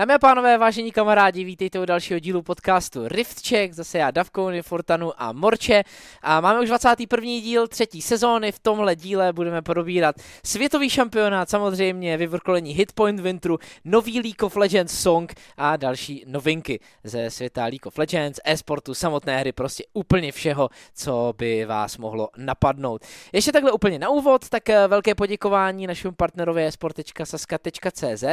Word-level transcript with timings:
Dámy 0.00 0.14
a 0.14 0.18
pánové, 0.18 0.58
vážení 0.58 0.92
kamarádi, 0.92 1.44
vítejte 1.44 1.80
u 1.80 1.84
dalšího 1.84 2.18
dílu 2.20 2.42
podcastu 2.42 3.08
Rift 3.08 3.46
Check, 3.46 3.74
zase 3.74 3.98
já, 3.98 4.10
Davkony, 4.10 4.62
Fortanu 4.62 5.22
a 5.22 5.32
Morče. 5.32 5.82
A 6.22 6.40
máme 6.40 6.60
už 6.60 6.68
21. 6.68 7.26
díl 7.26 7.68
třetí 7.68 8.02
sezóny, 8.02 8.52
v 8.52 8.58
tomhle 8.58 8.96
díle 8.96 9.32
budeme 9.32 9.62
probírat 9.62 10.16
světový 10.44 10.90
šampionát, 10.90 11.50
samozřejmě 11.50 12.16
vyvrcholení 12.16 12.72
Hitpoint 12.72 13.20
Wintru, 13.20 13.58
nový 13.84 14.20
League 14.20 14.42
of 14.42 14.56
Legends 14.56 15.00
song 15.00 15.34
a 15.56 15.76
další 15.76 16.24
novinky 16.26 16.80
ze 17.04 17.30
světa 17.30 17.62
League 17.62 17.86
of 17.86 17.98
Legends, 17.98 18.40
e-sportu, 18.44 18.94
samotné 18.94 19.38
hry, 19.38 19.52
prostě 19.52 19.84
úplně 19.92 20.32
všeho, 20.32 20.68
co 20.94 21.34
by 21.38 21.64
vás 21.64 21.98
mohlo 21.98 22.28
napadnout. 22.36 23.04
Ještě 23.32 23.52
takhle 23.52 23.72
úplně 23.72 23.98
na 23.98 24.08
úvod, 24.08 24.48
tak 24.48 24.70
eh, 24.70 24.88
velké 24.88 25.14
poděkování 25.14 25.86
našemu 25.86 26.14
partnerovi 26.14 26.66
esport.saska.cz 26.66 28.24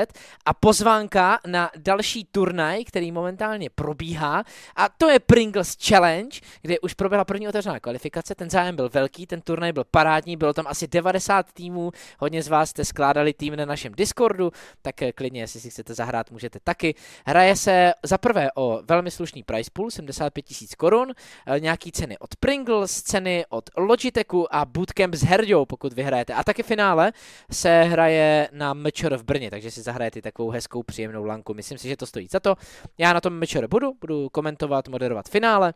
a 0.46 0.54
pozvánka 0.54 1.40
na 1.48 1.57
další 1.78 2.26
turnaj, 2.32 2.84
který 2.84 3.12
momentálně 3.12 3.70
probíhá 3.70 4.44
a 4.76 4.90
to 4.90 5.10
je 5.10 5.20
Pringles 5.20 5.78
Challenge, 5.88 6.40
kde 6.62 6.80
už 6.80 6.94
proběhla 6.94 7.26
první 7.26 7.48
otevřená 7.48 7.80
kvalifikace, 7.80 8.36
ten 8.36 8.50
zájem 8.50 8.76
byl 8.76 8.90
velký, 8.90 9.28
ten 9.28 9.42
turnaj 9.42 9.74
byl 9.74 9.84
parádní, 9.92 10.38
bylo 10.38 10.54
tam 10.54 10.68
asi 10.68 10.88
90 10.88 11.54
týmů, 11.54 11.92
hodně 12.20 12.44
z 12.44 12.48
vás 12.48 12.70
jste 12.70 12.86
skládali 12.86 13.34
tým 13.34 13.56
na 13.56 13.66
našem 13.66 13.94
Discordu, 13.98 14.52
tak 14.82 15.02
eh, 15.02 15.12
klidně, 15.12 15.42
jestli 15.42 15.60
si 15.60 15.70
chcete 15.70 15.94
zahrát, 15.94 16.32
můžete 16.32 16.60
taky. 16.64 16.96
Hraje 17.26 17.56
se 17.56 17.94
za 18.04 18.18
prvé 18.18 18.50
o 18.56 18.82
velmi 18.84 19.12
slušný 19.12 19.44
price 19.44 19.72
pool, 19.74 19.92
75 19.92 20.42
tisíc 20.42 20.76
korun, 20.76 21.12
eh, 21.48 21.60
nějaký 21.60 21.92
ceny 21.92 22.18
od 22.18 22.36
Pringles, 22.36 23.02
ceny 23.02 23.46
od 23.50 23.70
Logitechu 23.78 24.56
a 24.56 24.66
bootcamp 24.66 25.16
s 25.16 25.24
Herďou, 25.24 25.66
pokud 25.66 25.94
vyhrajete. 25.94 26.34
A 26.34 26.44
taky 26.44 26.64
finále 26.64 27.12
se 27.52 27.84
hraje 27.84 28.50
na 28.52 28.74
Mečer 28.74 29.18
v 29.18 29.24
Brně, 29.24 29.52
takže 29.52 29.72
si 29.72 29.82
zahrajete 29.82 30.22
takovou 30.22 30.50
hezkou, 30.50 30.84
příjemnou 30.84 31.24
lanku. 31.38 31.54
Myslím 31.54 31.78
si, 31.78 31.88
že 31.88 31.98
to 31.98 32.06
stojí 32.06 32.28
za 32.32 32.40
to. 32.40 32.56
Já 32.98 33.14
na 33.14 33.22
tom 33.22 33.34
Mečer 33.34 33.68
budu, 33.68 33.94
budu 34.02 34.30
komentovat, 34.30 34.88
moderovat 34.88 35.30
finále 35.30 35.74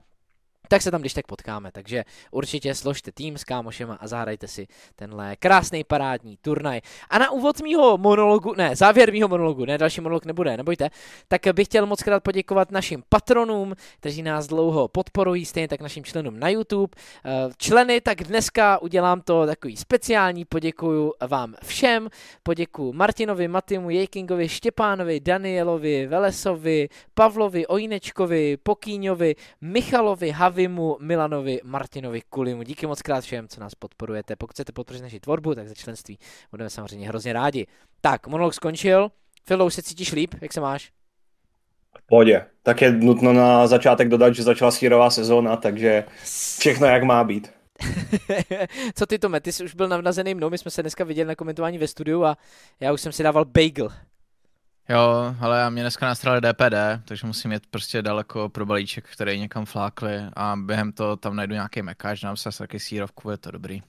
tak 0.67 0.81
se 0.81 0.91
tam 0.91 1.01
když 1.01 1.13
tak 1.13 1.27
potkáme. 1.27 1.71
Takže 1.71 2.03
určitě 2.31 2.75
složte 2.75 3.11
tým 3.11 3.37
s 3.37 3.43
kámošema 3.43 3.93
a 3.93 4.07
zahrajte 4.07 4.47
si 4.47 4.67
tenhle 4.95 5.35
krásný 5.35 5.83
parádní 5.83 6.37
turnaj. 6.41 6.81
A 7.09 7.17
na 7.17 7.31
úvod 7.31 7.61
mýho 7.61 7.97
monologu, 7.97 8.53
ne, 8.57 8.75
závěr 8.75 9.11
mýho 9.11 9.27
monologu, 9.27 9.65
ne, 9.65 9.77
další 9.77 10.01
monolog 10.01 10.25
nebude, 10.25 10.57
nebojte, 10.57 10.89
tak 11.27 11.41
bych 11.53 11.67
chtěl 11.67 11.85
moc 11.85 12.03
krát 12.03 12.23
poděkovat 12.23 12.71
našim 12.71 13.03
patronům, 13.09 13.75
kteří 13.99 14.23
nás 14.23 14.47
dlouho 14.47 14.87
podporují, 14.87 15.45
stejně 15.45 15.67
tak 15.67 15.81
našim 15.81 16.03
členům 16.03 16.39
na 16.39 16.49
YouTube. 16.49 16.93
Eh, 17.25 17.29
členy, 17.57 18.01
tak 18.01 18.23
dneska 18.23 18.81
udělám 18.81 19.21
to 19.21 19.45
takový 19.45 19.77
speciální, 19.77 20.45
poděkuju 20.45 21.13
vám 21.27 21.55
všem, 21.63 22.09
poděkuju 22.43 22.93
Martinovi, 22.93 23.47
Matimu, 23.47 23.89
Jejkingovi, 23.89 24.49
Štěpánovi, 24.49 25.19
Danielovi, 25.19 26.07
Velesovi, 26.07 26.89
Pavlovi, 27.13 27.67
Ojnečkovi, 27.67 28.57
Pokýňovi, 28.63 29.35
Michalovi, 29.61 30.29
Havi, 30.31 30.50
Vimu, 30.51 30.97
Milanovi, 30.99 31.59
Martinovi, 31.63 32.21
Kulimu. 32.29 32.63
Díky 32.63 32.87
moc 32.87 33.01
krát 33.01 33.23
všem, 33.23 33.47
co 33.47 33.61
nás 33.61 33.75
podporujete. 33.75 34.35
Pokud 34.35 34.51
chcete 34.51 34.71
podpořit 34.71 35.01
naši 35.01 35.19
tvorbu, 35.19 35.55
tak 35.55 35.67
za 35.69 35.75
členství 35.75 36.19
budeme 36.51 36.69
samozřejmě 36.69 37.07
hrozně 37.07 37.33
rádi. 37.33 37.67
Tak, 38.01 38.27
monolog 38.27 38.53
skončil. 38.53 39.11
Filou, 39.45 39.69
se 39.69 39.81
cítíš 39.81 40.11
líp? 40.11 40.35
Jak 40.41 40.53
se 40.53 40.61
máš? 40.61 40.91
V 41.97 42.07
pohodě. 42.07 42.45
Tak 42.63 42.81
je 42.81 42.91
nutno 42.91 43.33
na 43.33 43.67
začátek 43.67 44.09
dodat, 44.09 44.35
že 44.35 44.43
začala 44.43 44.71
sírová 44.71 45.09
sezóna, 45.09 45.55
takže 45.55 46.03
všechno 46.59 46.87
jak 46.87 47.03
má 47.03 47.23
být. 47.23 47.51
Co 48.95 49.05
ty 49.05 49.19
to, 49.19 49.39
Ty 49.39 49.51
jsi 49.51 49.63
už 49.63 49.75
byl 49.75 49.87
navnazený 49.87 50.33
mnou, 50.33 50.49
my 50.49 50.57
jsme 50.57 50.71
se 50.71 50.81
dneska 50.81 51.03
viděli 51.03 51.27
na 51.27 51.35
komentování 51.35 51.77
ve 51.77 51.87
studiu 51.87 52.23
a 52.23 52.37
já 52.79 52.93
už 52.93 53.01
jsem 53.01 53.11
si 53.11 53.23
dával 53.23 53.45
bagel. 53.45 53.89
Jo, 54.91 55.35
ale 55.39 55.59
já 55.59 55.69
mě 55.69 55.81
dneska 55.81 56.05
nastrali 56.05 56.41
DPD, 56.41 57.05
takže 57.05 57.27
musím 57.27 57.51
jít 57.51 57.63
prostě 57.71 58.01
daleko 58.01 58.49
pro 58.49 58.65
balíček, 58.65 59.09
který 59.09 59.39
někam 59.39 59.65
flákli 59.65 60.21
a 60.33 60.55
během 60.55 60.91
toho 60.91 61.17
tam 61.17 61.35
najdu 61.35 61.53
nějaký 61.53 61.81
mekáč, 61.81 62.21
dám 62.21 62.37
se 62.37 62.57
taky 62.57 62.79
sírovku, 62.79 63.29
je 63.29 63.37
to 63.37 63.51
dobrý. 63.51 63.81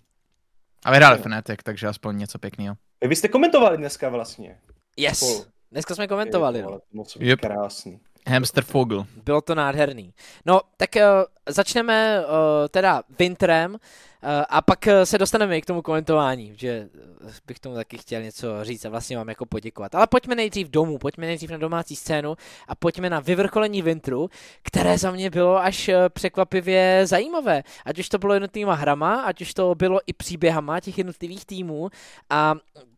A 0.85 0.91
vyhráli 0.91 1.17
no. 1.17 1.23
Fnatic, 1.23 1.59
takže 1.63 1.87
aspoň 1.87 2.19
něco 2.19 2.39
pěkného. 2.39 2.77
Vy 3.09 3.17
jste 3.17 3.29
komentovali 3.29 3.77
dneska 3.77 4.09
vlastně. 4.09 4.59
Yes, 4.97 5.19
Spolu. 5.19 5.45
dneska 5.73 5.95
jsme 5.95 6.09
komentovali. 6.09 6.59
Je, 6.59 6.65
no. 6.65 6.79
Moc 6.93 7.17
yep. 7.21 7.41
krásný. 7.41 8.01
Hamster 8.29 8.65
Fogel. 8.65 9.07
Bylo 9.25 9.41
to 9.41 9.55
nádherný. 9.55 10.15
No, 10.47 10.61
tak 10.77 10.91
uh, 10.97 11.03
začneme 11.49 12.21
uh, 12.21 12.33
teda 12.71 13.03
Winterem. 13.19 13.77
Eh, 14.25 14.45
a 14.49 14.63
pak 14.63 14.87
eh, 14.87 15.07
se 15.07 15.19
dostaneme 15.19 15.59
i 15.59 15.63
k 15.63 15.67
tomu 15.67 15.83
komentování, 15.83 16.53
že 16.57 16.69
eh, 16.69 17.31
bych 17.47 17.59
tomu 17.59 17.75
taky 17.75 17.99
chtěl 17.99 18.23
něco 18.23 18.65
říct 18.65 18.85
a 18.85 18.89
vlastně 18.89 19.17
vám 19.17 19.29
jako 19.29 19.47
poděkovat. 19.47 19.95
Ale 19.95 20.07
pojďme 20.07 20.35
nejdřív 20.35 20.69
domů, 20.69 20.99
pojďme 20.99 21.27
nejdřív 21.27 21.51
na 21.51 21.59
domácí 21.59 21.97
scénu 21.97 22.37
a 22.69 22.75
pojďme 22.75 23.11
na 23.11 23.21
vyvrcholení 23.21 23.83
Vintru, 23.83 24.31
které 24.63 24.99
za 24.99 25.11
mě 25.11 25.31
bylo 25.31 25.57
až 25.57 25.91
překvapivě 26.09 27.03
zajímavé. 27.05 27.63
Ať 27.85 27.99
už 27.99 28.09
to 28.09 28.19
bylo 28.19 28.35
jednotlivýma 28.35 28.75
hrama, 28.75 29.23
ať 29.23 29.41
už 29.41 29.55
to 29.55 29.75
bylo 29.75 30.01
i 30.07 30.13
příběhama 30.13 30.81
těch 30.81 30.99
jednotlivých 30.99 31.45
týmů 31.45 31.91
a 32.31 32.55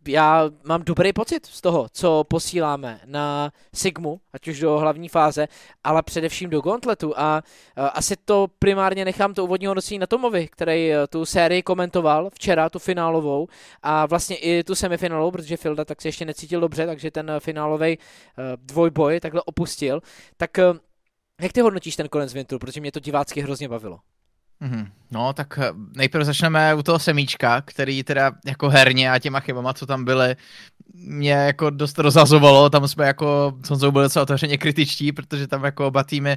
já 0.08 0.50
mám 0.64 0.82
dobrý 0.82 1.12
pocit 1.12 1.46
z 1.46 1.60
toho, 1.60 1.86
co 1.92 2.24
posíláme 2.24 3.00
na 3.04 3.52
Sigmu, 3.74 4.20
ať 4.32 4.48
už 4.48 4.60
do 4.60 4.78
hlavní 4.78 5.08
fáze, 5.08 5.48
ale 5.84 6.02
především 6.02 6.50
do 6.50 6.60
Gauntletu 6.60 7.18
a 7.18 7.42
asi 7.76 8.16
to 8.24 8.46
primárně 8.58 9.04
nechám 9.04 9.34
to 9.34 9.44
úvodního 9.44 9.70
hodnocení 9.70 9.98
na 9.98 10.06
Tomovi, 10.06 10.48
který 10.48 10.92
tu 11.14 11.24
sérii 11.24 11.62
komentoval 11.62 12.30
včera, 12.34 12.68
tu 12.68 12.78
finálovou 12.78 13.48
a 13.82 14.06
vlastně 14.06 14.36
i 14.36 14.64
tu 14.64 14.74
semifinálovou, 14.74 15.30
protože 15.30 15.56
Filda 15.56 15.84
tak 15.84 16.02
se 16.02 16.08
ještě 16.08 16.24
necítil 16.24 16.60
dobře, 16.60 16.86
takže 16.86 17.10
ten 17.10 17.32
finálový 17.38 17.98
uh, 17.98 18.44
dvojboj 18.56 19.20
takhle 19.20 19.42
opustil. 19.42 20.02
Tak 20.36 20.50
uh, 20.58 20.76
jak 21.40 21.52
ty 21.52 21.60
hodnotíš 21.60 21.96
ten 21.96 22.08
konec 22.08 22.34
Vintru, 22.34 22.58
protože 22.58 22.80
mě 22.80 22.92
to 22.92 23.00
divácky 23.00 23.40
hrozně 23.40 23.68
bavilo? 23.68 23.98
Mm-hmm. 24.62 24.86
No, 25.10 25.32
tak 25.32 25.58
eh, 25.58 25.70
nejprve 25.96 26.24
začneme 26.24 26.74
u 26.74 26.82
toho 26.82 26.98
semíčka, 26.98 27.60
který 27.60 28.02
teda 28.02 28.32
jako 28.46 28.68
herně 28.68 29.10
a 29.10 29.18
těma 29.18 29.40
chybama, 29.40 29.74
co 29.74 29.86
tam 29.86 30.04
byly, 30.04 30.36
mě 30.94 31.32
jako 31.32 31.70
dost 31.70 31.98
rozazovalo, 31.98 32.70
tam 32.70 32.88
jsme 32.88 33.06
jako, 33.06 33.58
co 33.62 33.92
byli 33.92 34.04
docela 34.04 34.22
otevřeně 34.22 34.58
kritičtí, 34.58 35.12
protože 35.12 35.46
tam 35.46 35.64
jako 35.64 35.86
oba 35.86 36.04
týmy 36.04 36.36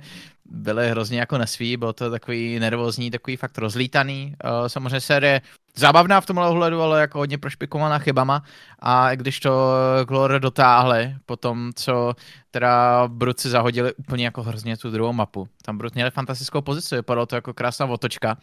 byly 0.50 0.90
hrozně 0.90 1.20
jako 1.20 1.38
nesví, 1.38 1.78
bylo 1.78 1.94
to 1.94 2.12
takový 2.12 2.60
nervózní, 2.60 3.12
takový 3.12 3.38
fakt 3.38 3.58
rozlítaný. 3.58 4.36
Uh, 4.44 4.68
samozřejmě 4.68 5.02
série 5.02 5.42
zábavná 5.76 6.22
v 6.22 6.26
tomhle 6.26 6.50
ohledu, 6.50 6.82
ale 6.82 7.02
jako 7.02 7.18
hodně 7.18 7.38
prošpikovaná 7.38 8.00
chybama 8.00 8.44
a 8.80 9.16
když 9.16 9.40
to 9.40 9.72
Glor 10.08 10.40
dotáhli 10.40 11.16
po 11.26 11.36
tom, 11.36 11.72
co 11.76 12.16
teda 12.52 13.04
Bruci 13.08 13.50
zahodili 13.50 13.94
úplně 13.94 14.26
jako 14.26 14.44
hrozně 14.44 14.78
tu 14.78 14.92
druhou 14.92 15.14
mapu. 15.14 15.48
Tam 15.62 15.78
Brut 15.78 15.96
měli 15.96 16.12
fantastickou 16.12 16.62
pozici, 16.62 16.96
vypadalo 16.96 17.26
to 17.26 17.36
jako 17.36 17.54
krásná 17.54 17.86
otočka 17.86 18.38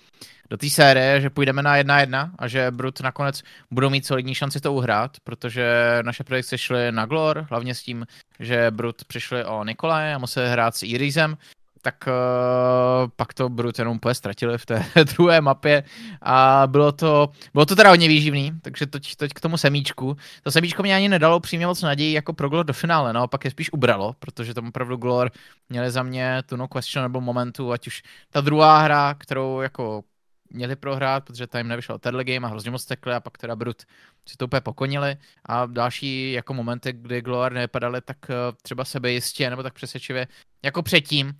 do 0.50 0.56
té 0.56 0.70
série, 0.70 1.20
že 1.20 1.30
půjdeme 1.30 1.62
na 1.62 1.76
1-1 1.76 2.30
a 2.38 2.48
že 2.48 2.70
Brut 2.70 3.00
nakonec 3.00 3.42
budou 3.70 3.90
mít 3.90 4.06
solidní 4.06 4.34
šanci 4.34 4.60
to 4.60 4.72
uhrát, 4.72 5.16
protože 5.24 5.98
naše 6.02 6.24
predikce 6.24 6.58
šly 6.58 6.92
na 6.92 7.06
Glor, 7.06 7.46
hlavně 7.50 7.74
s 7.74 7.82
tím, 7.82 8.06
že 8.40 8.70
Brut 8.70 9.04
přišli 9.04 9.44
o 9.44 9.64
Nikolaje 9.64 10.14
a 10.14 10.18
museli 10.18 10.50
hrát 10.50 10.76
s 10.76 10.82
Irisem, 10.82 11.36
tak 11.84 12.08
uh, 12.08 13.10
pak 13.16 13.34
to 13.34 13.48
Brut 13.48 13.78
jenom 13.78 13.96
úplně 13.96 14.14
ztratili 14.14 14.58
v 14.58 14.66
té 14.66 14.84
druhé 15.16 15.40
mapě 15.40 15.84
a 16.22 16.62
bylo 16.66 16.92
to, 16.92 17.30
bylo 17.52 17.66
to 17.66 17.76
teda 17.76 17.90
hodně 17.90 18.08
výživný, 18.08 18.52
takže 18.62 18.86
teď, 18.86 19.16
teď 19.16 19.32
k 19.32 19.40
tomu 19.40 19.56
semíčku. 19.56 20.16
To 20.42 20.50
semíčko 20.50 20.82
mě 20.82 20.96
ani 20.96 21.08
nedalo 21.08 21.40
přímě 21.40 21.66
moc 21.66 21.82
naději 21.82 22.12
jako 22.12 22.32
pro 22.32 22.48
Glor 22.48 22.66
do 22.66 22.72
finále, 22.72 23.12
no, 23.12 23.28
pak 23.28 23.44
je 23.44 23.50
spíš 23.50 23.72
ubralo, 23.72 24.14
protože 24.18 24.54
tam 24.54 24.68
opravdu 24.68 24.96
Glor 24.96 25.30
měli 25.68 25.90
za 25.90 26.02
mě 26.02 26.42
tu 26.46 26.56
no 26.56 26.68
questionable 26.68 27.20
momentu, 27.20 27.72
ať 27.72 27.86
už 27.86 28.02
ta 28.30 28.40
druhá 28.40 28.78
hra, 28.78 29.14
kterou 29.14 29.60
jako 29.60 30.02
měli 30.50 30.76
prohrát, 30.76 31.24
protože 31.24 31.46
tam 31.46 31.68
nevyšel 31.68 31.98
Terle 31.98 32.24
Game 32.24 32.46
a 32.46 32.50
hrozně 32.50 32.70
moc 32.70 32.84
tekli 32.84 33.14
a 33.14 33.20
pak 33.20 33.38
teda 33.38 33.56
Brut 33.56 33.82
si 34.26 34.36
to 34.36 34.44
úplně 34.44 34.60
pokonili 34.60 35.16
a 35.46 35.66
další 35.66 36.32
jako 36.32 36.54
momenty, 36.54 36.92
kdy 36.92 37.22
Glor 37.22 37.52
nepadaly 37.52 38.00
tak 38.00 38.16
uh, 38.28 38.34
třeba 38.62 38.84
sebejistě 38.84 39.50
nebo 39.50 39.62
tak 39.62 39.74
přesvědčivě 39.74 40.26
jako 40.62 40.82
předtím, 40.82 41.32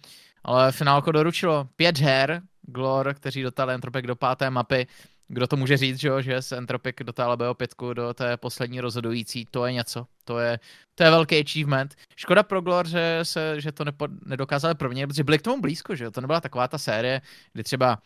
ale 0.44 0.73
finálko 0.73 1.12
doručilo 1.12 1.69
pět 1.76 1.99
her, 1.99 2.43
Glor, 2.62 3.14
kteří 3.14 3.43
dotáhli 3.43 3.75
Entropik 3.75 4.06
do 4.06 4.17
páté 4.17 4.50
mapy. 4.50 4.87
Kdo 5.29 5.46
to 5.46 5.56
může 5.56 5.76
říct, 5.76 6.00
že, 6.00 6.08
jo? 6.08 6.20
že 6.20 6.43
se 6.43 6.56
Entropik 6.56 7.02
dotáhl 7.02 7.37
BO5 7.37 7.94
do 7.94 8.14
té 8.14 8.37
poslední 8.37 8.81
rozhodující, 8.81 9.46
to 9.50 9.67
je 9.67 9.73
něco. 9.73 10.06
To 10.25 10.38
je, 10.38 10.58
to 10.94 11.05
je 11.05 11.11
velký 11.11 11.41
achievement. 11.41 11.94
Škoda 12.17 12.43
pro 12.43 12.61
Glor, 12.61 12.88
že, 12.88 13.20
se, 13.23 13.61
že 13.61 13.73
to 13.73 13.85
nepo, 13.85 14.08
nedokázali 14.26 14.75
pro 14.75 14.88
mě, 14.91 15.06
protože 15.06 15.25
byli 15.25 15.38
k 15.38 15.43
tomu 15.43 15.61
blízko, 15.61 15.96
že 15.96 16.05
jo? 16.05 16.11
To 16.11 16.20
nebyla 16.20 16.41
taková 16.41 16.69
ta 16.69 16.79
série, 16.79 17.20
kdy 17.52 17.62
třeba 17.62 17.99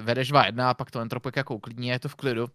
vedeš 0.00 0.32
2-1 0.32 0.68
a 0.68 0.74
pak 0.74 0.90
to 0.90 1.00
Entropik 1.00 1.36
jako 1.36 1.54
uklidní, 1.54 1.88
je 1.88 1.98
to 1.98 2.08
v 2.08 2.14
klidu. 2.14 2.46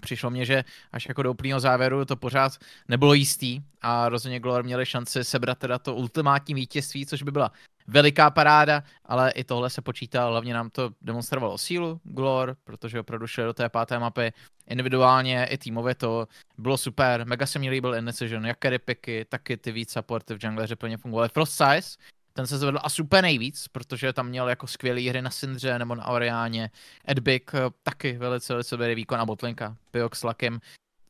Přišlo 0.00 0.30
mně, 0.30 0.44
že 0.44 0.64
až 0.92 1.08
jako 1.08 1.22
do 1.22 1.30
úplného 1.30 1.60
závěru 1.60 2.04
to 2.04 2.16
pořád 2.16 2.52
nebylo 2.88 3.14
jistý 3.14 3.60
a 3.80 4.08
rozhodně 4.08 4.40
Glor 4.40 4.64
měli 4.64 4.86
šanci 4.86 5.24
sebrat 5.24 5.58
teda 5.58 5.78
to 5.78 5.94
ultimátní 5.94 6.54
vítězství, 6.54 7.06
což 7.06 7.22
by 7.22 7.30
byla 7.30 7.52
veliká 7.86 8.30
paráda, 8.30 8.82
ale 9.04 9.30
i 9.30 9.44
tohle 9.44 9.70
se 9.70 9.82
počítá, 9.82 10.26
hlavně 10.26 10.54
nám 10.54 10.70
to 10.70 10.90
demonstrovalo 11.02 11.58
sílu 11.58 12.00
Glor, 12.04 12.56
protože 12.64 13.00
opravdu 13.00 13.26
šli 13.26 13.44
do 13.44 13.52
té 13.52 13.68
páté 13.68 13.98
mapy 13.98 14.32
individuálně 14.66 15.46
i 15.46 15.58
týmově 15.58 15.94
to 15.94 16.28
bylo 16.58 16.76
super, 16.76 17.26
mega 17.26 17.46
se 17.46 17.58
mi 17.58 17.70
líbil 17.70 17.94
Indecision, 17.94 18.46
jak 18.46 18.58
carry 18.62 18.78
picky, 18.78 19.24
taky 19.24 19.56
ty 19.56 19.72
víc 19.72 19.92
supporty 19.92 20.34
v 20.38 20.44
jungleři 20.44 20.76
plně 20.76 20.96
fungovaly. 20.96 21.28
Frost 21.28 21.52
Size, 21.52 21.98
ten 22.32 22.46
se 22.46 22.58
zvedl 22.58 22.78
a 22.82 22.88
super 22.88 23.22
nejvíc, 23.22 23.68
protože 23.68 24.12
tam 24.12 24.28
měl 24.28 24.48
jako 24.48 24.66
skvělé 24.66 25.00
hry 25.00 25.22
na 25.22 25.30
Syndře 25.30 25.78
nebo 25.78 25.94
na 25.94 26.06
Oriáně. 26.06 26.70
Edbik 27.08 27.50
eh, 27.54 27.60
taky 27.82 28.18
velice, 28.18 28.52
velice 28.52 28.76
dobrý 28.76 28.94
výkon 28.94 29.20
a 29.20 29.26
Botlinka. 29.26 29.76
Piox 29.90 30.20
s 30.20 30.22
Lakem 30.22 30.60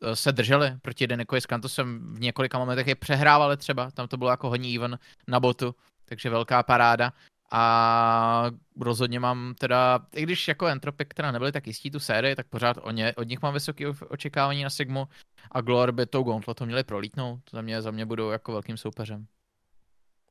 eh, 0.03 0.17
se 0.17 0.33
drželi 0.33 0.73
proti 0.83 1.07
Denikovi 1.07 1.41
s 1.41 1.47
Kantosem 1.47 2.15
v 2.15 2.21
několika 2.21 2.59
momentech 2.59 2.87
je 2.87 2.95
přehrávali 2.95 3.57
třeba, 3.57 3.91
tam 3.91 4.09
to 4.09 4.17
bylo 4.17 4.31
jako 4.31 4.49
hodně 4.49 4.75
even 4.75 4.99
na 5.29 5.41
botu, 5.41 5.75
takže 6.05 6.31
velká 6.31 6.63
paráda. 6.63 7.13
A 7.53 8.51
rozhodně 8.81 9.21
mám 9.21 9.55
teda, 9.59 10.01
i 10.15 10.23
když 10.23 10.49
jako 10.49 10.67
Entropy, 10.67 11.05
která 11.05 11.33
nebyly 11.33 11.53
tak 11.53 11.67
jistí 11.67 11.91
tu 11.91 12.01
sérii, 12.01 12.37
tak 12.37 12.47
pořád 12.47 12.77
o 12.83 12.91
ně, 12.91 13.15
od 13.17 13.29
nich 13.29 13.43
mám 13.43 13.55
vysoké 13.55 13.89
očekávání 13.89 14.65
na 14.65 14.71
Sigmu 14.71 15.09
a 15.51 15.61
Glor 15.61 15.93
by 15.93 16.07
tou 16.07 16.41
to 16.55 16.67
měli 16.67 16.85
prolítnout. 16.85 17.41
Za 17.53 17.63
mě, 17.63 17.83
za 17.83 17.91
mě 17.91 18.07
budou 18.07 18.31
jako 18.31 18.53
velkým 18.53 18.77
soupeřem. 18.77 19.27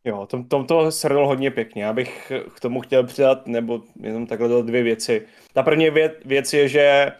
Jo, 0.05 0.25
tom, 0.25 0.43
tom 0.43 0.65
to 0.65 0.91
srdl 0.91 1.25
hodně 1.25 1.51
pěkně. 1.51 1.83
Já 1.83 1.93
bych 1.93 2.31
k 2.55 2.59
tomu 2.59 2.81
chtěl 2.81 3.03
přidat, 3.03 3.47
nebo 3.47 3.81
jenom 4.01 4.27
takhle 4.27 4.47
do 4.47 4.61
dvě 4.61 4.83
věci. 4.83 5.27
Ta 5.53 5.63
první 5.63 5.89
věc, 5.89 6.13
věc 6.25 6.53
je, 6.53 6.67
že 6.67 7.11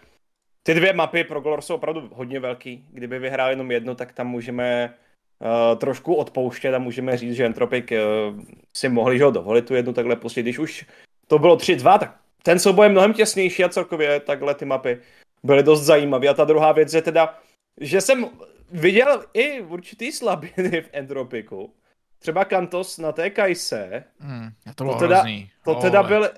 ty 0.64 0.74
dvě 0.74 0.94
mapy 0.94 1.24
pro 1.24 1.42
Glor 1.42 1.62
jsou 1.62 1.76
opravdu 1.76 2.10
hodně 2.14 2.40
velký. 2.40 2.86
Kdyby 2.92 3.20
vyhrál 3.20 3.50
jenom 3.50 3.72
jednu, 3.72 3.96
tak 3.96 4.14
tam 4.14 4.28
můžeme 4.28 4.94
uh, 5.40 5.80
trošku 5.80 6.16
odpouštět 6.16 6.74
a 6.74 6.80
můžeme 6.80 7.18
říct, 7.18 7.36
že 7.36 7.46
Entropic 7.46 7.86
uh, 7.92 8.42
si 8.74 8.90
mohli 8.90 9.20
ho 9.20 9.32
dovolit 9.32 9.68
tu 9.68 9.76
jednu 9.76 9.94
takhle 9.94 10.16
pustit. 10.16 10.42
Když 10.42 10.60
už 10.60 10.86
to 11.28 11.40
bylo 11.40 11.56
3-2, 11.56 12.00
tak 12.00 12.20
ten 12.44 12.60
souboj 12.60 12.86
je 12.86 12.90
mnohem 12.90 13.14
těsnější 13.14 13.64
a 13.64 13.70
celkově 13.70 14.20
takhle 14.20 14.56
ty 14.56 14.66
mapy 14.66 15.02
byly 15.44 15.64
dost 15.64 15.82
zajímavé. 15.82 16.28
A 16.28 16.34
ta 16.34 16.46
druhá 16.46 16.72
věc 16.72 16.94
je 16.94 17.02
teda, 17.02 17.40
že 17.82 18.02
jsem 18.02 18.30
viděl 18.72 19.24
i 19.34 19.62
určitý 19.62 20.12
slabiny 20.12 20.82
v 20.82 20.90
Entropiku 20.92 21.74
třeba 22.20 22.46
Kantos 22.46 22.98
na 22.98 23.12
té 23.12 23.30
Kajse. 23.30 24.04
Hmm, 24.20 24.50
to 24.76 24.84
bylo 24.84 24.96
to 24.96 25.00
teda, 25.00 25.16
hrozný. 25.16 25.52
to 25.64 25.76
teda 25.76 26.04
byl, 26.04 26.30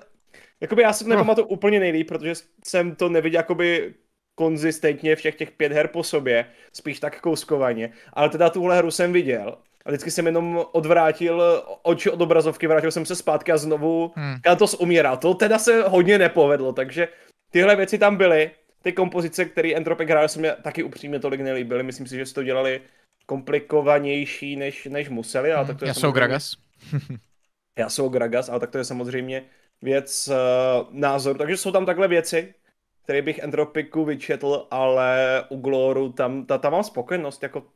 jakoby 0.60 0.82
já 0.82 0.92
si 0.92 1.04
to 1.04 1.10
nepamatuju 1.10 1.46
no. 1.46 1.48
úplně 1.48 1.80
nejlíp, 1.80 2.08
protože 2.08 2.34
jsem 2.64 2.94
to 2.94 3.08
neviděl 3.08 3.38
jakoby 3.38 3.94
konzistentně 4.34 5.16
všech 5.16 5.34
těch 5.34 5.50
pět 5.50 5.72
her 5.72 5.88
po 5.88 6.02
sobě, 6.02 6.46
spíš 6.72 7.00
tak 7.00 7.20
kouskovaně, 7.20 7.92
ale 8.12 8.28
teda 8.28 8.50
tuhle 8.50 8.76
hru 8.76 8.90
jsem 8.90 9.12
viděl 9.12 9.58
a 9.84 9.90
vždycky 9.90 10.10
jsem 10.10 10.26
jenom 10.26 10.64
odvrátil 10.72 11.42
oči 11.82 12.10
od 12.10 12.20
obrazovky, 12.20 12.66
vrátil 12.66 12.90
jsem 12.90 13.06
se 13.06 13.16
zpátky 13.16 13.52
a 13.52 13.56
znovu 13.56 14.12
hmm. 14.16 14.36
Kantos 14.42 14.74
umíral. 14.74 15.16
To 15.16 15.34
teda 15.34 15.58
se 15.58 15.82
hodně 15.82 16.18
nepovedlo, 16.18 16.72
takže 16.72 17.08
tyhle 17.50 17.76
věci 17.76 17.98
tam 17.98 18.16
byly. 18.16 18.50
Ty 18.82 18.92
kompozice, 18.92 19.44
které 19.44 19.74
Entropic 19.74 20.08
hrál, 20.08 20.28
se 20.28 20.38
mě 20.38 20.52
taky 20.62 20.82
upřímně 20.82 21.18
tolik 21.18 21.40
nelíbily. 21.40 21.82
Myslím 21.82 22.06
si, 22.06 22.16
že 22.16 22.26
si 22.26 22.34
to 22.34 22.42
dělali 22.42 22.80
komplikovanější, 23.26 24.56
než, 24.56 24.84
než 24.86 25.08
museli. 25.08 25.52
Ale 25.52 25.66
tak 25.66 25.78
to 25.78 25.84
je 25.84 25.88
Já 25.88 25.94
jsou 25.94 26.12
Gragas. 26.12 26.56
Já 27.78 27.88
jsou 27.88 28.08
Gragas, 28.08 28.48
ale 28.48 28.60
tak 28.60 28.70
to 28.70 28.78
je 28.78 28.84
samozřejmě 28.84 29.44
věc 29.82 30.28
uh, 30.28 30.34
názoru. 30.90 31.38
Takže 31.38 31.56
jsou 31.56 31.72
tam 31.72 31.86
takhle 31.86 32.08
věci, 32.08 32.54
které 33.04 33.22
bych 33.22 33.38
Entropiku 33.38 34.04
vyčetl, 34.04 34.66
ale 34.70 35.44
u 35.48 35.56
Gloru 35.56 36.12
tam, 36.12 36.46
ta, 36.46 36.58
tam 36.58 36.72
mám 36.72 36.84
spokojenost. 36.84 37.42
Jako, 37.42 37.66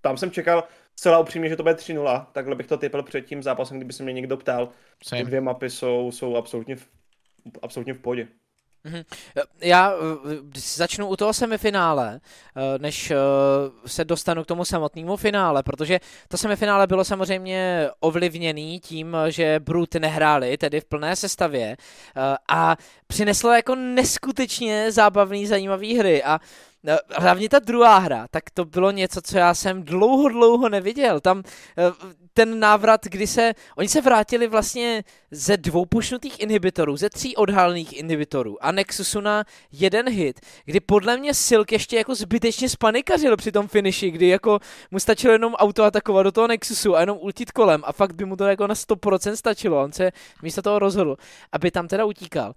tam 0.00 0.16
jsem 0.16 0.30
čekal 0.30 0.64
celá 0.96 1.18
upřímně, 1.18 1.48
že 1.48 1.56
to 1.56 1.62
bude 1.62 1.74
3-0. 1.74 2.26
Takhle 2.32 2.54
bych 2.54 2.66
to 2.66 2.76
typil 2.76 3.02
před 3.02 3.20
tím 3.20 3.42
zápasem, 3.42 3.76
kdyby 3.76 3.92
se 3.92 4.02
mě 4.02 4.12
někdo 4.12 4.36
ptal. 4.36 4.68
Same. 5.04 5.22
Ty 5.22 5.26
dvě 5.26 5.40
mapy 5.40 5.70
jsou, 5.70 6.12
jsou 6.12 6.36
absolutně 6.36 6.76
v, 6.76 6.88
absolutně 7.62 7.94
v 7.94 7.98
pohodě. 7.98 8.28
Mhm. 8.86 9.02
Já 9.60 9.92
eh, 9.92 10.36
začnu 10.54 11.06
u 11.06 11.16
toho 11.16 11.32
semifinále, 11.32 12.20
eh, 12.20 12.78
než 12.78 13.10
eh, 13.10 13.16
se 13.86 14.04
dostanu 14.04 14.44
k 14.44 14.46
tomu 14.46 14.64
samotnému 14.64 15.16
finále, 15.16 15.62
protože 15.62 16.00
to 16.28 16.36
semifinále 16.36 16.86
bylo 16.86 17.04
samozřejmě 17.04 17.88
ovlivněný 18.00 18.80
tím, 18.80 19.16
že 19.28 19.60
Brut 19.60 19.94
nehráli, 19.94 20.56
tedy 20.56 20.80
v 20.80 20.84
plné 20.84 21.16
sestavě 21.16 21.76
a 22.48 22.76
přineslo 23.06 23.52
jako 23.52 23.74
neskutečně 23.74 24.92
zábavný, 24.92 25.46
zajímavý 25.46 25.98
hry 25.98 26.22
a 26.22 26.40
hlavně 27.16 27.48
ta 27.48 27.58
druhá 27.58 27.98
hra, 27.98 28.26
tak 28.30 28.50
to 28.50 28.64
bylo 28.64 28.90
něco, 28.90 29.22
co 29.22 29.38
já 29.38 29.54
jsem 29.54 29.82
dlouho, 29.82 30.28
dlouho 30.28 30.68
neviděl. 30.68 31.20
Tam 31.20 31.42
ten 32.36 32.60
návrat, 32.60 33.04
kdy 33.04 33.26
se, 33.26 33.52
oni 33.76 33.88
se 33.88 34.00
vrátili 34.00 34.46
vlastně 34.48 35.04
ze 35.30 35.56
dvou 35.56 35.86
pušnutých 35.86 36.40
inhibitorů, 36.40 36.96
ze 36.96 37.10
tří 37.10 37.36
odhalných 37.36 37.92
inhibitorů 37.92 38.64
a 38.64 38.72
Nexusu 38.72 39.20
na 39.20 39.44
jeden 39.72 40.08
hit, 40.08 40.40
kdy 40.64 40.80
podle 40.80 41.16
mě 41.16 41.34
Silk 41.34 41.72
ještě 41.72 41.96
jako 41.96 42.14
zbytečně 42.14 42.68
spanikařil 42.68 43.36
při 43.36 43.52
tom 43.52 43.68
finiši, 43.68 44.10
kdy 44.10 44.28
jako 44.28 44.58
mu 44.90 45.00
stačilo 45.00 45.32
jenom 45.32 45.54
auto 45.54 45.84
atakovat 45.84 46.22
do 46.22 46.32
toho 46.32 46.46
Nexusu 46.46 46.96
a 46.96 47.00
jenom 47.00 47.18
ultit 47.20 47.52
kolem 47.52 47.82
a 47.84 47.92
fakt 47.92 48.12
by 48.12 48.24
mu 48.24 48.36
to 48.36 48.44
jako 48.44 48.66
na 48.66 48.74
100% 48.74 49.32
stačilo, 49.32 49.82
on 49.82 49.92
se 49.92 50.12
místo 50.42 50.62
toho 50.62 50.78
rozhodl, 50.78 51.16
aby 51.52 51.70
tam 51.70 51.88
teda 51.88 52.04
utíkal. 52.04 52.54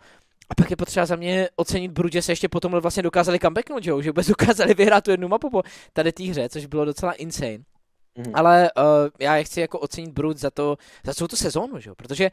A 0.50 0.56
pak 0.56 0.70
je 0.70 0.76
potřeba 0.76 1.06
za 1.06 1.16
mě 1.16 1.50
ocenit 1.56 1.92
Brut, 1.92 2.14
že 2.14 2.22
se 2.22 2.32
ještě 2.32 2.50
potom 2.50 2.72
vlastně 2.72 3.04
dokázali 3.04 3.40
comebacknout, 3.40 3.84
že, 3.84 3.92
že 4.02 4.10
vůbec 4.10 4.28
dokázali 4.28 4.74
vyhrát 4.74 5.04
tu 5.04 5.12
jednu 5.12 5.28
mapu 5.28 5.50
po 5.50 5.64
tady 5.94 6.12
té 6.12 6.24
hře, 6.24 6.50
což 6.50 6.66
bylo 6.66 6.86
docela 6.86 7.12
insane. 7.12 7.58
Mm-hmm. 8.18 8.32
Ale 8.34 8.70
uh, 8.78 8.84
já 9.20 9.36
je 9.36 9.44
chci 9.44 9.62
jako 9.62 9.80
ocenit 9.80 10.12
Brut 10.12 10.38
za 10.38 10.52
to, 10.52 10.78
za 11.06 11.14
celou 11.14 11.28
tu 11.28 11.36
sezónu, 11.36 11.80
že? 11.80 11.92
protože 11.98 12.32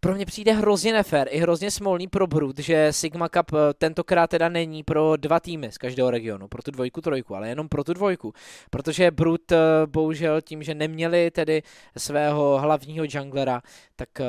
pro 0.00 0.14
mě 0.14 0.26
přijde 0.26 0.52
hrozně 0.52 0.92
nefér 0.92 1.28
i 1.30 1.38
hrozně 1.38 1.70
smolný 1.70 2.08
pro 2.08 2.26
Brut, 2.26 2.58
že 2.58 2.92
Sigma 2.92 3.28
Cup 3.28 3.52
eh, 3.52 3.74
tentokrát 3.74 4.30
teda 4.30 4.48
není 4.48 4.82
pro 4.82 5.16
dva 5.16 5.40
týmy 5.40 5.72
z 5.72 5.78
každého 5.78 6.10
regionu, 6.10 6.48
pro 6.48 6.62
tu 6.62 6.70
dvojku, 6.70 7.00
trojku, 7.00 7.36
ale 7.36 7.48
jenom 7.48 7.68
pro 7.68 7.84
tu 7.84 7.92
dvojku. 7.92 8.32
Protože 8.70 9.10
Brut 9.10 9.52
eh, 9.52 9.56
bohužel 9.86 10.40
tím, 10.40 10.62
že 10.62 10.74
neměli 10.74 11.30
tedy 11.30 11.62
svého 11.96 12.58
hlavního 12.58 13.04
junglera, 13.08 13.62
tak 14.00 14.08
uh, 14.20 14.26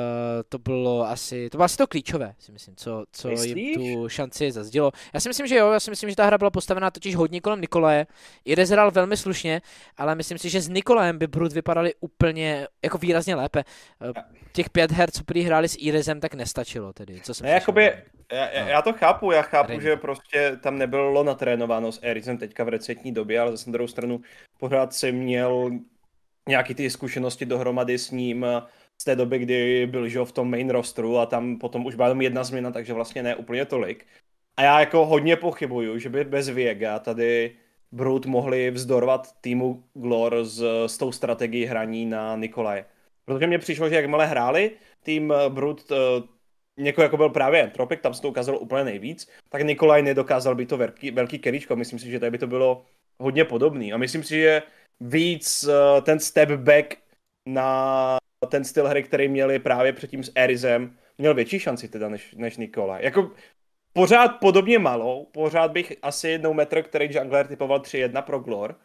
to 0.48 0.58
bylo 0.58 1.08
asi, 1.08 1.50
to 1.50 1.58
bylo 1.58 1.64
asi 1.64 1.76
to 1.76 1.86
klíčové, 1.86 2.34
si 2.38 2.52
myslím, 2.52 2.76
co, 2.76 3.04
co 3.12 3.30
jim 3.30 3.74
tu 3.74 4.08
šanci 4.08 4.52
zazdělo. 4.52 4.92
Já 5.14 5.20
si 5.20 5.28
myslím, 5.28 5.46
že 5.46 5.56
jo, 5.56 5.70
já 5.70 5.80
si 5.80 5.90
myslím, 5.90 6.10
že 6.10 6.16
ta 6.16 6.26
hra 6.26 6.38
byla 6.38 6.50
postavená 6.50 6.90
totiž 6.90 7.16
hodně 7.16 7.40
kolem 7.40 7.60
Nikolaje. 7.60 8.06
I 8.44 8.64
hrál 8.64 8.90
velmi 8.90 9.16
slušně, 9.16 9.62
ale 9.96 10.14
myslím 10.14 10.38
si, 10.38 10.50
že 10.50 10.60
s 10.60 10.68
Nikolajem 10.68 11.18
by 11.18 11.26
Brut 11.26 11.52
vypadali 11.52 11.94
úplně 12.00 12.66
jako 12.84 12.98
výrazně 12.98 13.34
lépe. 13.34 13.64
Těch 14.52 14.70
pět 14.70 14.92
her, 14.92 15.10
co 15.10 15.24
prý 15.24 15.42
hráli 15.42 15.61
s 15.68 15.76
Irisem, 15.80 16.20
tak 16.20 16.34
nestačilo 16.34 16.92
tedy. 16.92 17.20
Co 17.20 17.34
jsem 17.34 17.46
ne, 17.46 17.52
jakoby, 17.52 17.92
já, 18.32 18.50
já, 18.50 18.82
to 18.82 18.92
chápu, 18.92 19.32
já 19.32 19.42
chápu, 19.42 19.70
Ring. 19.70 19.82
že 19.82 19.96
prostě 19.96 20.56
tam 20.62 20.78
nebylo 20.78 21.24
natrénováno 21.24 21.92
s 21.92 22.00
Irisem 22.02 22.38
teďka 22.38 22.64
v 22.64 22.68
recentní 22.68 23.12
době, 23.12 23.40
ale 23.40 23.50
zase 23.50 23.70
na 23.70 23.72
druhou 23.72 23.88
stranu 23.88 24.20
pořád 24.58 24.94
si 24.94 25.12
měl 25.12 25.70
nějaký 26.48 26.74
ty 26.74 26.90
zkušenosti 26.90 27.46
dohromady 27.46 27.98
s 27.98 28.10
ním 28.10 28.46
z 29.00 29.04
té 29.04 29.16
doby, 29.16 29.38
kdy 29.38 29.86
byl 29.86 30.08
že, 30.08 30.24
v 30.24 30.32
tom 30.32 30.50
main 30.50 30.70
rosteru 30.70 31.18
a 31.18 31.26
tam 31.26 31.58
potom 31.58 31.86
už 31.86 31.94
byla 31.94 32.08
jenom 32.08 32.22
jedna 32.22 32.44
změna, 32.44 32.70
takže 32.70 32.92
vlastně 32.92 33.22
ne 33.22 33.36
úplně 33.36 33.64
tolik. 33.64 34.06
A 34.56 34.62
já 34.62 34.80
jako 34.80 35.06
hodně 35.06 35.36
pochybuju, 35.36 35.98
že 35.98 36.08
by 36.08 36.24
bez 36.24 36.48
Viega 36.48 36.98
tady 36.98 37.56
Brut 37.92 38.26
mohli 38.26 38.70
vzdorovat 38.70 39.32
týmu 39.40 39.84
Glor 39.94 40.44
s, 40.44 40.86
s 40.86 40.98
tou 40.98 41.12
strategií 41.12 41.64
hraní 41.64 42.06
na 42.06 42.36
Nikolaje. 42.36 42.84
Protože 43.24 43.46
mně 43.46 43.58
přišlo, 43.58 43.88
že 43.88 43.94
jakmile 43.94 44.26
hráli 44.26 44.70
tým 45.02 45.32
eh, 45.32 45.50
Brut 45.50 45.90
uh, 45.90 45.96
někoho 46.76 47.02
jako 47.02 47.16
byl 47.16 47.30
právě 47.30 47.62
Entropik, 47.62 48.00
tam 48.00 48.14
se 48.14 48.22
to 48.22 48.28
ukázalo 48.28 48.58
úplně 48.58 48.84
nejvíc, 48.84 49.30
tak 49.48 49.62
Nikolaj 49.62 50.02
nedokázal 50.02 50.54
být 50.54 50.68
to 50.68 50.76
velký, 50.76 51.10
velký 51.10 51.38
keríčko. 51.38 51.76
Myslím 51.76 51.98
si, 51.98 52.10
že 52.10 52.20
tady 52.20 52.30
by 52.30 52.38
to 52.38 52.46
bylo 52.46 52.84
hodně 53.18 53.44
podobný. 53.44 53.92
A 53.92 53.96
myslím 53.96 54.22
si, 54.22 54.34
že 54.34 54.62
víc 55.00 55.64
uh, 55.64 56.04
ten 56.04 56.20
step 56.20 56.50
back 56.50 56.96
na 57.46 58.18
ten 58.48 58.64
styl 58.64 58.88
hry, 58.88 59.02
který 59.02 59.28
měli 59.28 59.58
právě 59.58 59.92
předtím 59.92 60.24
s 60.24 60.32
Erizem, 60.34 60.96
měl 61.18 61.34
větší 61.34 61.58
šanci 61.58 61.88
teda 61.88 62.08
než, 62.08 62.34
než 62.34 62.56
Nikola. 62.56 62.98
Jako 62.98 63.30
pořád 63.92 64.28
podobně 64.28 64.78
malou, 64.78 65.24
pořád 65.24 65.70
bych 65.72 65.92
asi 66.02 66.28
jednou 66.28 66.54
metr, 66.54 66.82
který 66.82 67.08
Jungler 67.16 67.46
typoval 67.46 67.78
3-1 67.78 68.22
pro 68.22 68.38
Glor, 68.38 68.78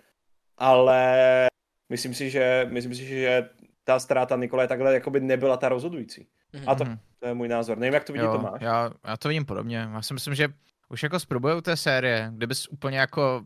ale 0.58 1.48
myslím 1.90 2.14
si, 2.14 2.30
že, 2.30 2.68
myslím 2.70 2.96
si, 2.96 3.06
že 3.06 3.50
ta 3.88 4.00
ztráta 4.00 4.36
Nikolaje 4.36 4.68
takhle 4.68 4.94
jakoby 4.94 5.20
nebyla 5.20 5.58
ta 5.58 5.70
rozhodující. 5.70 6.28
A 6.68 6.76
to, 6.76 6.86
mhm. 6.86 7.00
to 7.20 7.28
je 7.28 7.34
můj 7.34 7.48
názor. 7.48 7.78
Nevím, 7.78 7.94
jak 7.94 8.04
to 8.04 8.14
vidí 8.14 8.26
jo, 8.26 8.32
Tomáš. 8.32 8.62
Já, 8.62 8.92
já 9.08 9.18
to 9.18 9.28
vidím 9.28 9.46
podobně. 9.46 9.78
Já 9.94 10.02
si 10.02 10.14
myslím, 10.14 10.36
že 10.36 10.48
už 10.90 11.04
jako 11.04 11.20
z 11.20 11.26
průběhu 11.26 11.62
té 11.62 11.78
série, 11.78 12.32
kdybys 12.34 12.68
úplně 12.68 13.00
jako 13.00 13.44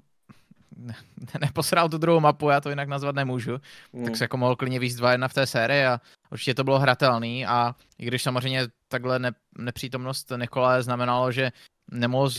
ne, 0.78 0.96
neposral 1.42 1.90
tu 1.90 1.98
druhou 1.98 2.20
mapu, 2.20 2.50
já 2.50 2.62
to 2.62 2.70
jinak 2.70 2.88
nazvat 2.88 3.16
nemůžu, 3.16 3.58
mm. 3.94 4.06
tak 4.06 4.16
se 4.16 4.24
jako 4.24 4.38
mohl 4.38 4.56
klidně 4.56 4.80
víc 4.80 4.96
2 4.96 5.28
v 5.28 5.34
té 5.34 5.48
sérii 5.48 5.86
a 5.86 6.02
určitě 6.32 6.54
to 6.54 6.64
bylo 6.64 6.80
hratelný 6.80 7.46
a 7.46 7.76
i 8.00 8.06
když 8.06 8.24
samozřejmě 8.24 8.68
takhle 8.88 9.20
ne, 9.20 9.32
nepřítomnost 9.58 10.32
Nikolaje 10.38 10.84
znamenalo, 10.84 11.32
že 11.32 11.52
nemohl 11.92 12.30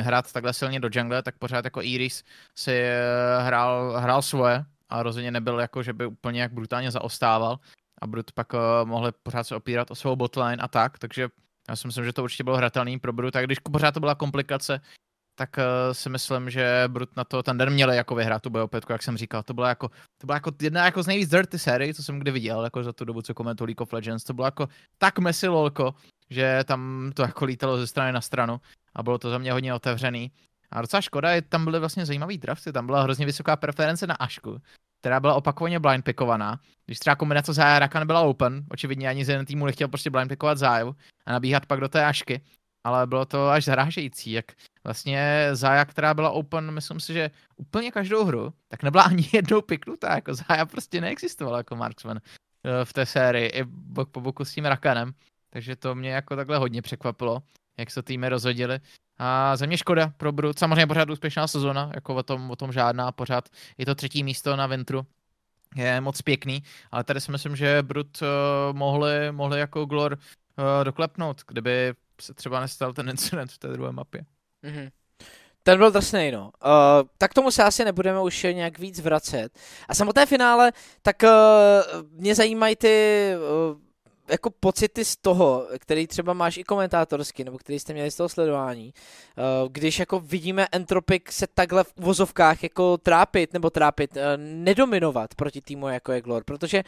hrát 0.00 0.32
takhle 0.32 0.52
silně 0.52 0.80
do 0.80 0.88
jungle, 0.92 1.22
tak 1.22 1.38
pořád 1.38 1.64
jako 1.64 1.82
Iris 1.82 2.24
si 2.58 2.82
hrál, 3.40 3.94
hrál 3.98 4.22
svoje 4.22 4.64
a 4.88 5.02
rozhodně 5.02 5.30
nebyl 5.30 5.60
jako, 5.60 5.82
že 5.82 5.92
by 5.92 6.06
úplně 6.06 6.42
jak 6.42 6.52
brutálně 6.52 6.90
zaostával 6.90 7.58
a 8.02 8.06
Brut 8.06 8.32
pak 8.32 8.52
uh, 8.52 8.60
mohli 8.84 9.12
pořád 9.22 9.44
se 9.44 9.56
opírat 9.56 9.90
o 9.90 9.94
svou 9.94 10.16
botline 10.16 10.56
a 10.56 10.68
tak, 10.68 10.98
takže 10.98 11.28
já 11.68 11.76
si 11.76 11.86
myslím, 11.86 12.04
že 12.04 12.12
to 12.12 12.22
určitě 12.22 12.44
bylo 12.44 12.56
hratelný 12.56 12.98
pro 12.98 13.12
Brut, 13.12 13.36
a 13.36 13.42
když 13.42 13.58
pořád 13.58 13.92
to 13.92 14.00
byla 14.00 14.14
komplikace, 14.14 14.80
tak 15.34 15.56
uh, 15.58 15.92
si 15.92 16.08
myslím, 16.10 16.50
že 16.50 16.84
Brut 16.88 17.16
na 17.16 17.24
to 17.24 17.42
ten 17.42 17.58
den 17.58 17.70
měli 17.70 17.96
jako 17.96 18.14
vyhrát 18.14 18.42
tu 18.42 18.50
bojopětku, 18.50 18.92
jak 18.92 19.02
jsem 19.02 19.16
říkal. 19.16 19.42
To 19.42 19.54
byla 19.54 19.68
jako, 19.68 19.88
to 20.18 20.26
byla 20.26 20.36
jako 20.36 20.52
jedna 20.62 20.84
jako 20.84 21.02
z 21.02 21.06
nejvíc 21.06 21.30
dirty 21.30 21.58
série, 21.58 21.94
co 21.94 22.02
jsem 22.02 22.18
kdy 22.18 22.30
viděl, 22.30 22.64
jako 22.64 22.82
za 22.84 22.92
tu 22.92 23.04
dobu, 23.04 23.22
co 23.22 23.34
komentuju 23.34 23.66
League 23.66 23.80
of 23.80 23.92
Legends. 23.92 24.24
To 24.24 24.34
bylo 24.34 24.46
jako 24.46 24.68
tak 24.98 25.18
messy 25.18 25.48
lolko, 25.48 25.94
že 26.30 26.60
tam 26.64 27.10
to 27.14 27.22
jako 27.22 27.44
lítalo 27.44 27.78
ze 27.78 27.86
strany 27.86 28.12
na 28.12 28.20
stranu 28.20 28.60
a 28.94 29.02
bylo 29.02 29.18
to 29.18 29.30
za 29.30 29.38
mě 29.38 29.52
hodně 29.52 29.74
otevřený. 29.74 30.30
A 30.74 30.80
docela 30.80 31.00
škoda, 31.00 31.30
je, 31.30 31.42
tam 31.42 31.64
byly 31.64 31.78
vlastně 31.78 32.06
zajímavý 32.06 32.38
drafty, 32.38 32.72
tam 32.72 32.86
byla 32.86 33.02
hrozně 33.02 33.26
vysoká 33.26 33.56
preference 33.56 34.06
na 34.06 34.14
Ašku, 34.14 34.60
která 35.00 35.20
byla 35.20 35.34
opakovaně 35.34 35.80
blind 35.80 36.04
pickovaná. 36.04 36.60
Když 36.86 36.98
třeba 36.98 37.16
kombinace 37.16 37.52
Zája 37.52 37.78
Rakan 37.78 38.06
byla 38.06 38.20
open, 38.20 38.64
očividně 38.70 39.08
ani 39.08 39.24
z 39.24 39.28
jeden 39.28 39.46
týmu 39.46 39.66
nechtěl 39.66 39.88
prostě 39.88 40.10
blind 40.10 40.28
pickovat 40.28 40.58
Záju 40.58 40.96
a 41.26 41.32
nabíhat 41.32 41.66
pak 41.66 41.80
do 41.80 41.88
té 41.88 42.04
Ašky, 42.04 42.40
ale 42.84 43.06
bylo 43.06 43.24
to 43.24 43.48
až 43.48 43.64
zarážející, 43.64 44.32
jak 44.32 44.44
vlastně 44.84 45.48
Zája, 45.52 45.84
která 45.84 46.14
byla 46.14 46.30
open, 46.30 46.70
myslím 46.70 47.00
si, 47.00 47.12
že 47.12 47.30
úplně 47.56 47.90
každou 47.90 48.24
hru, 48.24 48.52
tak 48.68 48.82
nebyla 48.82 49.04
ani 49.04 49.28
jednou 49.32 49.62
piknutá, 49.62 50.14
jako 50.14 50.34
Zája 50.34 50.66
prostě 50.66 51.00
neexistovala 51.00 51.58
jako 51.58 51.76
marksman 51.76 52.16
eh, 52.16 52.84
v 52.84 52.92
té 52.92 53.06
sérii, 53.06 53.46
i 53.48 53.64
bok 53.64 54.10
po 54.10 54.20
boku 54.20 54.44
s 54.44 54.54
tím 54.54 54.64
Rakanem, 54.64 55.12
takže 55.50 55.76
to 55.76 55.94
mě 55.94 56.10
jako 56.10 56.36
takhle 56.36 56.58
hodně 56.58 56.82
překvapilo, 56.82 57.42
jak 57.76 57.90
se 57.90 58.02
týmy 58.02 58.28
rozhodili. 58.28 58.80
A 59.18 59.56
za 59.56 59.66
mě 59.66 59.78
škoda 59.78 60.12
pro 60.16 60.32
Brut, 60.32 60.58
samozřejmě 60.58 60.86
pořád 60.86 61.10
úspěšná 61.10 61.48
sezona, 61.48 61.90
jako 61.94 62.14
o 62.14 62.22
tom, 62.22 62.50
o 62.50 62.56
tom 62.56 62.72
žádná, 62.72 63.12
pořád 63.12 63.48
je 63.78 63.86
to 63.86 63.94
třetí 63.94 64.24
místo 64.24 64.56
na 64.56 64.66
Ventru, 64.66 65.06
je 65.76 66.00
moc 66.00 66.22
pěkný, 66.22 66.62
ale 66.90 67.04
tady 67.04 67.20
si 67.20 67.32
myslím, 67.32 67.56
že 67.56 67.82
Brut 67.82 68.22
uh, 68.22 68.28
mohli, 68.76 69.32
mohli 69.32 69.60
jako 69.60 69.84
Glor 69.84 70.12
uh, 70.12 70.84
doklepnout, 70.84 71.42
kdyby 71.48 71.94
se 72.20 72.34
třeba 72.34 72.60
nestal 72.60 72.92
ten 72.92 73.08
incident 73.08 73.52
v 73.52 73.58
té 73.58 73.68
druhé 73.68 73.92
mapě. 73.92 74.24
Mm-hmm. 74.64 74.90
Ten 75.62 75.78
byl 75.78 75.90
drsný, 75.90 76.30
no. 76.30 76.50
Uh, 76.64 77.08
tak 77.18 77.34
tomu 77.34 77.50
se 77.50 77.62
asi 77.62 77.84
nebudeme 77.84 78.20
už 78.20 78.42
nějak 78.42 78.78
víc 78.78 79.00
vracet. 79.00 79.58
A 79.88 79.94
samotné 79.94 80.26
finále, 80.26 80.72
tak 81.02 81.22
uh, 81.22 81.30
mě 82.10 82.34
zajímají 82.34 82.76
ty 82.76 83.30
uh, 83.36 83.78
jako 84.28 84.50
pocity 84.50 85.04
z 85.04 85.16
toho, 85.16 85.66
který 85.78 86.06
třeba 86.06 86.32
máš 86.32 86.56
i 86.56 86.64
komentátorsky, 86.64 87.44
nebo 87.44 87.58
který 87.58 87.78
jste 87.78 87.92
měli 87.92 88.10
z 88.10 88.16
toho 88.16 88.28
sledování, 88.28 88.94
eh, 88.94 89.42
když 89.68 89.98
jako 89.98 90.20
vidíme 90.20 90.66
Entropic 90.72 91.22
se 91.30 91.46
takhle 91.46 91.84
v 91.84 91.92
vozovkách 91.96 92.62
jako 92.62 92.98
trápit, 92.98 93.52
nebo 93.52 93.70
trápit, 93.70 94.16
eh, 94.16 94.36
nedominovat 94.36 95.34
proti 95.34 95.60
týmu 95.60 95.88
jako 95.88 96.12
je 96.12 96.20
Glor, 96.20 96.44
protože 96.44 96.84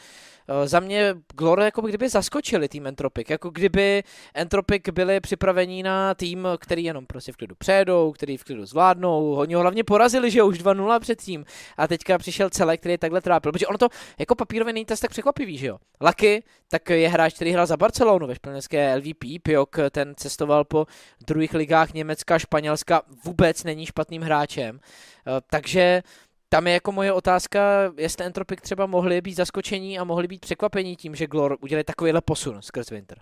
eh, 0.48 0.68
za 0.68 0.80
mě 0.80 1.14
Glor 1.34 1.60
jako 1.60 1.80
kdyby 1.80 2.08
zaskočili 2.08 2.68
tým 2.68 2.86
Entropic, 2.86 3.30
jako 3.30 3.50
kdyby 3.50 4.02
Entropic 4.34 4.82
byli 4.92 5.20
připraveni 5.20 5.82
na 5.82 6.14
tým, 6.14 6.48
který 6.58 6.84
jenom 6.84 7.06
prostě 7.06 7.32
v 7.32 7.36
klidu 7.36 7.54
přejedou, 7.58 8.12
který 8.12 8.36
v 8.36 8.44
klidu 8.44 8.66
zvládnou, 8.66 9.34
oni 9.34 9.54
ho 9.54 9.60
hlavně 9.60 9.84
porazili, 9.84 10.30
že 10.30 10.42
už 10.42 10.58
2-0 10.58 11.00
předtím 11.00 11.44
a 11.76 11.88
teďka 11.88 12.18
přišel 12.18 12.50
celé, 12.50 12.76
který 12.76 12.98
takhle 12.98 13.20
trápil, 13.20 13.52
protože 13.52 13.66
ono 13.66 13.78
to 13.78 13.88
jako 14.18 14.34
papírově 14.34 14.72
není 14.72 14.84
tak 14.84 15.10
překvapivý, 15.10 15.58
že 15.58 15.66
jo. 15.66 15.78
Lucky, 16.00 16.42
tak 16.68 16.90
je 16.90 17.08
hra 17.08 17.25
hráč, 17.26 17.34
který 17.34 17.52
hrál 17.52 17.66
za 17.66 17.76
Barcelonu 17.76 18.26
ve 18.26 18.34
španělské 18.34 18.96
LVP, 18.96 19.42
Piok, 19.42 19.76
ten 19.90 20.14
cestoval 20.16 20.64
po 20.64 20.86
druhých 21.26 21.54
ligách 21.54 21.92
Německa, 21.92 22.38
Španělska, 22.38 23.02
vůbec 23.24 23.64
není 23.64 23.86
špatným 23.86 24.22
hráčem. 24.22 24.80
Eh, 24.80 25.40
takže 25.50 26.02
tam 26.48 26.66
je 26.66 26.72
jako 26.72 26.92
moje 26.92 27.12
otázka, 27.12 27.92
jestli 27.98 28.24
Entropic 28.24 28.60
třeba 28.60 28.86
mohli 28.86 29.20
být 29.20 29.34
zaskočení 29.36 29.98
a 29.98 30.04
mohli 30.04 30.28
být 30.28 30.40
překvapení 30.40 30.96
tím, 30.96 31.14
že 31.14 31.26
Glor 31.26 31.56
udělali 31.60 31.84
takovýhle 31.84 32.20
posun 32.20 32.62
skrz 32.62 32.90
Winter. 32.90 33.18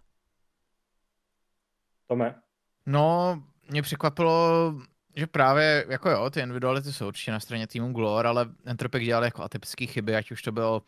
Tome? 2.07 2.35
No, 2.87 3.43
mě 3.71 3.83
překvapilo, 3.83 4.75
že 5.17 5.27
právě, 5.27 5.87
jako 5.89 6.11
jo, 6.11 6.31
ty 6.31 6.41
individuality 6.41 6.93
jsou 6.93 7.07
určitě 7.07 7.33
na 7.33 7.41
straně 7.41 7.67
týmu 7.67 7.93
Glor, 7.93 8.27
ale 8.27 8.47
Entropic 8.65 9.03
dělal 9.03 9.25
jako 9.25 9.43
atypické 9.43 9.87
chyby, 9.87 10.17
ať 10.17 10.31
už 10.31 10.43
to 10.43 10.53
bylo 10.53 10.83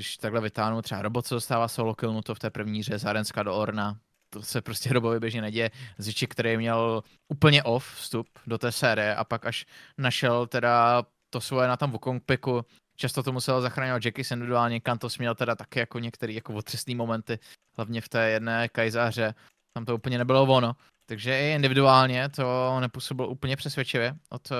když 0.00 0.16
takhle 0.16 0.40
vytáhnu 0.40 0.82
třeba 0.82 1.02
robot, 1.02 1.26
co 1.26 1.34
dostává 1.34 1.68
solo 1.68 1.94
kill, 1.94 2.12
no 2.12 2.22
to 2.22 2.34
v 2.34 2.38
té 2.38 2.50
první 2.50 2.80
hře 2.80 2.98
Zarenska 2.98 3.42
do 3.42 3.54
Orna, 3.54 3.98
to 4.30 4.42
se 4.42 4.60
prostě 4.60 4.92
robovi 4.92 5.20
běžně 5.20 5.42
neděje. 5.42 5.70
Ziči, 5.98 6.26
který 6.26 6.56
měl 6.56 7.02
úplně 7.28 7.62
off 7.62 7.94
vstup 7.94 8.26
do 8.46 8.58
té 8.58 8.72
série 8.72 9.14
a 9.14 9.24
pak 9.24 9.46
až 9.46 9.66
našel 9.98 10.46
teda 10.46 11.02
to 11.30 11.40
svoje 11.40 11.68
na 11.68 11.76
tam 11.76 11.90
Wukong 11.90 12.22
piku, 12.24 12.64
často 12.96 13.22
to 13.22 13.32
musel 13.32 13.60
zachránit 13.60 14.04
Jackie 14.04 14.24
individuálně, 14.30 14.80
Kantos 14.80 15.18
měl 15.18 15.34
teda 15.34 15.54
taky 15.54 15.78
jako 15.78 15.98
některé 15.98 16.32
jako 16.32 16.54
otřesné 16.54 16.94
momenty, 16.94 17.38
hlavně 17.76 18.00
v 18.00 18.08
té 18.08 18.30
jedné 18.30 18.68
Kajzáře, 18.68 19.34
tam 19.74 19.84
to 19.84 19.94
úplně 19.94 20.18
nebylo 20.18 20.42
ono. 20.42 20.76
Takže 21.06 21.40
i 21.40 21.54
individuálně 21.54 22.28
to 22.28 22.80
nepůsobilo 22.80 23.28
úplně 23.28 23.56
přesvědčivě 23.56 24.14
od 24.28 24.50
uh, 24.50 24.56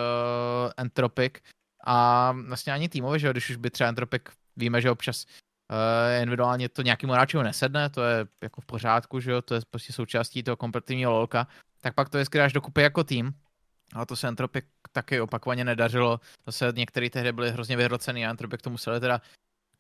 Entropic 0.76 1.32
a 1.85 2.32
vlastně 2.47 2.73
ani 2.73 2.88
týmově, 2.88 3.18
že 3.18 3.30
když 3.30 3.50
už 3.50 3.56
by 3.56 3.70
třeba 3.70 3.88
Entropic 3.88 4.23
víme, 4.57 4.80
že 4.80 4.90
občas 4.90 5.26
uh, 5.26 6.23
individuálně 6.23 6.69
to 6.69 6.83
nějakému 6.83 7.12
hráči 7.12 7.37
nesedne, 7.37 7.90
to 7.90 8.02
je 8.02 8.26
jako 8.42 8.61
v 8.61 8.66
pořádku, 8.66 9.21
že 9.21 9.30
jo, 9.30 9.42
to 9.42 9.54
je 9.54 9.61
prostě 9.71 9.92
součástí 9.92 10.42
toho 10.42 10.57
kompetitivního 10.57 11.12
lolka, 11.12 11.47
tak 11.80 11.95
pak 11.95 12.09
to 12.09 12.19
je 12.19 12.25
skvěláš 12.25 12.52
dokupy 12.52 12.83
jako 12.83 13.04
tým, 13.04 13.33
ale 13.95 14.07
to 14.07 14.16
se 14.16 14.28
Entropik 14.28 14.64
taky 14.92 15.21
opakovaně 15.21 15.64
nedařilo. 15.64 16.21
Zase 16.47 16.73
některé 16.76 17.11
tehdy 17.11 17.33
byly 17.33 17.50
hrozně 17.50 17.76
vyhrocený 17.76 18.26
a 18.26 18.30
Entropik 18.30 18.62
to 18.62 18.71
museli 18.71 19.00
teda 19.00 19.21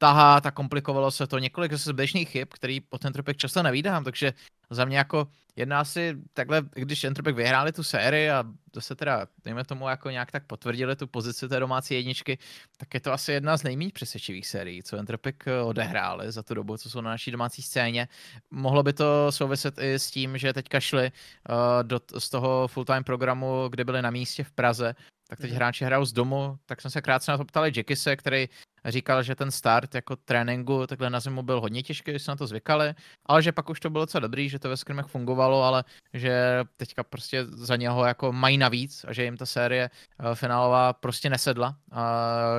tahat 0.00 0.46
a 0.46 0.50
komplikovalo 0.50 1.10
se 1.10 1.26
to 1.26 1.38
několik 1.38 1.72
zase 1.72 1.90
zbytečných 1.90 2.28
chyb, 2.28 2.48
který 2.54 2.80
pod 2.80 3.04
Entropik 3.04 3.36
často 3.36 3.62
nevídám, 3.62 4.04
takže 4.04 4.32
za 4.70 4.84
mě 4.84 4.98
jako 4.98 5.28
jedná 5.56 5.84
si 5.84 6.16
takhle, 6.32 6.62
když 6.72 7.04
Entropik 7.04 7.36
vyhráli 7.36 7.72
tu 7.72 7.82
sérii 7.82 8.30
a 8.30 8.44
to 8.70 8.80
se 8.80 8.94
teda, 8.94 9.26
dejme 9.44 9.64
tomu, 9.64 9.88
jako 9.88 10.10
nějak 10.10 10.30
tak 10.30 10.46
potvrdili 10.46 10.96
tu 10.96 11.06
pozici 11.06 11.48
té 11.48 11.60
domácí 11.60 11.94
jedničky, 11.94 12.38
tak 12.76 12.94
je 12.94 13.00
to 13.00 13.12
asi 13.12 13.32
jedna 13.32 13.56
z 13.56 13.62
nejméně 13.62 13.90
přesvědčivých 13.94 14.46
sérií, 14.46 14.82
co 14.82 14.96
Entropik 14.96 15.44
eh, 15.46 15.60
odehráli 15.60 16.32
za 16.32 16.42
tu 16.42 16.54
dobu, 16.54 16.76
co 16.76 16.90
jsou 16.90 17.00
na 17.00 17.10
naší 17.10 17.30
domácí 17.30 17.62
scéně. 17.62 18.08
Mohlo 18.50 18.82
by 18.82 18.92
to 18.92 19.32
souviset 19.32 19.78
i 19.78 19.94
s 19.94 20.10
tím, 20.10 20.38
že 20.38 20.52
teďka 20.52 20.80
šli 20.80 21.12
uh, 21.48 21.56
do, 21.82 22.00
z 22.18 22.30
toho 22.30 22.68
full-time 22.68 23.04
programu, 23.04 23.68
kde 23.68 23.84
byli 23.84 24.02
na 24.02 24.10
místě 24.10 24.44
v 24.44 24.52
Praze, 24.52 24.94
tak 25.28 25.38
teď 25.38 25.50
mhm. 25.50 25.56
hráči 25.56 25.84
hrajou 25.84 26.04
z 26.04 26.12
domu, 26.12 26.58
tak 26.66 26.80
jsme 26.80 26.90
se 26.90 27.02
krátce 27.02 27.30
na 27.30 27.38
to 27.38 27.44
ptali 27.44 27.72
Jackise, 27.76 28.16
který 28.16 28.48
říkal, 28.84 29.22
že 29.22 29.34
ten 29.34 29.50
start 29.50 29.94
jako 29.94 30.16
tréninku 30.16 30.86
takhle 30.86 31.10
na 31.10 31.20
zimu 31.20 31.42
byl 31.42 31.60
hodně 31.60 31.82
těžký, 31.82 32.10
když 32.10 32.22
se 32.22 32.30
na 32.30 32.36
to 32.36 32.46
zvykali, 32.46 32.94
ale 33.26 33.42
že 33.42 33.52
pak 33.52 33.70
už 33.70 33.80
to 33.80 33.90
bylo 33.90 34.02
docela 34.02 34.20
dobrý, 34.20 34.48
že 34.48 34.58
to 34.58 34.68
ve 34.68 34.76
skrimech 34.76 35.06
fungovalo, 35.06 35.62
ale 35.62 35.84
že 36.12 36.64
teďka 36.76 37.02
prostě 37.02 37.44
za 37.44 37.76
něho 37.76 38.04
jako 38.04 38.32
mají 38.32 38.58
navíc 38.58 39.04
a 39.08 39.12
že 39.12 39.24
jim 39.24 39.36
ta 39.36 39.46
série 39.46 39.90
uh, 39.90 40.34
finálová 40.34 40.92
prostě 40.92 41.30
nesedla 41.30 41.76
a 41.92 42.04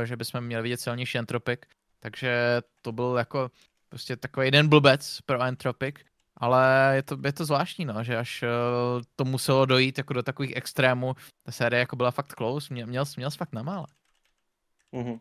že 0.03 0.17
bychom 0.17 0.41
měli 0.41 0.63
vidět 0.63 0.79
silnější 0.79 1.17
Entropic, 1.17 1.59
takže 1.99 2.61
to 2.81 2.91
byl 2.91 3.15
jako 3.17 3.51
prostě 3.89 4.15
takový 4.15 4.47
jeden 4.47 4.67
blbec 4.67 5.21
pro 5.25 5.41
Entropic, 5.43 5.95
ale 6.37 6.91
je 6.95 7.03
to, 7.03 7.17
je 7.25 7.33
to 7.33 7.45
zvláštní, 7.45 7.85
no, 7.85 8.03
že 8.03 8.17
až 8.17 8.43
uh, 8.43 9.01
to 9.15 9.25
muselo 9.25 9.65
dojít 9.65 9.97
jako 9.97 10.13
do 10.13 10.23
takových 10.23 10.55
extrémů, 10.55 11.15
ta 11.43 11.51
série 11.51 11.79
jako 11.79 11.95
byla 11.95 12.11
fakt 12.11 12.33
close, 12.37 12.73
měl, 12.73 12.87
měl, 12.87 13.05
měl 13.17 13.29
fakt 13.31 13.53
na 13.53 13.63
mále. 13.63 13.87
Mm-hmm. 14.93 15.19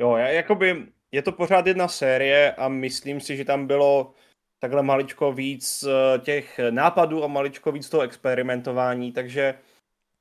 Jo, 0.00 0.16
já, 0.16 0.28
jakoby, 0.28 0.86
je 1.12 1.22
to 1.22 1.32
pořád 1.32 1.66
jedna 1.66 1.88
série 1.88 2.52
a 2.52 2.68
myslím 2.68 3.20
si, 3.20 3.36
že 3.36 3.44
tam 3.44 3.66
bylo 3.66 4.14
takhle 4.58 4.82
maličko 4.82 5.32
víc 5.32 5.84
eh, 5.84 6.18
těch 6.18 6.60
nápadů 6.70 7.24
a 7.24 7.26
maličko 7.26 7.72
víc 7.72 7.88
toho 7.88 8.02
experimentování, 8.02 9.12
takže 9.12 9.54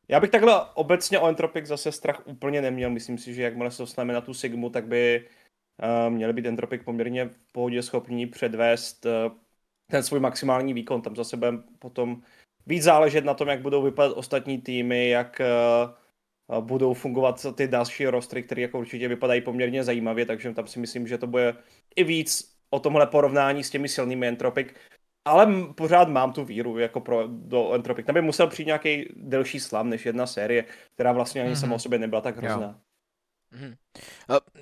já 0.07 0.19
bych 0.19 0.29
takhle 0.29 0.61
obecně 0.73 1.19
o 1.19 1.27
Entropic 1.27 1.65
zase 1.65 1.91
strach 1.91 2.27
úplně 2.27 2.61
neměl. 2.61 2.89
Myslím 2.89 3.17
si, 3.17 3.33
že 3.33 3.43
jakmile 3.43 3.71
se 3.71 3.81
dostaneme 3.83 4.13
na 4.13 4.21
tu 4.21 4.33
Sigmu, 4.33 4.69
tak 4.69 4.87
by 4.87 5.27
uh, 5.83 6.13
měli 6.13 6.33
být 6.33 6.45
Entropic 6.45 6.83
poměrně 6.83 7.25
v 7.25 7.51
pohodě 7.51 7.83
schopní 7.83 8.27
předvést 8.27 9.05
uh, 9.05 9.11
ten 9.91 10.03
svůj 10.03 10.19
maximální 10.19 10.73
výkon. 10.73 11.01
Tam 11.01 11.15
zase 11.15 11.37
budeme 11.37 11.63
potom 11.79 12.21
víc 12.67 12.83
záležet 12.83 13.25
na 13.25 13.33
tom, 13.33 13.47
jak 13.47 13.61
budou 13.61 13.81
vypadat 13.81 14.17
ostatní 14.17 14.61
týmy, 14.61 15.09
jak 15.09 15.41
uh, 15.41 15.91
budou 16.59 16.93
fungovat 16.93 17.45
ty 17.55 17.67
další 17.67 18.07
rostry, 18.07 18.43
které 18.43 18.61
jako 18.61 18.79
určitě 18.79 19.07
vypadají 19.07 19.41
poměrně 19.41 19.83
zajímavě, 19.83 20.25
takže 20.25 20.53
tam 20.53 20.67
si 20.67 20.79
myslím, 20.79 21.07
že 21.07 21.17
to 21.17 21.27
bude 21.27 21.55
i 21.95 22.03
víc 22.03 22.55
o 22.69 22.79
tomhle 22.79 23.07
porovnání 23.07 23.63
s 23.63 23.69
těmi 23.69 23.87
silnými 23.87 24.27
Entropic, 24.27 24.67
ale 25.25 25.47
pořád 25.75 26.09
mám 26.09 26.33
tu 26.33 26.45
víru 26.45 26.79
jako 26.79 26.99
pro, 26.99 27.27
do 27.27 27.73
Entropic. 27.73 28.05
Tam 28.05 28.13
by 28.13 28.21
musel 28.21 28.47
přijít 28.47 28.65
nějaký 28.65 29.05
delší 29.15 29.59
slam 29.59 29.89
než 29.89 30.05
jedna 30.05 30.27
série, 30.27 30.65
která 30.93 31.11
vlastně 31.11 31.41
ani 31.41 31.53
mm-hmm. 31.53 31.59
sama 31.59 31.75
o 31.75 31.79
sobě 31.79 31.99
nebyla 31.99 32.21
tak 32.21 32.37
hrozná. 32.37 32.79
Mm-hmm. 33.53 33.75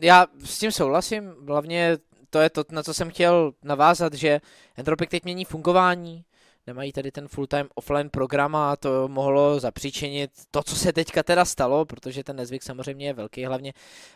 Já 0.02 0.26
s 0.44 0.60
tím 0.60 0.72
souhlasím, 0.72 1.36
hlavně 1.48 1.98
to 2.30 2.40
je 2.40 2.50
to, 2.50 2.64
na 2.72 2.84
co 2.84 2.94
jsem 2.94 3.10
chtěl 3.10 3.52
navázat, 3.64 4.14
že 4.14 4.42
Entropic 4.78 5.10
teď 5.10 5.24
mění 5.24 5.46
fungování, 5.46 6.24
nemají 6.68 6.92
tady 6.92 7.12
ten 7.12 7.28
full-time 7.28 7.68
offline 7.76 8.10
program 8.10 8.56
a 8.56 8.76
to 8.76 9.08
mohlo 9.08 9.60
zapříčinit 9.60 10.32
to, 10.52 10.64
co 10.64 10.76
se 10.76 10.94
teďka 10.94 11.24
teda 11.24 11.46
stalo, 11.46 11.86
protože 11.86 12.24
ten 12.24 12.36
nezvyk 12.36 12.64
samozřejmě 12.64 13.06
je 13.06 13.14
velký, 13.14 13.46
hlavně 13.46 13.74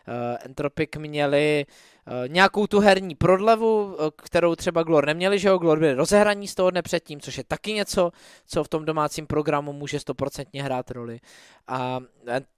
uh, 0.07 0.13
Entropic 0.45 0.89
měli 0.97 1.65
uh, 2.07 2.13
nějakou 2.27 2.67
tu 2.67 2.79
herní 2.79 3.15
prodlevu, 3.15 3.83
uh, 3.83 3.95
kterou 4.17 4.55
třeba 4.55 4.83
Glor 4.83 5.05
neměli, 5.05 5.39
že 5.39 5.47
jo, 5.47 5.57
Glor 5.57 5.79
byli 5.79 5.93
rozehraní 5.93 6.47
z 6.47 6.55
toho 6.55 6.71
dne 6.71 6.81
předtím, 6.81 7.21
což 7.21 7.37
je 7.37 7.43
taky 7.43 7.73
něco, 7.73 8.11
co 8.45 8.63
v 8.63 8.67
tom 8.67 8.85
domácím 8.85 9.27
programu 9.27 9.73
může 9.73 9.99
stoprocentně 9.99 10.63
hrát 10.63 10.91
roli. 10.91 11.19
A 11.67 11.99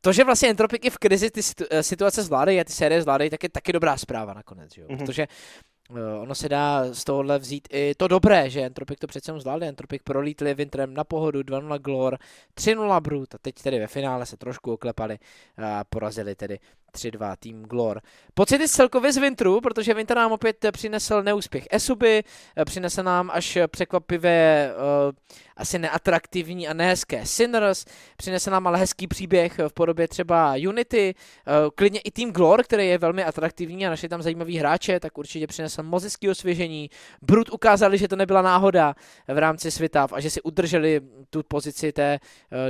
to, 0.02 0.14
že 0.14 0.24
vlastně 0.24 0.50
Entropic 0.50 0.82
i 0.84 0.90
v 0.90 0.98
krizi 0.98 1.32
ty 1.32 1.42
situace 1.82 2.24
zvládají 2.24 2.60
a 2.60 2.64
ty 2.64 2.74
série 2.74 3.02
zvládají, 3.02 3.30
tak 3.30 3.44
je 3.44 3.50
taky 3.50 3.74
dobrá 3.74 3.98
zpráva 3.98 4.34
nakonec, 4.34 4.74
že 4.74 4.82
jo, 4.82 4.88
mm-hmm. 4.88 4.98
protože 4.98 5.24
Eh, 5.24 5.73
ono 6.22 6.36
se 6.36 6.50
dá 6.50 6.94
z 6.94 7.04
tohohle 7.04 7.40
vzít 7.40 7.68
i 7.72 7.96
to 7.96 8.08
dobré, 8.08 8.50
že 8.50 8.62
Entropik 8.62 9.00
to 9.00 9.08
přece 9.08 9.40
zvládli. 9.40 9.68
Entropik 9.68 10.04
prolítli 10.04 10.54
Vintrem 10.54 10.94
na 10.94 11.04
pohodu 11.04 11.40
2-0 11.40 11.80
Glor, 11.80 12.18
3-0 12.56 13.02
Brut 13.02 13.36
a 13.36 13.38
teď 13.38 13.56
tedy 13.56 13.80
ve 13.80 13.88
finále 13.88 14.26
se 14.26 14.38
trošku 14.38 14.74
oklepali 14.74 15.20
a 15.58 15.84
porazili 15.84 16.36
tedy 16.36 16.60
3-2 16.98 17.36
tým 17.40 17.64
Glor. 17.64 18.02
Pocity 18.34 18.68
celkově 18.68 19.14
z 19.14 19.18
Vintru, 19.18 19.62
protože 19.62 19.94
Vinter 19.94 20.18
nám 20.18 20.32
opět 20.32 20.66
přinesl 20.72 21.24
neúspěch 21.24 21.68
Esuby, 21.72 22.24
přinesl 22.66 23.04
nám 23.04 23.32
až 23.34 23.58
překvapivé, 23.68 24.74
uh, 24.76 25.12
asi 25.58 25.80
neatraktivní 25.80 26.68
a 26.68 26.74
nehezké 26.74 27.26
Sinners, 27.26 27.86
přinesl 28.18 28.52
nám 28.52 28.68
ale 28.68 28.80
hezký 28.80 29.08
příběh 29.08 29.60
v 29.68 29.74
podobě 29.74 30.08
třeba 30.08 30.54
Unity, 30.68 31.16
uh, 31.48 31.54
klidně 31.76 32.00
i 32.00 32.12
tým 32.12 32.32
Glor, 32.32 32.64
který 32.64 32.88
je 32.88 32.98
velmi 32.98 33.24
atraktivní 33.24 33.88
a 33.88 33.90
našli 33.90 34.10
tam 34.10 34.22
zajímavý 34.22 34.58
hráče, 34.58 35.00
tak 35.00 35.18
určitě 35.18 35.48
přinesl 35.48 35.84
moc 35.84 36.04
hezký 36.04 36.30
osvěžení. 36.30 36.90
Brut 37.22 37.50
ukázali, 37.50 37.98
že 37.98 38.08
to 38.08 38.16
nebyla 38.16 38.42
náhoda 38.42 38.96
v 39.28 39.38
rámci 39.38 39.72
světa 39.72 40.08
a 40.12 40.20
že 40.20 40.30
si 40.30 40.42
udrželi 40.42 41.02
tu 41.30 41.44
pozici 41.44 41.92
té 41.92 42.20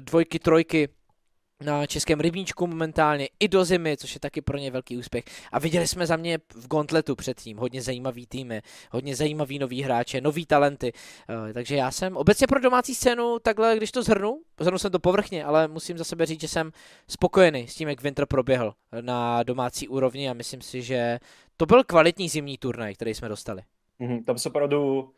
dvojky, 0.01 0.39
trojky 0.39 0.89
na 1.63 1.85
českém 1.85 2.19
rybníčku 2.19 2.67
momentálně 2.67 3.29
i 3.39 3.47
do 3.47 3.65
zimy, 3.65 3.97
což 3.97 4.13
je 4.13 4.19
taky 4.19 4.41
pro 4.41 4.57
ně 4.57 4.71
velký 4.71 4.97
úspěch. 4.97 5.23
A 5.51 5.59
viděli 5.59 5.87
jsme 5.87 6.07
za 6.07 6.15
mě 6.15 6.39
v 6.53 6.67
Gauntletu 6.67 7.15
předtím 7.15 7.57
hodně 7.57 7.81
zajímavý 7.81 8.27
týmy, 8.27 8.61
hodně 8.91 9.15
zajímavý 9.15 9.59
nový 9.59 9.81
hráče, 9.81 10.21
nový 10.21 10.45
talenty. 10.45 10.93
Uh, 11.29 11.53
takže 11.53 11.75
já 11.75 11.91
jsem 11.91 12.17
obecně 12.17 12.47
pro 12.47 12.59
domácí 12.59 12.95
scénu 12.95 13.39
takhle, 13.39 13.77
když 13.77 13.91
to 13.91 14.03
zhrnu, 14.03 14.41
zhrnu 14.59 14.77
jsem 14.77 14.91
to 14.91 14.99
povrchně, 14.99 15.45
ale 15.45 15.67
musím 15.67 15.97
za 15.97 16.03
sebe 16.03 16.25
říct, 16.25 16.41
že 16.41 16.47
jsem 16.47 16.71
spokojený 17.07 17.67
s 17.67 17.75
tím, 17.75 17.89
jak 17.89 18.01
Winter 18.01 18.25
proběhl 18.25 18.73
na 19.01 19.43
domácí 19.43 19.87
úrovni 19.87 20.29
a 20.29 20.33
myslím 20.33 20.61
si, 20.61 20.81
že 20.81 21.19
to 21.57 21.65
byl 21.65 21.83
kvalitní 21.83 22.29
zimní 22.29 22.57
turnaj, 22.57 22.93
který 22.93 23.13
jsme 23.13 23.29
dostali. 23.29 23.61
Mm-hmm, 23.99 24.23
tam 24.23 24.37
se 24.37 24.49
opravdu 24.49 25.09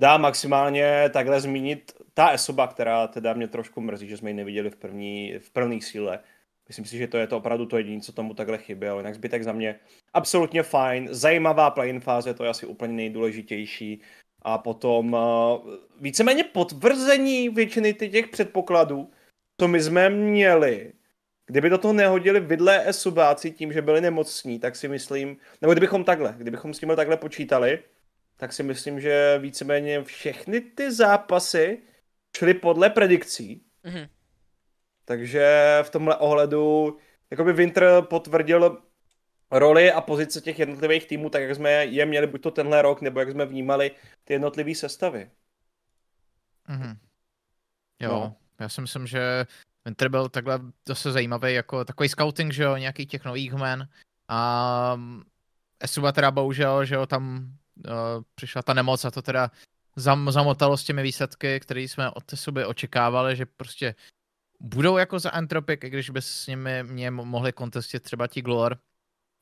dá 0.00 0.18
maximálně 0.18 1.10
takhle 1.12 1.40
zmínit 1.40 1.92
ta 2.14 2.30
Esoba, 2.30 2.66
která 2.66 3.06
teda 3.06 3.32
mě 3.34 3.48
trošku 3.48 3.80
mrzí, 3.80 4.08
že 4.08 4.16
jsme 4.16 4.30
ji 4.30 4.34
neviděli 4.34 4.70
v 4.70 4.76
první, 4.76 5.34
v 5.38 5.50
první 5.50 5.82
síle. 5.82 6.18
Myslím 6.68 6.84
si, 6.84 6.98
že 6.98 7.08
to 7.08 7.18
je 7.18 7.26
to 7.26 7.36
opravdu 7.36 7.66
to 7.66 7.76
jediné, 7.76 8.00
co 8.00 8.12
tomu 8.12 8.34
takhle 8.34 8.58
chybělo. 8.58 8.98
Jinak 8.98 9.14
zbytek 9.14 9.42
za 9.42 9.52
mě 9.52 9.80
absolutně 10.12 10.62
fajn. 10.62 11.08
Zajímavá 11.10 11.70
play-in 11.70 12.00
fáze, 12.00 12.34
to 12.34 12.44
je 12.44 12.50
asi 12.50 12.66
úplně 12.66 12.92
nejdůležitější. 12.92 14.00
A 14.42 14.58
potom 14.58 15.12
uh, 15.12 15.74
víceméně 16.00 16.44
potvrzení 16.44 17.48
většiny 17.48 17.94
těch 17.94 18.28
předpokladů, 18.28 19.10
co 19.60 19.68
my 19.68 19.82
jsme 19.82 20.10
měli. 20.10 20.92
Kdyby 21.46 21.70
do 21.70 21.78
toho 21.78 21.94
nehodili 21.94 22.40
vidlé 22.40 22.88
esubáci 22.88 23.50
tím, 23.50 23.72
že 23.72 23.82
byli 23.82 24.00
nemocní, 24.00 24.58
tak 24.58 24.76
si 24.76 24.88
myslím, 24.88 25.36
nebo 25.62 25.72
kdybychom 25.72 26.04
takhle, 26.04 26.34
kdybychom 26.38 26.74
s 26.74 26.78
tím 26.78 26.92
takhle 26.96 27.16
počítali, 27.16 27.78
tak 28.44 28.52
si 28.52 28.62
myslím, 28.62 29.00
že 29.00 29.38
víceméně 29.38 30.04
všechny 30.04 30.60
ty 30.60 30.92
zápasy 30.92 31.82
šly 32.36 32.54
podle 32.54 32.90
predikcí. 32.90 33.64
Mm-hmm. 33.84 34.08
Takže 35.04 35.78
v 35.82 35.90
tomhle 35.90 36.16
ohledu 36.16 36.96
jakoby 37.30 37.52
Winter 37.52 38.02
potvrdil 38.02 38.82
roli 39.50 39.92
a 39.92 40.00
pozice 40.00 40.40
těch 40.40 40.58
jednotlivých 40.58 41.06
týmů, 41.06 41.30
tak 41.30 41.42
jak 41.42 41.56
jsme 41.56 41.70
je 41.70 42.06
měli 42.06 42.26
buď 42.26 42.42
to 42.42 42.50
tenhle 42.50 42.82
rok, 42.82 43.00
nebo 43.00 43.20
jak 43.20 43.30
jsme 43.30 43.46
vnímali 43.46 43.90
ty 44.24 44.32
jednotlivé 44.32 44.74
sestavy. 44.74 45.30
Mm-hmm. 46.68 46.96
Jo, 48.00 48.10
no. 48.10 48.36
já 48.60 48.68
si 48.68 48.80
myslím, 48.80 49.06
že 49.06 49.46
Winter 49.84 50.08
byl 50.08 50.28
takhle 50.28 50.60
zase 50.88 51.12
zajímavý, 51.12 51.54
jako 51.54 51.84
takový 51.84 52.08
scouting, 52.08 52.52
že 52.52 52.62
jo, 52.62 52.76
nějakých 52.76 53.08
těch 53.08 53.24
nových 53.24 53.52
men. 53.52 53.88
A 54.28 55.00
Esuba 55.80 56.12
teda 56.12 56.30
bohužel, 56.30 56.84
že 56.84 56.94
jo, 56.94 57.06
tam 57.06 57.54
přišla 58.34 58.62
ta 58.62 58.74
nemoc 58.74 59.04
a 59.04 59.10
to 59.10 59.22
teda 59.22 59.50
zam, 59.96 60.32
zamotalo 60.32 60.76
s 60.76 60.84
těmi 60.84 61.02
výsledky, 61.02 61.60
které 61.60 61.80
jsme 61.80 62.10
od 62.10 62.24
sobě 62.34 62.66
očekávali, 62.66 63.36
že 63.36 63.46
prostě 63.46 63.94
budou 64.60 64.96
jako 64.96 65.18
za 65.18 65.34
Entropic, 65.34 65.80
i 65.84 65.90
když 65.90 66.10
by 66.10 66.22
s 66.22 66.46
nimi 66.46 66.82
mě 66.82 67.10
mohli 67.10 67.52
kontestit 67.52 68.02
třeba 68.02 68.26
ti 68.26 68.42
Glor, 68.42 68.78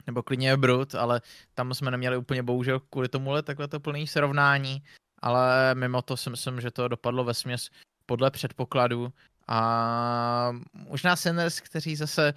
nebo 0.06 0.22
klidně 0.22 0.56
Brut, 0.56 0.94
ale 0.94 1.20
tam 1.54 1.74
jsme 1.74 1.90
neměli 1.90 2.16
úplně 2.16 2.42
bohužel 2.42 2.80
kvůli 2.80 3.08
tomuhle 3.08 3.42
takhle 3.42 3.68
to 3.68 3.80
plný 3.80 4.06
srovnání, 4.06 4.82
ale 5.18 5.74
mimo 5.74 6.02
to 6.02 6.16
si 6.16 6.30
myslím, 6.30 6.60
že 6.60 6.70
to 6.70 6.88
dopadlo 6.88 7.24
ve 7.24 7.34
směs 7.34 7.70
podle 8.06 8.30
předpokladu 8.30 9.12
a 9.48 10.52
možná 10.74 11.16
Sinners, 11.16 11.60
kteří 11.60 11.96
zase 11.96 12.34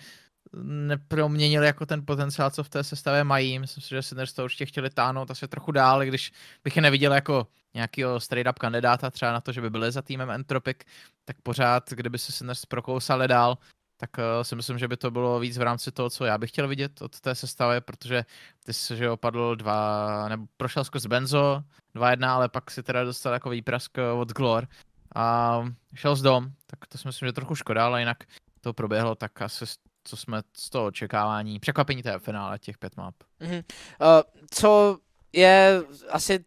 neproměnili 0.64 1.66
jako 1.66 1.86
ten 1.86 2.06
potenciál, 2.06 2.52
co 2.52 2.64
v 2.64 2.70
té 2.70 2.84
sestavě 2.84 3.24
mají. 3.24 3.60
Myslím 3.60 3.82
si, 3.82 3.90
že 3.90 4.02
Sinners 4.02 4.34
to 4.34 4.44
určitě 4.44 4.66
chtěli 4.66 4.90
táhnout 4.90 5.32
asi 5.32 5.48
trochu 5.48 5.72
dál, 5.72 6.06
když 6.06 6.34
bych 6.64 6.76
je 6.76 6.82
neviděl 6.82 7.14
jako 7.14 7.48
nějakého 7.74 8.20
straight 8.20 8.50
up 8.50 8.60
kandidáta 8.60 9.12
třeba 9.12 9.32
na 9.32 9.42
to, 9.42 9.52
že 9.52 9.62
by 9.62 9.70
byli 9.70 9.92
za 9.92 10.02
týmem 10.02 10.30
Entropic, 10.30 10.78
tak 11.26 11.42
pořád, 11.44 11.90
kdyby 11.90 12.18
se 12.18 12.32
Sinners 12.32 12.66
prokousali 12.66 13.28
dál, 13.28 13.58
tak 13.98 14.10
uh, 14.18 14.44
si 14.44 14.56
myslím, 14.56 14.78
že 14.78 14.88
by 14.88 14.98
to 14.98 15.12
bylo 15.12 15.40
víc 15.40 15.58
v 15.58 15.62
rámci 15.62 15.92
toho, 15.92 16.10
co 16.10 16.26
já 16.26 16.38
bych 16.38 16.50
chtěl 16.50 16.68
vidět 16.68 17.02
od 17.02 17.20
té 17.20 17.36
sestavy, 17.36 17.82
protože 17.82 18.26
ty 18.66 18.74
jsi, 18.74 18.98
že 18.98 19.10
opadl 19.10 19.56
dva, 19.56 20.30
nebo 20.30 20.46
prošel 20.58 20.84
skrz 20.84 21.06
Benzo 21.06 21.64
2-1, 21.96 22.30
ale 22.30 22.50
pak 22.50 22.72
si 22.72 22.84
teda 22.84 23.04
dostal 23.04 23.34
jako 23.34 23.50
výprask 23.50 23.98
od 24.16 24.32
Glor 24.32 24.68
a 25.16 25.64
šel 25.96 26.16
z 26.16 26.22
dom, 26.22 26.52
tak 26.68 26.88
to 26.88 26.98
si 26.98 27.08
myslím, 27.08 27.28
že 27.28 27.34
trochu 27.34 27.56
škoda, 27.56 27.86
ale 27.86 28.02
jinak 28.02 28.24
to 28.62 28.74
proběhlo 28.74 29.16
tak 29.16 29.42
asi 29.42 29.66
co 30.06 30.18
jsme 30.18 30.42
z 30.58 30.70
toho 30.70 30.86
očekávání, 30.86 31.60
překvapení 31.60 32.04
té 32.04 32.20
finále 32.20 32.60
těch 32.60 32.78
pět 32.78 32.98
map. 32.98 33.16
Mm-hmm. 33.42 33.64
Uh, 34.02 34.22
co 34.52 34.98
je 35.34 35.84
asi 36.10 36.46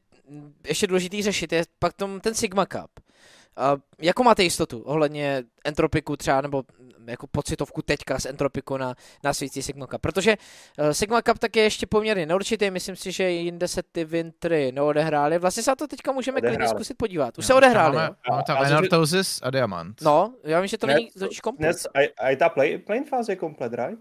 ještě 0.67 0.87
důležitý 0.87 1.23
řešit, 1.23 1.53
je 1.53 1.65
pak 1.79 1.93
tom, 1.93 2.21
ten 2.21 2.35
Sigma 2.35 2.67
Cup. 2.67 2.91
Uh, 3.01 3.81
jakou 3.99 4.23
máte 4.23 4.43
jistotu 4.43 4.81
ohledně 4.81 5.45
entropiku 5.65 6.17
třeba, 6.17 6.41
nebo 6.41 6.63
jako 7.09 7.27
pocitovku 7.27 7.83
teďka 7.83 8.19
z 8.19 8.27
entropiku 8.27 8.77
na, 8.77 8.95
na 9.25 9.33
svící 9.35 9.63
Sigma 9.63 9.87
Cup? 9.87 10.01
Protože 10.01 10.37
uh, 10.79 10.91
Sigma 10.91 11.23
Cup 11.23 11.39
tak 11.39 11.57
je 11.57 11.63
ještě 11.63 11.87
poměrně 11.87 12.27
neurčitý, 12.27 12.71
myslím 12.71 12.97
si, 12.97 13.13
že 13.13 13.31
jinde 13.31 13.69
se 13.69 13.83
ty 13.93 14.05
Wintry 14.05 14.73
neodehrály. 14.73 15.39
Vlastně 15.39 15.63
se 15.63 15.71
na 15.71 15.77
to 15.77 15.87
teďka 15.87 16.13
můžeme 16.13 16.41
klidně 16.41 16.69
zkusit 16.69 16.99
podívat. 16.99 17.39
Už 17.39 17.45
no, 17.45 17.47
se 17.47 17.55
odehráli, 17.55 17.97
máme, 17.97 18.17
Máme 18.31 18.43
tam 18.47 18.65
Enortosis 18.65 19.41
a 19.43 19.51
Diamant. 19.51 20.03
No, 20.03 20.35
já 20.45 20.61
vím, 20.61 20.69
že 20.69 20.79
to 20.79 20.87
ne, 20.87 20.95
není 20.95 21.11
totiž 21.19 21.41
komplet. 21.41 21.77
a, 22.21 22.31
i 22.31 22.37
ta 22.37 22.49
play, 22.49 22.79
play 22.79 23.05
fáze 23.05 23.33
je 23.33 23.37
komplet, 23.37 23.73
right? 23.75 23.99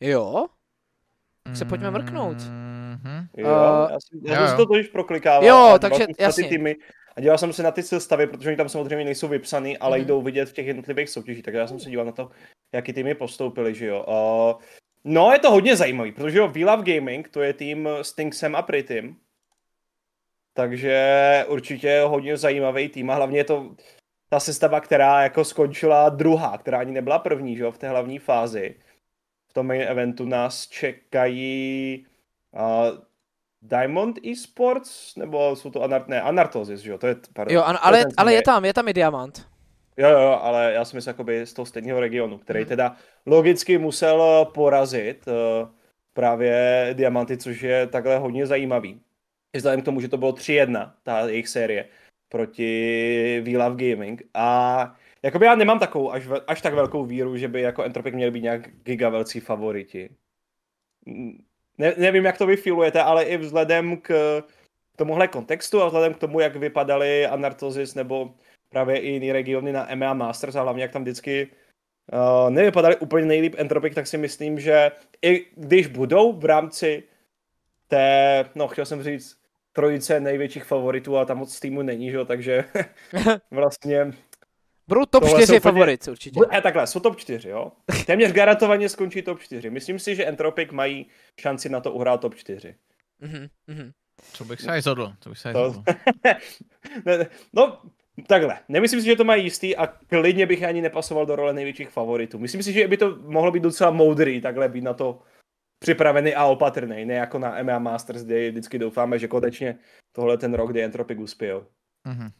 Jo? 0.00 0.46
Se 1.54 1.64
pojďme 1.64 1.90
mrknout. 1.90 2.36
Mm-hmm. 2.36 3.26
Jo, 3.36 3.48
uh, 3.48 3.90
já, 3.90 3.98
jsem, 4.00 4.20
já 4.24 4.48
jsem 4.48 4.56
to 4.56 4.66
totiž 4.66 4.88
proklikával. 4.88 5.48
Jo, 5.48 5.78
takže 5.80 6.06
jasně. 6.18 6.48
Týmy, 6.48 6.76
a 7.20 7.22
díval 7.22 7.38
jsem 7.38 7.52
se 7.52 7.62
na 7.62 7.70
ty 7.70 7.82
sestavy, 7.82 8.26
protože 8.26 8.48
oni 8.48 8.56
tam 8.56 8.68
samozřejmě 8.68 9.04
nejsou 9.04 9.28
vypsaný, 9.28 9.78
ale 9.78 9.98
mm. 9.98 10.04
jdou 10.04 10.22
vidět 10.22 10.48
v 10.48 10.52
těch 10.52 10.66
jednotlivých 10.66 11.10
soutěžích, 11.10 11.44
takže 11.44 11.58
já 11.58 11.66
jsem 11.66 11.80
se 11.80 11.90
díval 11.90 12.06
na 12.06 12.12
to, 12.12 12.30
jaký 12.72 12.92
týmy 12.92 13.14
postoupili, 13.14 13.74
že 13.74 13.86
jo. 13.86 14.04
Uh, 14.08 14.62
no, 15.04 15.32
je 15.32 15.38
to 15.38 15.50
hodně 15.50 15.76
zajímavý, 15.76 16.12
protože 16.12 16.38
jo, 16.38 16.48
We 16.48 16.64
Love 16.64 16.94
Gaming, 16.94 17.28
to 17.28 17.42
je 17.42 17.52
tým 17.52 17.88
s 18.02 18.12
Tinksem 18.12 18.56
a 18.56 18.62
Pritym, 18.62 19.16
takže 20.54 21.44
určitě 21.48 22.00
hodně 22.06 22.36
zajímavý 22.36 22.88
tým 22.88 23.10
a 23.10 23.14
hlavně 23.14 23.38
je 23.38 23.44
to 23.44 23.74
ta 24.28 24.40
sestava, 24.40 24.80
která 24.80 25.22
jako 25.22 25.44
skončila 25.44 26.08
druhá, 26.08 26.58
která 26.58 26.78
ani 26.78 26.92
nebyla 26.92 27.18
první, 27.18 27.56
že 27.56 27.62
jo, 27.62 27.72
v 27.72 27.78
té 27.78 27.88
hlavní 27.88 28.18
fázi. 28.18 28.74
V 29.48 29.52
tom 29.52 29.66
main 29.66 29.82
eventu 29.82 30.24
nás 30.24 30.68
čekají 30.68 32.06
uh, 32.52 32.98
Diamond 33.62 34.18
Esports, 34.26 35.16
nebo 35.16 35.56
jsou 35.56 35.70
to 35.70 35.82
Anart, 35.82 36.08
ne, 36.08 36.22
Anartosis, 36.22 36.80
že 36.80 36.90
jo, 36.90 36.98
to 36.98 37.06
je, 37.06 37.16
pardon, 37.32 37.54
jo, 37.54 37.62
an, 37.62 37.78
ale, 37.82 38.04
ale 38.16 38.34
je 38.34 38.42
tam, 38.42 38.64
je 38.64 38.74
tam 38.74 38.88
i 38.88 38.92
Diamant. 38.92 39.46
Jo, 39.96 40.08
jo, 40.08 40.38
ale 40.42 40.72
já 40.72 40.84
jsem 40.84 40.96
myslím 40.96 41.10
jakoby 41.10 41.46
z 41.46 41.52
toho 41.52 41.66
stejného 41.66 42.00
regionu, 42.00 42.38
který 42.38 42.60
hmm. 42.60 42.68
teda 42.68 42.96
logicky 43.26 43.78
musel 43.78 44.44
porazit 44.54 45.28
uh, 45.28 45.68
právě 46.12 46.88
Diamanty, 46.92 47.36
což 47.36 47.62
je 47.62 47.86
takhle 47.86 48.18
hodně 48.18 48.46
zajímavý. 48.46 49.00
Vzhledem 49.56 49.82
k 49.82 49.84
tomu, 49.84 50.00
že 50.00 50.08
to 50.08 50.16
bylo 50.16 50.32
3-1, 50.32 50.92
ta 51.02 51.28
jejich 51.28 51.48
série, 51.48 51.88
proti 52.28 53.42
We 53.44 53.58
Love 53.58 53.90
Gaming 53.90 54.22
a 54.34 54.96
jakoby 55.22 55.46
já 55.46 55.54
nemám 55.54 55.78
takovou 55.78 56.12
až, 56.12 56.28
až 56.46 56.60
tak 56.60 56.74
velkou 56.74 57.04
víru, 57.04 57.36
že 57.36 57.48
by 57.48 57.60
jako 57.60 57.82
Entropic 57.82 58.14
měli 58.14 58.30
být 58.30 58.42
nějak 58.42 58.68
giga 58.82 59.08
velcí 59.08 59.40
favoriti 59.40 60.10
ne, 61.78 61.94
nevím, 61.96 62.24
jak 62.24 62.38
to 62.38 62.46
vy 62.46 62.56
feelujete, 62.56 63.02
ale 63.02 63.24
i 63.24 63.36
vzhledem 63.36 63.96
k 63.96 64.42
tomuhle 64.96 65.28
kontextu 65.28 65.82
a 65.82 65.86
vzhledem 65.86 66.14
k 66.14 66.18
tomu, 66.18 66.40
jak 66.40 66.56
vypadaly 66.56 67.26
Anartosis 67.26 67.94
nebo 67.94 68.34
právě 68.68 68.98
i 68.98 69.08
jiné 69.08 69.32
regiony 69.32 69.72
na 69.72 69.92
EMEA 69.92 70.14
Masters 70.14 70.56
a 70.56 70.62
hlavně 70.62 70.82
jak 70.82 70.92
tam 70.92 71.02
vždycky 71.02 71.48
uh, 72.12 72.50
nevypadaly 72.50 72.96
úplně 72.96 73.26
nejlíp 73.26 73.54
Entropic, 73.58 73.94
tak 73.94 74.06
si 74.06 74.18
myslím, 74.18 74.60
že 74.60 74.92
i 75.22 75.46
když 75.56 75.86
budou 75.86 76.32
v 76.32 76.44
rámci 76.44 77.02
té, 77.88 78.44
no 78.54 78.68
chtěl 78.68 78.86
jsem 78.86 79.02
říct, 79.02 79.36
trojice 79.72 80.20
největších 80.20 80.64
favoritů 80.64 81.16
a 81.16 81.24
tam 81.24 81.38
moc 81.38 81.60
týmu 81.60 81.82
není, 81.82 82.10
že 82.10 82.16
jo, 82.16 82.24
takže 82.24 82.64
vlastně... 83.50 84.12
Budou 84.90 85.06
top 85.06 85.24
4 85.24 85.42
úplně... 85.42 85.60
favorit 85.60 86.08
určitě. 86.08 86.40
E, 86.52 86.60
takhle, 86.60 86.86
jsou 86.86 87.00
top 87.00 87.16
4, 87.16 87.48
jo. 87.48 87.72
Téměř 88.06 88.32
garantovaně 88.32 88.88
skončí 88.88 89.22
top 89.22 89.40
4. 89.40 89.70
Myslím 89.70 89.98
si, 89.98 90.16
že 90.16 90.24
Entropic 90.24 90.70
mají 90.70 91.06
šanci 91.40 91.68
na 91.68 91.80
to 91.80 91.92
uhrát 91.92 92.20
top 92.20 92.34
4. 92.34 92.74
Mm-hmm. 93.22 93.92
Co 94.32 94.44
bych 94.44 94.60
se 94.60 94.80
zhodl, 94.80 95.12
to 95.18 95.28
bych 95.28 95.38
se 95.38 95.52
to... 95.52 95.82
no, 97.52 97.82
takhle, 98.26 98.58
nemyslím 98.68 99.00
si, 99.00 99.06
že 99.06 99.16
to 99.16 99.24
mají 99.24 99.44
jistý 99.44 99.76
a 99.76 99.86
klidně 99.86 100.46
bych 100.46 100.62
ani 100.62 100.82
nepasoval 100.82 101.26
do 101.26 101.36
role 101.36 101.52
největších 101.52 101.90
favoritů. 101.90 102.38
Myslím 102.38 102.62
si, 102.62 102.72
že 102.72 102.88
by 102.88 102.96
to 102.96 103.16
mohlo 103.16 103.50
být 103.50 103.62
docela 103.62 103.90
moudrý, 103.90 104.40
takhle 104.40 104.68
být 104.68 104.84
na 104.84 104.94
to 104.94 105.22
připravený 105.78 106.34
a 106.34 106.44
opatrný, 106.44 107.04
ne 107.04 107.14
jako 107.14 107.38
na 107.38 107.58
EMEA 107.58 107.78
Masters, 107.78 108.22
kde 108.22 108.50
vždycky 108.50 108.78
doufáme, 108.78 109.18
že 109.18 109.28
konečně 109.28 109.78
tohle 110.12 110.38
ten 110.38 110.54
rok, 110.54 110.70
kdy 110.70 110.82
Entropic 110.82 111.18
uspěl. 111.18 111.66
Mm-hmm. 112.06 112.30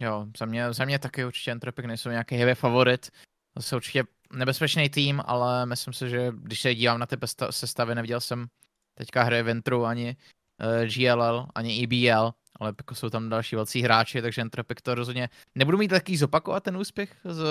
Jo, 0.00 0.26
za 0.38 0.46
mě, 0.46 0.72
za 0.72 0.84
mě 0.84 0.98
taky 0.98 1.24
určitě 1.24 1.50
Entropic 1.50 1.86
nejsou 1.86 2.10
nějaký 2.10 2.34
heavy 2.36 2.54
favorit. 2.54 3.10
Zase 3.56 3.76
určitě 3.76 4.04
nebezpečný 4.32 4.88
tým, 4.90 5.22
ale 5.24 5.66
myslím 5.66 5.92
si, 5.92 6.10
že 6.10 6.32
když 6.36 6.60
se 6.60 6.74
dívám 6.74 6.98
na 6.98 7.06
ty 7.06 7.16
sestavy, 7.50 7.94
neviděl 7.94 8.20
jsem 8.20 8.46
teďka 8.94 9.22
hry 9.22 9.42
Ventru 9.42 9.84
ani 9.84 10.16
uh, 10.60 10.82
eh, 10.82 10.86
GLL, 10.86 11.46
ani 11.54 11.82
EBL, 11.84 12.32
ale 12.60 12.74
jako 12.78 12.94
jsou 12.94 13.10
tam 13.10 13.28
další 13.28 13.56
velcí 13.56 13.82
hráči, 13.82 14.22
takže 14.22 14.42
Entropic 14.42 14.78
to 14.82 14.94
rozhodně 14.94 15.28
nebudu 15.54 15.78
mít 15.78 15.88
taký 15.88 16.16
zopakovat 16.16 16.62
ten 16.62 16.76
úspěch 16.76 17.16
z 17.24 17.44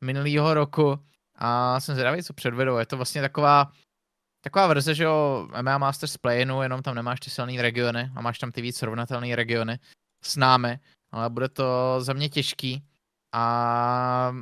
minulého 0.00 0.54
roku 0.54 0.98
a 1.34 1.80
jsem 1.80 1.94
zvědavý, 1.94 2.22
co 2.22 2.32
předvedou. 2.32 2.76
Je 2.76 2.86
to 2.86 2.96
vlastně 2.96 3.20
taková 3.20 3.72
taková 4.44 4.66
verze, 4.66 4.94
že 4.94 5.04
jo, 5.04 5.48
MMA 5.62 5.78
Masters 5.78 6.16
Playinu, 6.16 6.62
jenom 6.62 6.82
tam 6.82 6.94
nemáš 6.94 7.20
ty 7.20 7.30
silné 7.30 7.62
regiony 7.62 8.10
a 8.14 8.20
máš 8.20 8.38
tam 8.38 8.52
ty 8.52 8.62
víc 8.62 8.76
srovnatelné 8.76 9.36
regiony 9.36 9.78
s 10.24 10.36
námi, 10.36 10.78
ale 11.12 11.30
bude 11.30 11.48
to 11.48 11.96
za 11.98 12.12
mě 12.12 12.28
těžký 12.28 12.84
a 13.32 14.32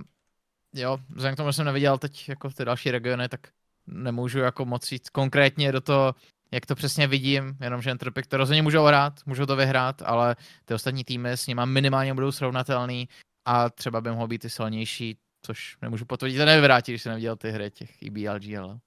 jo, 0.74 0.98
vzhledem 1.09 1.35
k 1.35 1.37
tomu, 1.37 1.48
že 1.48 1.52
jsem 1.52 1.64
neviděl 1.66 1.98
teď 1.98 2.28
jako 2.28 2.50
ty 2.50 2.64
další 2.64 2.90
regiony, 2.90 3.28
tak 3.28 3.40
nemůžu 3.87 4.38
jako 4.38 4.64
moc 4.64 4.92
jít 4.92 5.11
konkrétně 5.11 5.72
do 5.72 5.80
toho, 5.80 6.14
jak 6.52 6.66
to 6.66 6.74
přesně 6.74 7.06
vidím, 7.06 7.56
jenomže 7.61 7.90
Entropic 7.90 8.26
to 8.26 8.37
rozhodně 8.37 8.62
můžou 8.62 8.85
hrát, 8.85 9.12
můžou 9.26 9.46
to 9.46 9.56
vyhrát, 9.56 10.02
ale 10.02 10.37
ty 10.64 10.74
ostatní 10.74 11.04
týmy 11.04 11.30
s 11.30 11.46
nimi 11.46 11.62
minimálně 11.64 12.14
budou 12.14 12.33
srovnatelný 12.33 13.09
a 13.44 13.70
třeba 13.70 14.00
by 14.00 14.11
mohlo 14.11 14.28
být 14.28 14.44
i 14.44 14.50
silnější, 14.50 15.18
což 15.42 15.76
nemůžu 15.83 16.04
potvrdit 16.04 16.40
a 16.40 16.44
nevyvrátit, 16.44 16.92
když 16.92 17.02
jsem 17.02 17.11
neviděl 17.11 17.37
ty 17.37 17.50
hry 17.50 17.70
těch 17.70 18.02
EBL, 18.02 18.38
GL. 18.38 18.66
uh, 18.66 18.78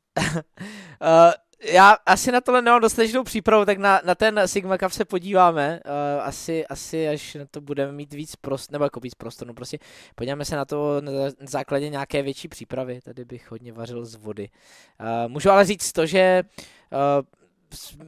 já 1.64 1.98
asi 2.06 2.32
na 2.32 2.42
tohle 2.42 2.62
nemám 2.62 2.82
dostatečnou 2.82 3.24
přípravu, 3.24 3.66
tak 3.66 3.78
na, 3.78 4.02
na 4.06 4.16
ten 4.16 4.42
Sigma 4.46 4.78
Cup 4.78 4.92
se 4.92 5.06
podíváme. 5.06 5.80
Uh, 5.86 6.24
asi, 6.24 6.68
asi 6.68 7.08
až 7.08 7.36
na 7.36 7.46
to 7.52 7.62
budeme 7.62 7.92
mít 7.92 8.14
víc 8.14 8.36
prost, 8.36 8.72
nebo 8.72 8.84
jako 8.84 9.00
víc 9.00 9.16
prostoru, 9.16 9.48
no 9.48 9.54
prostě 9.54 9.80
podíváme 10.16 10.46
se 10.46 10.56
na 10.56 10.66
to 10.66 11.02
na 11.02 11.12
základě 11.40 11.90
nějaké 11.90 12.22
větší 12.22 12.48
přípravy. 12.48 13.02
Tady 13.02 13.26
bych 13.26 13.52
hodně 13.52 13.74
vařil 13.74 14.06
z 14.06 14.16
vody. 14.16 14.50
Uh, 15.00 15.32
můžu 15.32 15.52
ale 15.52 15.66
říct 15.66 15.92
to, 15.92 16.06
že 16.06 16.44
uh, 16.92 17.43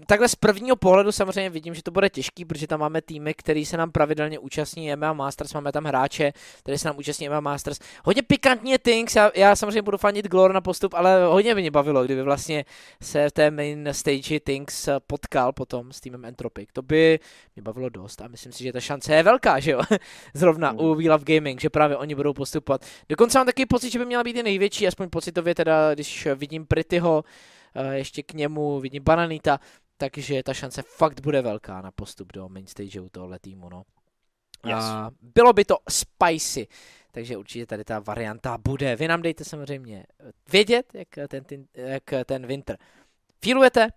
takhle 0.06 0.30
z 0.30 0.36
prvního 0.36 0.76
pohledu 0.76 1.12
samozřejmě 1.12 1.50
vidím, 1.50 1.74
že 1.74 1.84
to 1.84 1.92
bude 1.92 2.10
těžký, 2.10 2.46
protože 2.46 2.68
tam 2.68 2.80
máme 2.80 3.02
týmy, 3.02 3.34
který 3.34 3.66
se 3.66 3.78
nám 3.78 3.92
pravidelně 3.92 4.40
účastní 4.40 4.96
MMA 4.96 5.14
Masters, 5.14 5.54
máme 5.54 5.72
tam 5.72 5.84
hráče, 5.84 6.34
který 6.60 6.78
se 6.78 6.88
nám 6.88 6.98
účastní 6.98 7.30
MMA 7.30 7.40
Masters. 7.40 7.80
Hodně 8.06 8.22
pikantně 8.22 8.80
things, 8.80 9.16
já, 9.16 9.32
já 9.36 9.56
samozřejmě 9.56 9.82
budu 9.82 9.98
fanit 9.98 10.28
Glor 10.28 10.54
na 10.54 10.62
postup, 10.62 10.94
ale 10.94 11.26
hodně 11.26 11.56
by 11.56 11.62
mě 11.62 11.72
bavilo, 11.72 12.04
kdyby 12.04 12.24
vlastně 12.24 12.66
se 13.02 13.30
v 13.30 13.32
té 13.32 13.52
main 13.52 13.90
stage 13.92 14.40
things 14.40 14.90
potkal 15.08 15.54
potom 15.54 15.92
s 15.92 16.02
týmem 16.02 16.26
Entropic. 16.26 16.70
To 16.74 16.82
by 16.82 17.20
mě 17.56 17.64
bavilo 17.64 17.90
dost 17.90 18.22
a 18.22 18.28
myslím 18.28 18.52
si, 18.52 18.64
že 18.64 18.74
ta 18.74 18.80
šance 18.80 19.16
je 19.16 19.24
velká, 19.24 19.60
že 19.60 19.72
jo? 19.72 19.82
Zrovna 20.34 20.72
mm. 20.72 20.80
u 20.80 20.96
We 20.96 21.10
Love 21.10 21.36
Gaming, 21.36 21.62
že 21.62 21.70
právě 21.70 21.98
oni 21.98 22.16
budou 22.16 22.34
postupovat. 22.34 22.86
Dokonce 23.10 23.40
mám 23.40 23.46
taky 23.46 23.66
pocit, 23.66 23.92
že 23.92 24.00
by 24.00 24.06
měla 24.06 24.24
být 24.24 24.38
i 24.38 24.44
největší, 24.44 24.88
aspoň 24.88 25.10
pocitově 25.10 25.56
teda, 25.56 25.94
když 25.94 26.28
vidím 26.36 26.66
Prityho, 26.66 27.24
Eh, 27.26 27.55
ještě 27.92 28.24
k 28.24 28.34
němu 28.34 28.80
vidím 28.80 29.04
Bananita, 29.04 29.60
takže 29.98 30.44
ta 30.44 30.54
šance 30.54 30.82
fakt 30.82 31.22
bude 31.22 31.42
velká 31.42 31.82
na 31.82 31.92
postup 31.92 32.34
do 32.34 32.50
main 32.50 32.68
stage 32.68 33.02
u 33.02 33.10
tohohle 33.10 33.40
týmu, 33.40 33.70
no. 33.70 33.84
Yes. 34.66 34.76
A 34.84 35.12
bylo 35.22 35.54
by 35.54 35.66
to 35.66 35.78
spicy, 35.90 36.68
takže 37.12 37.38
určitě 37.38 37.66
tady 37.66 37.84
ta 37.84 38.00
varianta 38.00 38.58
bude. 38.58 38.96
Vy 38.96 39.08
nám 39.08 39.22
dejte 39.22 39.44
samozřejmě 39.44 40.06
vědět, 40.52 40.94
jak 40.94 41.08
ten, 41.28 41.44
ten, 41.44 41.66
jak 41.74 42.04
ten 42.26 42.48
winter 42.48 42.78
feelujete 43.46 43.88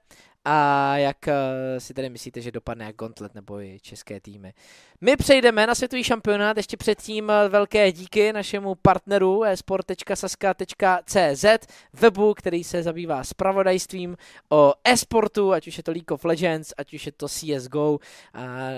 a 0.51 0.97
jak 0.97 1.29
eh, 1.29 1.81
si 1.81 1.95
tady 1.95 2.11
myslíte, 2.11 2.41
že 2.41 2.51
dopadne 2.51 2.85
jak 2.85 2.97
Gauntlet 2.97 3.35
nebo 3.35 3.61
i 3.61 3.79
české 3.83 4.21
týmy. 4.21 4.53
My 5.01 5.17
přejdeme 5.17 5.67
na 5.67 5.75
světový 5.75 6.05
šampionát, 6.05 6.57
ještě 6.57 6.77
předtím 6.77 7.31
eh, 7.31 7.49
velké 7.49 7.93
díky 7.93 8.33
našemu 8.33 8.75
partneru 8.75 9.45
esport.saska.cz, 9.45 11.45
webu, 11.93 12.35
který 12.35 12.65
se 12.65 12.83
zabývá 12.83 13.25
spravodajstvím 13.25 14.17
o 14.49 14.73
esportu, 14.85 15.53
ať 15.53 15.69
už 15.69 15.77
je 15.77 15.83
to 15.83 15.93
League 15.93 16.13
of 16.13 16.25
Legends, 16.25 16.73
ať 16.79 16.95
už 16.95 17.07
je 17.07 17.13
to 17.13 17.29
CSGO, 17.29 17.99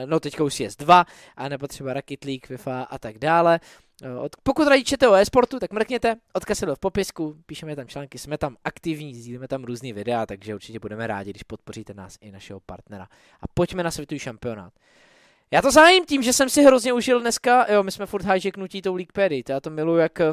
no 0.07 0.21
teďka 0.21 0.45
už 0.45 0.55
CS2, 0.55 1.05
a 1.37 1.49
nebo 1.49 1.67
třeba 1.67 1.93
Rocket 1.93 2.25
League, 2.25 2.47
FIFA 2.47 2.83
a 2.83 2.99
tak 2.99 3.19
dále. 3.19 3.61
Eh, 4.03 4.29
pokud 4.43 4.69
radí 4.69 4.85
čete 4.85 5.09
o 5.09 5.15
e-sportu, 5.15 5.59
tak 5.59 5.73
mrkněte, 5.73 6.17
odkaz 6.33 6.63
je 6.63 6.75
v 6.75 6.79
popisku, 6.79 7.37
píšeme 7.47 7.77
tam 7.77 7.87
články, 7.89 8.19
jsme 8.19 8.39
tam 8.39 8.57
aktivní, 8.65 9.15
sdílíme 9.15 9.49
tam 9.49 9.65
různý 9.65 9.93
videa, 9.93 10.27
takže 10.27 10.55
určitě 10.55 10.79
budeme 10.79 11.07
rádi, 11.07 11.31
když 11.31 11.43
podpoříte 11.43 11.95
nás 11.95 12.19
i 12.21 12.31
našeho 12.31 12.61
partnera. 12.61 13.09
A 13.41 13.45
pojďme 13.55 13.83
na 13.83 13.91
světový 13.91 14.19
šampionát. 14.19 14.73
Já 15.51 15.63
to 15.63 15.71
zájím 15.71 16.07
tím, 16.07 16.23
že 16.23 16.33
jsem 16.33 16.51
si 16.51 16.63
hrozně 16.63 16.93
užil 16.93 17.21
dneska, 17.21 17.73
jo, 17.73 17.83
my 17.83 17.93
jsme 17.93 18.07
furt 18.07 18.25
hijacknutí 18.25 18.83
tou 18.83 18.95
Leaguepedy, 18.95 19.43
já 19.49 19.61
to 19.61 19.71
miluji, 19.71 19.97
jak 19.97 20.21
eh, 20.21 20.33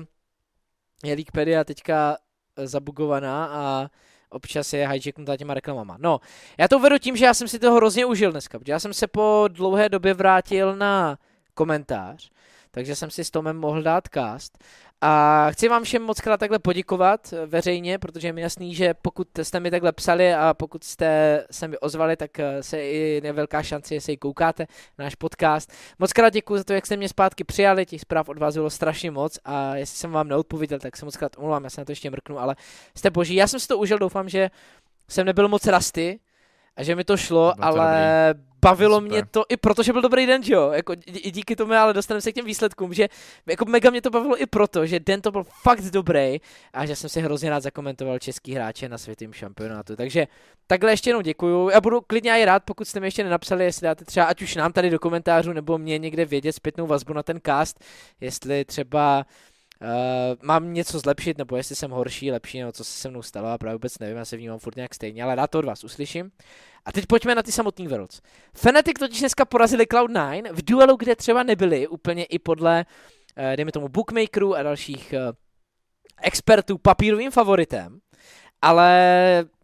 je 1.04 1.16
Leaguepedia 1.16 1.64
teďka 1.64 2.18
eh, 2.58 2.68
zabugovaná 2.68 3.46
a 3.46 3.90
občas 4.30 4.74
je 4.74 4.88
hijacknutá 4.88 5.38
těma 5.38 5.54
reklamama. 5.54 5.98
No, 6.00 6.20
já 6.58 6.68
to 6.68 6.78
uvedu 6.78 6.98
tím, 6.98 7.16
že 7.16 7.26
já 7.26 7.34
jsem 7.34 7.48
si 7.48 7.60
to 7.60 7.74
hrozně 7.74 8.06
užil 8.06 8.32
dneska, 8.32 8.60
protože 8.60 8.72
já 8.72 8.80
jsem 8.80 8.94
se 8.94 9.08
po 9.08 9.46
dlouhé 9.52 9.90
době 9.90 10.14
vrátil 10.14 10.76
na 10.76 11.18
komentář 11.54 12.30
takže 12.78 12.96
jsem 12.96 13.10
si 13.10 13.24
s 13.24 13.32
Tomem 13.32 13.58
mohl 13.58 13.82
dát 13.82 14.08
cast. 14.08 14.64
A 15.02 15.48
chci 15.52 15.70
vám 15.70 15.84
všem 15.84 16.02
moc 16.02 16.22
krát 16.22 16.38
takhle 16.38 16.60
poděkovat 16.60 17.34
eh, 17.34 17.46
veřejně, 17.46 18.00
protože 18.00 18.28
je 18.28 18.34
mi 18.34 18.42
jasný, 18.42 18.76
že 18.76 18.94
pokud 18.94 19.28
jste 19.42 19.60
mi 19.60 19.72
takhle 19.72 19.92
psali 19.92 20.34
a 20.34 20.54
pokud 20.54 20.84
jste 20.84 21.44
se 21.52 21.68
mi 21.68 21.78
ozvali, 21.78 22.18
tak 22.18 22.40
eh, 22.40 22.64
se 22.64 22.82
i 22.82 23.22
je 23.24 23.34
velká 23.34 23.64
šance, 23.64 23.94
jestli 23.96 24.14
ji 24.14 24.18
koukáte, 24.18 24.68
náš 24.98 25.16
podcast. 25.16 25.74
Moc 26.00 26.14
krát 26.14 26.34
děkuji 26.34 26.58
za 26.58 26.64
to, 26.64 26.74
jak 26.74 26.86
jste 26.86 26.98
mě 26.98 27.10
zpátky 27.10 27.44
přijali, 27.44 27.86
těch 27.86 28.02
zpráv 28.02 28.30
od 28.30 28.40
vás 28.40 28.54
bylo 28.54 28.70
strašně 28.70 29.12
moc 29.12 29.40
a 29.46 29.76
jestli 29.76 29.98
jsem 29.98 30.12
vám 30.12 30.28
neodpověděl, 30.28 30.80
tak 30.80 30.98
se 30.98 31.06
moc 31.06 31.18
krát 31.18 31.38
omlouvám, 31.38 31.64
já 31.64 31.70
se 31.70 31.82
na 31.82 31.86
to 31.86 31.92
ještě 31.92 32.10
mrknu, 32.10 32.40
ale 32.40 32.56
jste 32.98 33.10
boží. 33.10 33.36
Já 33.36 33.48
jsem 33.48 33.60
si 33.60 33.68
to 33.68 33.78
užil, 33.78 34.00
doufám, 34.00 34.30
že 34.30 34.50
jsem 35.10 35.26
nebyl 35.26 35.48
moc 35.48 35.68
rasty, 35.68 36.20
a 36.78 36.84
že 36.84 36.96
mi 36.96 37.04
to 37.04 37.18
šlo, 37.18 37.54
to 37.56 37.64
ale 37.64 38.34
dobrý. 38.34 38.44
bavilo 38.62 38.96
Super. 38.96 39.12
mě 39.12 39.26
to 39.32 39.44
i 39.50 39.58
proto, 39.58 39.84
že 39.84 39.94
byl 39.94 40.02
dobrý 40.02 40.26
den, 40.26 40.42
jo, 40.46 40.72
jako 40.72 40.94
i 41.06 41.32
díky 41.32 41.56
tomu, 41.56 41.74
ale 41.74 41.94
dostaneme 41.94 42.22
se 42.22 42.32
k 42.32 42.36
těm 42.36 42.46
výsledkům, 42.46 42.94
že 42.94 43.08
jako 43.46 43.66
mega 43.66 43.90
mě 43.90 44.02
to 44.02 44.10
bavilo 44.10 44.42
i 44.42 44.46
proto, 44.46 44.86
že 44.86 45.00
den 45.00 45.22
to 45.22 45.32
byl 45.32 45.44
fakt 45.64 45.82
dobrý 45.82 46.38
a 46.74 46.86
že 46.86 46.96
jsem 46.96 47.10
si 47.10 47.22
hrozně 47.22 47.50
rád 47.50 47.64
zakomentoval 47.64 48.20
český 48.20 48.54
hráče 48.54 48.90
na 48.90 48.98
světém 48.98 49.34
šampionátu, 49.34 49.96
takže 49.96 50.28
takhle 50.68 50.92
ještě 50.92 51.10
jednou 51.10 51.22
děkuju, 51.22 51.70
já 51.70 51.82
budu 51.82 52.02
klidně 52.02 52.32
i 52.32 52.46
rád, 52.46 52.64
pokud 52.64 52.88
jste 52.88 53.00
mi 53.00 53.08
ještě 53.08 53.24
nenapsali, 53.24 53.64
jestli 53.64 53.84
dáte 53.86 54.06
třeba, 54.06 54.26
ať 54.26 54.42
už 54.42 54.56
nám 54.56 54.74
tady 54.74 54.90
do 54.90 55.00
komentářů, 55.00 55.54
nebo 55.54 55.78
mě 55.78 55.98
někde 55.98 56.26
vědět 56.26 56.54
zpětnou 56.54 56.88
vazbu 56.88 57.14
na 57.14 57.24
ten 57.24 57.40
cast, 57.46 57.84
jestli 58.22 58.66
třeba 58.66 59.26
Uh, 59.82 60.38
mám 60.42 60.74
něco 60.74 61.00
zlepšit, 61.00 61.38
nebo 61.38 61.56
jestli 61.56 61.76
jsem 61.76 61.92
horší, 61.92 62.32
lepší, 62.32 62.60
nebo 62.60 62.72
co 62.72 62.84
se 62.84 62.92
se 62.92 63.10
mnou 63.10 63.22
stalo, 63.22 63.48
a 63.48 63.58
právě 63.58 63.76
vůbec 63.76 64.00
nevím, 64.00 64.18
já 64.18 64.26
se 64.26 64.38
vnímám 64.38 64.60
furt 64.60 64.76
nějak 64.76 64.96
stejně, 64.96 65.24
ale 65.24 65.36
rád 65.36 65.52
to 65.52 65.60
od 65.60 65.66
vás 65.66 65.84
uslyším. 65.84 66.32
A 66.86 66.92
teď 66.92 67.06
pojďme 67.06 67.36
na 67.36 67.44
ty 67.44 67.52
samotný 67.52 67.88
Worlds. 67.88 68.22
Fnatic 68.54 69.00
totiž 69.00 69.20
dneska 69.20 69.46
porazili 69.46 69.86
Cloud9 69.86 70.54
v 70.54 70.66
duelu, 70.66 70.96
kde 70.96 71.16
třeba 71.16 71.44
nebyli 71.44 71.88
úplně 71.88 72.26
i 72.26 72.40
podle, 72.40 72.86
uh, 73.38 73.56
dejme 73.56 73.72
tomu, 73.72 73.90
bookmakerů 73.90 74.56
a 74.56 74.64
dalších 74.64 75.14
uh, 75.14 75.34
expertů 76.22 76.78
papírovým 76.78 77.32
favoritem. 77.32 78.00
Ale 78.62 78.90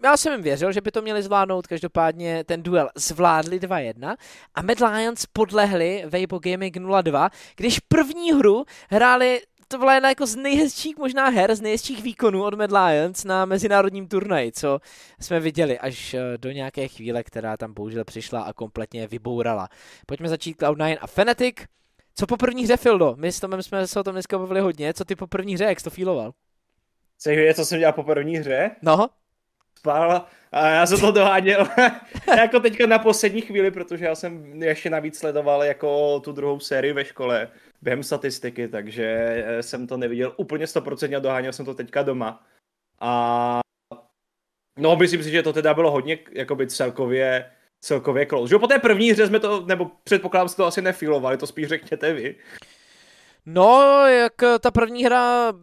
já 0.03 0.17
jsem 0.17 0.33
jim 0.33 0.41
věřil, 0.41 0.71
že 0.71 0.81
by 0.81 0.91
to 0.91 1.01
měli 1.01 1.23
zvládnout, 1.23 1.67
každopádně 1.67 2.43
ten 2.43 2.63
duel 2.63 2.89
zvládli 2.95 3.59
2-1 3.59 4.15
a 4.55 4.61
Mad 4.61 4.79
Lions 4.79 5.25
podlehli 5.25 6.03
Weibo 6.05 6.39
Gaming 6.39 6.75
0-2, 6.75 7.29
když 7.55 7.79
první 7.79 8.33
hru 8.33 8.65
hráli 8.89 9.41
to 9.73 9.77
byla 9.79 9.93
jedna 9.93 10.09
jako 10.09 10.25
z 10.25 10.35
nejhezčích 10.35 10.97
možná 10.97 11.29
her, 11.29 11.55
z 11.55 11.61
nejhezčích 11.61 12.03
výkonů 12.03 12.43
od 12.43 12.53
Mad 12.53 12.71
Lions 12.71 13.23
na 13.23 13.45
mezinárodním 13.45 14.07
turnaji, 14.07 14.51
co 14.51 14.79
jsme 15.19 15.39
viděli 15.39 15.79
až 15.79 16.13
eh, 16.13 16.37
do 16.37 16.51
nějaké 16.51 16.87
chvíle, 16.87 17.23
která 17.23 17.57
tam 17.57 17.73
bohužel 17.73 18.03
přišla 18.03 18.41
a 18.41 18.53
kompletně 18.53 19.07
vybourala. 19.07 19.69
Pojďme 20.05 20.29
začít 20.29 20.61
Cloud9 20.61 20.97
a 21.01 21.07
Fnatic. 21.07 21.55
Co 22.15 22.27
po 22.27 22.37
první 22.37 22.63
hře, 22.63 22.77
Fildo? 22.77 23.15
My 23.17 23.31
s 23.31 23.39
Tomem 23.39 23.63
jsme 23.63 23.87
se 23.87 23.99
o 23.99 24.03
tom 24.03 24.13
dneska 24.13 24.37
bavili 24.37 24.61
hodně. 24.61 24.93
Co 24.93 25.05
ty 25.05 25.15
po 25.15 25.27
první 25.27 25.53
hře, 25.53 25.63
jak 25.63 25.79
jsi 25.79 26.05
to? 26.05 26.31
Chceš 27.17 27.37
vědět, 27.37 27.55
co 27.55 27.65
jsem 27.65 27.79
dělal 27.79 27.93
po 27.93 28.03
první 28.03 28.37
hře? 28.37 28.71
No. 28.81 29.09
Spál 29.79 30.25
a 30.51 30.67
já 30.67 30.85
jsem 30.85 30.99
to 30.99 31.11
doháněl 31.11 31.67
jako 32.37 32.59
teďka 32.59 32.87
na 32.87 32.99
poslední 32.99 33.41
chvíli, 33.41 33.71
protože 33.71 34.05
já 34.05 34.15
jsem 34.15 34.63
ještě 34.63 34.89
navíc 34.89 35.19
sledoval 35.19 35.63
jako 35.63 36.19
tu 36.19 36.31
druhou 36.31 36.59
sérii 36.59 36.93
ve 36.93 37.05
škole 37.05 37.47
během 37.83 38.03
statistiky, 38.03 38.67
takže 38.67 39.05
eh, 39.45 39.63
jsem 39.63 39.87
to 39.87 39.97
neviděl 39.97 40.33
úplně 40.37 40.65
100% 40.65 41.17
a 41.17 41.19
doháněl 41.19 41.53
jsem 41.53 41.65
to 41.65 41.73
teďka 41.73 42.03
doma. 42.03 42.43
A 42.99 43.59
no, 44.79 44.95
myslím 44.95 45.23
si, 45.23 45.31
že 45.31 45.43
to 45.43 45.53
teda 45.53 45.73
bylo 45.73 45.91
hodně 45.91 46.19
jakoby 46.31 46.67
celkově 46.67 47.51
celkově 47.83 48.25
close. 48.25 48.49
Že 48.49 48.59
po 48.59 48.67
té 48.67 48.79
první 48.79 49.11
hře 49.11 49.27
jsme 49.27 49.39
to, 49.39 49.65
nebo 49.65 49.91
předpokládám, 50.03 50.47
že 50.47 50.55
to 50.55 50.65
asi 50.65 50.81
nefilovali, 50.81 51.37
to 51.37 51.47
spíš 51.47 51.67
řekněte 51.67 52.13
vy. 52.13 52.35
No, 53.45 53.81
jak 54.07 54.33
ta 54.59 54.71
první 54.71 55.05
hra 55.05 55.53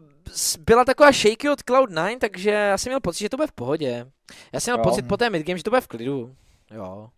byla 0.59 0.85
taková 0.85 1.13
shaky 1.13 1.49
od 1.51 1.61
Cloud9, 1.61 2.19
takže 2.19 2.51
já 2.51 2.79
jsem 2.79 2.91
měl 2.91 3.01
pocit, 3.01 3.25
že 3.25 3.29
to 3.29 3.37
bude 3.37 3.47
v 3.47 3.53
pohodě. 3.53 4.07
Já 4.53 4.61
jsem 4.61 4.75
měl 4.75 4.85
jo. 4.85 4.91
pocit 4.91 5.09
po 5.09 5.17
té 5.17 5.31
midgame, 5.31 5.59
že 5.59 5.65
to 5.65 5.71
bude 5.71 5.81
v 5.81 5.89
klidu. 5.89 6.37
Jo. 6.71 7.09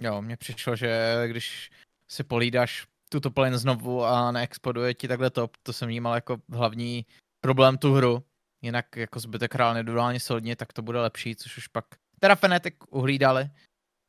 Jo, 0.00 0.22
mně 0.22 0.36
přišlo, 0.36 0.76
že 0.76 1.22
když 1.26 1.70
si 2.08 2.24
polídáš 2.24 2.86
tuto 3.12 3.30
plane 3.30 3.58
znovu 3.58 4.04
a 4.04 4.32
neexploduje 4.32 4.94
ti 4.94 5.08
takhle 5.08 5.30
top, 5.30 5.56
to 5.62 5.72
jsem 5.72 5.88
vnímal 5.88 6.14
jako 6.14 6.36
hlavní 6.52 7.06
problém 7.40 7.78
tu 7.78 7.94
hru. 7.94 8.22
Jinak 8.62 8.96
jako 8.96 9.20
zbytek 9.20 9.54
hrál 9.54 9.74
nedodálně 9.74 10.20
solidně, 10.20 10.56
tak 10.56 10.72
to 10.72 10.82
bude 10.82 11.00
lepší, 11.00 11.36
což 11.36 11.56
už 11.56 11.68
pak 11.68 11.84
teda 12.20 12.34
Fnatic 12.34 12.74
uhlídali, 12.90 13.50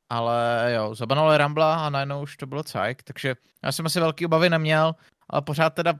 ale 0.09 0.69
jo, 0.75 0.95
zabanuli 0.95 1.37
Rambla 1.37 1.85
a 1.85 1.89
najednou 1.89 2.21
už 2.21 2.37
to 2.37 2.45
bylo 2.45 2.63
cajk, 2.63 3.03
takže 3.03 3.35
já 3.63 3.71
jsem 3.71 3.85
asi 3.85 3.99
velký 3.99 4.25
obavy 4.25 4.49
neměl, 4.49 4.95
ale 5.29 5.41
pořád 5.41 5.69
teda 5.69 5.93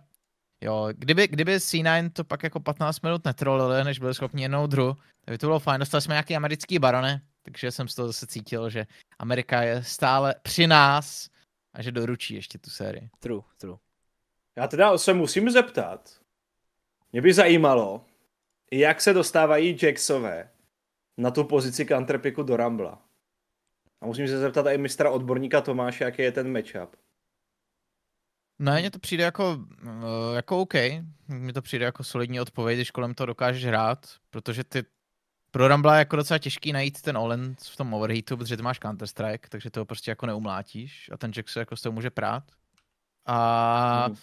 Jo, 0.64 0.90
kdyby, 0.94 1.28
kdyby 1.28 1.58
C9 1.58 2.10
to 2.10 2.24
pak 2.24 2.44
jako 2.44 2.60
15 2.60 3.02
minut 3.02 3.26
netrolili, 3.26 3.84
než 3.84 4.00
byli 4.00 4.14
schopni 4.14 4.42
jednou 4.42 4.68
dru, 4.68 4.94
tak 5.26 5.34
by 5.34 5.38
to 5.38 5.48
bylo 5.48 5.60
fajn. 5.60 5.80
Dostali 5.80 6.02
jsme 6.02 6.14
nějaký 6.14 6.36
americký 6.36 6.80
barony, 6.80 7.22
takže 7.42 7.72
jsem 7.72 7.88
z 7.88 7.96
toho 7.96 8.08
zase 8.08 8.28
cítil, 8.28 8.70
že 8.70 8.88
Amerika 9.20 9.62
je 9.62 9.84
stále 9.84 10.36
při 10.44 10.68
nás 10.68 11.30
a 11.74 11.82
že 11.82 11.92
doručí 11.92 12.34
ještě 12.36 12.58
tu 12.58 12.70
sérii. 12.70 13.10
True, 13.20 13.42
true. 13.58 13.78
Já 14.56 14.68
teda 14.68 14.98
se 14.98 15.14
musím 15.14 15.50
zeptat. 15.50 16.20
Mě 17.12 17.22
by 17.22 17.34
zajímalo, 17.34 18.06
jak 18.72 19.02
se 19.02 19.14
dostávají 19.14 19.78
Jacksové 19.82 20.50
na 21.18 21.32
tu 21.32 21.44
pozici 21.44 21.86
counterpiku 21.86 22.44
do 22.44 22.58
Rambla. 22.58 23.02
A 24.02 24.06
musím 24.06 24.28
se 24.28 24.40
zeptat 24.40 24.66
i 24.66 24.78
mistra 24.78 25.10
odborníka 25.10 25.62
Tomáše, 25.62 26.04
jaký 26.04 26.22
je 26.22 26.32
ten 26.32 26.52
matchup. 26.52 26.96
Ne, 28.60 28.80
mně 28.80 28.92
to 28.92 29.00
přijde 29.00 29.24
jako, 29.24 29.58
uh, 29.84 30.36
jako 30.36 30.60
OK. 30.60 30.74
Mně 31.28 31.54
to 31.54 31.62
přijde 31.62 31.86
jako 31.86 32.04
solidní 32.04 32.42
odpověď, 32.42 32.78
když 32.78 32.92
kolem 32.92 33.14
toho 33.14 33.28
dokážeš 33.28 33.66
hrát, 33.66 34.16
protože 34.30 34.64
ty 34.64 34.84
pro 35.54 35.68
Rumble 35.68 35.96
je 35.96 36.00
jako 36.00 36.16
docela 36.16 36.38
těžký 36.38 36.74
najít 36.74 37.02
ten 37.02 37.18
all 37.18 37.38
v 37.72 37.78
tom 37.78 37.94
overheatu, 37.94 38.38
protože 38.38 38.58
ty 38.58 38.64
máš 38.64 38.80
Counter-Strike, 38.80 39.48
takže 39.50 39.70
to 39.70 39.86
prostě 39.86 40.12
jako 40.12 40.26
neumlátíš 40.26 41.10
a 41.14 41.18
ten 41.18 41.32
Jack 41.32 41.50
se 41.50 41.60
jako 41.60 41.76
s 41.76 41.82
tou 41.82 41.92
může 41.92 42.10
prát. 42.10 42.44
A 43.26 44.06
mm. 44.10 44.16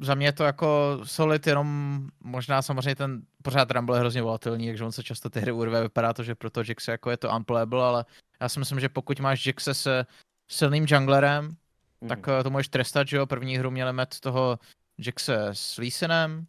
za 0.00 0.14
mě 0.14 0.26
je 0.26 0.32
to 0.32 0.44
jako 0.44 1.00
solid, 1.04 1.46
jenom 1.46 2.08
možná 2.20 2.62
samozřejmě 2.62 2.94
ten 2.94 3.22
pořád 3.42 3.70
Rumble 3.70 3.96
je 3.96 4.00
hrozně 4.00 4.22
volatilní, 4.22 4.66
takže 4.66 4.84
on 4.84 4.92
se 4.92 5.02
často 5.02 5.30
ty 5.30 5.40
hry 5.40 5.52
urve, 5.52 5.82
vypadá 5.82 6.12
to, 6.12 6.22
že 6.22 6.34
pro 6.34 6.50
to 6.50 6.62
Jackse 6.68 6.92
jako 6.92 7.10
je 7.10 7.16
to 7.16 7.30
unplayable, 7.30 7.84
ale 7.84 8.04
já 8.40 8.48
si 8.48 8.58
myslím, 8.58 8.80
že 8.80 8.88
pokud 8.88 9.20
máš 9.20 9.46
Jackse 9.46 9.74
se 9.74 10.06
silným 10.48 10.86
junglerem, 10.88 11.56
mm. 12.00 12.08
tak 12.08 12.28
eh, 12.28 12.42
to 12.42 12.50
můžeš 12.50 12.68
trestat, 12.68 13.08
že 13.08 13.16
jo, 13.16 13.26
první 13.26 13.58
hru 13.58 13.70
měli 13.70 13.92
met 13.92 14.20
toho 14.20 14.58
Jackse 14.98 15.48
s 15.52 15.78
Leesenem, 15.78 16.46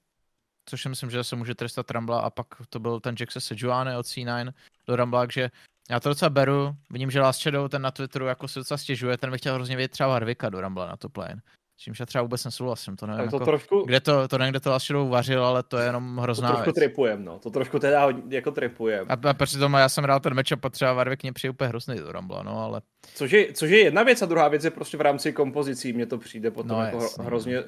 což 0.70 0.82
si 0.82 0.90
myslím, 0.90 1.10
že 1.10 1.24
se 1.24 1.36
může 1.36 1.56
trestat 1.56 1.92
Rambla 1.92 2.20
a 2.20 2.30
pak 2.30 2.48
to 2.70 2.80
byl 2.80 3.00
ten 3.00 3.16
Jackse 3.20 3.42
Sejuani 3.42 3.96
od 3.96 4.06
C9 4.06 4.54
do 4.88 4.96
Rambla, 4.96 5.22
takže 5.22 5.50
já 5.90 6.00
to 6.00 6.10
docela 6.10 6.30
beru, 6.30 6.76
vidím, 6.90 7.12
že 7.12 7.22
Last 7.22 7.42
Shadow 7.42 7.70
ten 7.70 7.82
na 7.82 7.92
Twitteru 7.92 8.26
jako 8.26 8.48
se 8.48 8.60
docela 8.60 8.78
stěžuje, 8.78 9.18
ten 9.18 9.32
by 9.32 9.38
chtěl 9.38 9.54
hrozně 9.54 9.76
vědět 9.76 9.92
třeba 9.92 10.14
Harvika 10.14 10.50
do 10.50 10.62
Rambla 10.62 10.88
na 10.88 10.98
to 10.98 11.10
plane. 11.10 11.42
S 11.78 11.80
čímž 11.80 12.00
já 12.00 12.06
třeba 12.06 12.22
vůbec 12.22 12.46
nesouhlasím, 12.46 12.96
to 12.96 13.08
nevím, 13.08 13.30
to 13.30 13.36
jako, 13.36 13.46
trošku... 13.46 13.84
kde 13.86 14.00
to, 14.00 14.28
to 14.28 14.38
nevím, 14.38 14.52
kde 14.52 14.60
to 14.60 14.70
Last 14.70 14.86
Shadow 14.86 15.10
vařil, 15.10 15.46
ale 15.46 15.64
to 15.64 15.78
je 15.78 15.86
jenom 15.86 16.18
hrozná 16.18 16.50
To 16.50 16.54
trošku 16.56 16.68
věc. 16.68 16.76
tripujem, 16.76 17.26
no, 17.26 17.40
to 17.40 17.50
trošku 17.50 17.80
teda 17.80 18.08
jako 18.30 18.52
tripujem. 18.52 19.06
A, 19.10 19.30
a 19.30 19.34
protože 19.34 19.60
tomu 19.60 19.78
já 19.78 19.90
jsem 19.90 20.04
hrál 20.04 20.20
ten 20.20 20.34
matchup 20.34 20.66
a 20.66 20.70
třeba 20.70 20.94
Warwick 20.94 21.24
mě 21.24 21.34
přijde 21.34 21.52
úplně 21.52 21.68
hrozný 21.68 22.00
do 22.00 22.12
Rambla, 22.12 22.44
no, 22.44 22.60
ale... 22.60 22.82
Což 23.14 23.32
je, 23.32 23.54
což 23.54 23.70
je 23.70 23.84
jedna 23.84 24.04
věc 24.04 24.22
a 24.22 24.26
druhá 24.26 24.48
věc 24.48 24.64
je 24.64 24.72
prostě 24.72 24.98
v 24.98 25.02
rámci 25.02 25.34
kompozicí, 25.34 25.94
mně 25.94 26.06
to 26.06 26.18
přijde 26.18 26.52
potom 26.52 26.78
no, 26.78 26.84
jako 26.84 27.02
jasný, 27.02 27.26
hrozně 27.26 27.64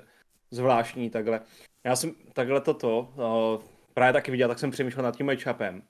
zvláštní 0.51 1.09
takhle. 1.09 1.41
Já 1.83 1.95
jsem 1.95 2.12
takhle 2.33 2.62
toto 2.62 3.13
no, 3.17 3.59
právě 3.93 4.13
taky 4.13 4.31
viděl, 4.31 4.47
tak 4.47 4.59
jsem 4.59 4.71
přemýšlel 4.71 5.03
nad 5.03 5.17
tím 5.17 5.25
matchupem. 5.25 5.83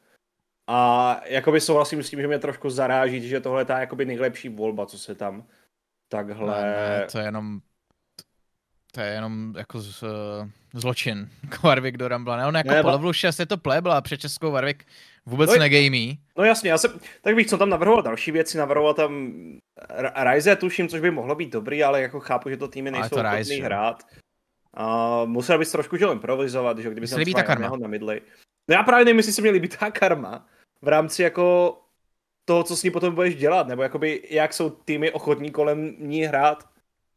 A 0.68 1.22
jakoby 1.26 1.62
souhlasím 1.62 2.04
s 2.04 2.10
tím, 2.10 2.22
že 2.22 2.28
mě 2.28 2.40
trošku 2.40 2.70
zaráží, 2.70 3.28
že 3.28 3.40
tohle 3.40 3.62
je 3.62 3.66
ta 3.66 3.80
jakoby 3.80 4.06
nejlepší 4.06 4.50
volba, 4.50 4.86
co 4.86 5.00
se 5.00 5.16
tam 5.16 5.48
takhle... 6.08 6.62
Ne, 6.62 7.00
ne, 7.00 7.08
to 7.12 7.20
je 7.20 7.26
jenom 7.26 7.62
to 8.92 9.02
je 9.02 9.08
jenom 9.08 9.54
jako 9.58 9.80
z, 9.80 10.04
uh, 10.04 10.10
zločin. 10.74 11.30
Warwick 11.64 11.98
do 11.98 12.08
Rambla. 12.08 12.38
Ne, 12.38 12.48
on 12.48 12.56
jako 12.56 12.70
ne, 12.70 12.82
po 12.82 12.90
levelu 12.90 13.14
6 13.14 13.40
je 13.40 13.46
to 13.46 13.58
plebla 13.58 13.98
a 13.98 14.02
před 14.02 14.22
Českou 14.22 14.52
Warwick 14.52 14.86
vůbec 15.26 15.50
no, 15.50 15.58
negamí. 15.58 16.20
No 16.38 16.44
jasně, 16.44 16.70
já 16.70 16.78
jsem, 16.78 17.00
tak 17.22 17.36
bych 17.36 17.48
co 17.48 17.58
tam 17.58 17.70
navrhoval 17.70 18.02
další 18.02 18.32
věci, 18.32 18.58
navrhoval 18.58 18.94
tam 18.94 19.34
Ryze, 20.24 20.56
tuším, 20.56 20.88
což 20.88 21.02
by 21.02 21.12
mohlo 21.12 21.36
být 21.36 21.54
dobrý, 21.54 21.84
ale 21.84 22.02
jako 22.02 22.20
chápu, 22.20 22.50
že 22.50 22.58
to 22.58 22.68
týmy 22.68 22.92
nejsou 22.92 23.18
schopný 23.18 23.62
hrát. 23.62 24.04
A 24.80 25.26
musel 25.26 25.58
bys 25.58 25.72
trošku 25.72 25.98
že 25.98 26.06
improvizovat, 26.06 26.80
že 26.80 26.90
kdyby 26.90 27.08
se 27.08 27.16
líbí 27.16 27.34
ta 27.34 27.44
karma. 27.44 27.78
na 27.78 27.88
midley. 27.88 28.22
No 28.70 28.76
já 28.76 28.84
právě 28.84 29.06
nevím, 29.06 29.18
jestli 29.20 29.34
se 29.34 29.42
mě 29.42 29.52
líbí 29.52 29.68
ta 29.68 29.92
karma 29.92 30.48
v 30.82 30.88
rámci 30.88 31.24
jako 31.24 31.78
toho, 32.46 32.64
co 32.64 32.76
s 32.76 32.84
ní 32.84 32.92
potom 32.92 33.16
budeš 33.16 33.36
dělat, 33.36 33.68
nebo 33.68 33.84
jakoby 33.84 34.22
jak 34.30 34.54
jsou 34.54 34.70
týmy 34.70 35.12
ochotní 35.12 35.52
kolem 35.52 35.96
ní 36.00 36.24
hrát. 36.24 36.70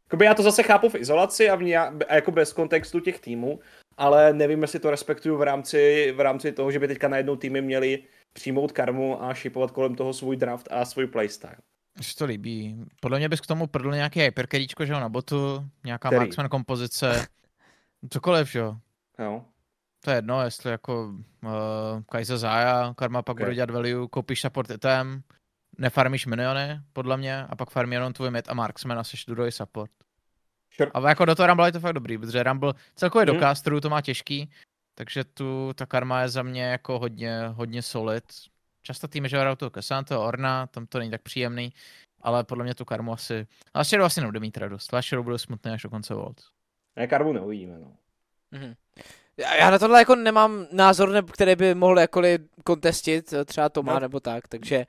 Jakoby 0.07 0.25
já 0.25 0.33
to 0.33 0.43
zase 0.43 0.63
chápu 0.63 0.89
v 0.89 0.95
izolaci 0.95 1.49
a, 1.49 1.55
v 1.55 1.63
ní, 1.63 1.77
a 1.77 1.93
jako 2.09 2.31
bez 2.31 2.53
kontextu 2.53 2.99
těch 2.99 3.19
týmů, 3.19 3.59
ale 3.97 4.33
nevím, 4.33 4.61
jestli 4.61 4.79
to 4.79 4.91
respektuju 4.91 5.37
v 5.37 5.41
rámci, 5.41 6.11
v 6.15 6.19
rámci 6.19 6.51
toho, 6.51 6.71
že 6.71 6.79
by 6.79 6.87
teďka 6.87 7.07
najednou 7.07 7.35
týmy 7.35 7.61
měli 7.61 8.03
přijmout 8.33 8.71
karmu 8.71 9.23
a 9.23 9.33
šipovat 9.33 9.71
kolem 9.71 9.95
toho 9.95 10.13
svůj 10.13 10.35
draft 10.35 10.67
a 10.71 10.85
svůj 10.85 11.07
playstyle. 11.07 11.55
Mně 11.95 12.03
se 12.03 12.15
to 12.15 12.25
líbí. 12.25 12.75
Podle 12.99 13.19
mě 13.19 13.29
bys 13.29 13.41
k 13.41 13.47
tomu 13.47 13.67
prdl 13.67 13.91
nějaký 13.91 14.19
hyperkeríčko, 14.19 14.85
že 14.85 14.93
jo, 14.93 14.99
na 14.99 15.09
botu, 15.09 15.65
nějaká 15.85 16.09
Který? 16.09 16.19
marksman 16.19 16.49
kompozice, 16.49 17.27
cokoliv, 18.09 18.55
jo. 18.55 18.77
Jo. 19.19 19.45
To 20.03 20.09
je 20.11 20.17
jedno, 20.17 20.41
jestli 20.41 20.71
jako 20.71 21.05
uh, 21.43 21.51
Kaiser 22.11 22.37
Zaya, 22.37 22.93
Karma 22.93 23.21
pak 23.21 23.35
okay. 23.35 23.45
bude 23.45 23.55
dělat 23.55 23.69
value, 23.69 24.07
koupíš 24.07 24.41
support 24.41 24.69
item, 24.69 25.23
nefarmíš 25.77 26.25
miniony, 26.25 26.81
podle 26.93 27.17
mě, 27.17 27.45
a 27.45 27.55
pak 27.55 27.69
farmí 27.69 27.93
jenom 27.93 28.13
tvůj 28.13 28.31
mid 28.31 28.49
a 28.49 28.53
marksman 28.53 28.99
a 28.99 29.03
seš 29.03 29.25
druhý 29.25 29.51
support. 29.51 29.91
Sure. 30.75 30.91
Ale 30.93 31.09
jako 31.09 31.25
do 31.25 31.35
toho 31.35 31.47
Rumble 31.47 31.67
je 31.67 31.71
to 31.71 31.79
fakt 31.79 31.93
dobrý, 31.93 32.17
protože 32.17 32.43
Rumble 32.43 32.73
celkově 32.95 33.25
do 33.25 33.33
hmm. 33.33 33.41
casterů 33.41 33.81
to 33.81 33.89
má 33.89 34.01
těžký, 34.01 34.51
takže 34.95 35.23
tu 35.23 35.71
ta 35.75 35.85
karma 35.85 36.21
je 36.21 36.29
za 36.29 36.43
mě 36.43 36.63
jako 36.63 36.99
hodně, 36.99 37.47
hodně 37.47 37.81
solid. 37.81 38.23
Často 38.81 39.07
týmy, 39.07 39.29
že 39.29 39.39
hrajou 39.39 39.55
toho 39.55 39.69
Cassandra, 39.69 40.19
Orna, 40.19 40.67
tam 40.67 40.87
to 40.87 40.99
není 40.99 41.11
tak 41.11 41.21
příjemný, 41.21 41.73
ale 42.21 42.43
podle 42.43 42.63
mě 42.63 42.75
tu 42.75 42.85
karmu 42.85 43.13
asi... 43.13 43.47
Ale 43.73 43.85
Shadow 43.85 44.05
asi 44.05 44.21
nebude 44.21 44.39
mít 44.39 44.57
radost. 44.57 44.91
Last 44.91 45.07
Shadow 45.07 45.23
bude 45.23 45.39
smutný 45.39 45.71
až 45.71 45.81
do 45.81 45.89
konce 45.89 46.13
World. 46.13 46.41
Ne, 46.95 47.07
karmu 47.07 47.33
neuvidíme, 47.33 47.79
no. 47.79 47.95
Mm-hmm. 48.53 48.75
Já 49.37 49.69
na 49.69 49.79
tohle 49.79 49.99
jako 49.99 50.15
nemám 50.15 50.67
názor, 50.71 51.25
který 51.31 51.55
by 51.55 51.75
mohl 51.75 51.99
jakkoliv 51.99 52.41
kontestit, 52.63 53.33
třeba 53.45 53.69
Toma 53.69 53.93
no. 53.93 53.99
nebo 53.99 54.19
tak, 54.19 54.47
takže 54.47 54.85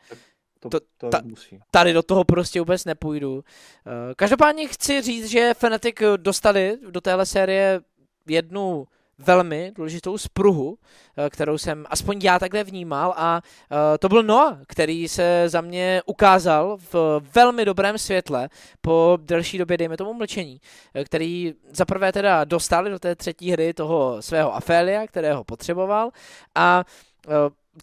to, 0.60 0.70
to, 0.70 0.80
to 0.96 1.08
ta, 1.08 1.20
musí. 1.24 1.60
tady 1.70 1.92
do 1.92 2.02
toho 2.02 2.24
prostě 2.24 2.60
vůbec 2.60 2.84
nepůjdu. 2.84 3.44
Eh, 3.86 4.14
každopádně 4.14 4.68
chci 4.68 5.02
říct, 5.02 5.26
že 5.30 5.54
Fnatic 5.54 5.94
dostali 6.16 6.78
do 6.90 7.00
téhle 7.00 7.26
série 7.26 7.80
jednu 8.28 8.86
velmi 9.18 9.72
důležitou 9.74 10.18
spruhu, 10.18 10.79
eh, 11.16 11.31
kterou 11.31 11.59
jsem 11.59 11.85
aspoň 11.90 12.20
já 12.22 12.38
takhle 12.38 12.64
vnímal 12.64 13.14
a 13.16 13.42
eh, 13.94 13.98
to 13.98 14.09
byl 14.09 14.22
Noah, 14.22 14.59
který 14.66 15.09
se 15.09 15.44
za 15.46 15.61
mě 15.61 16.03
ukázal 16.07 16.77
v 16.92 17.22
velmi 17.35 17.64
dobrém 17.64 17.98
světle 17.98 18.48
po 18.81 19.18
delší 19.22 19.59
době, 19.59 19.77
dejme 19.77 19.96
tomu 19.96 20.14
mlčení, 20.14 20.61
který 21.05 21.55
zaprvé 21.70 22.12
teda 22.12 22.44
dostali 22.44 22.90
do 22.90 22.98
té 22.98 23.14
třetí 23.14 23.50
hry 23.50 23.74
toho 23.74 24.22
svého 24.22 24.55
Afélia, 24.55 25.07
kterého 25.07 25.44
potřeboval 25.44 26.11
a 26.55 26.85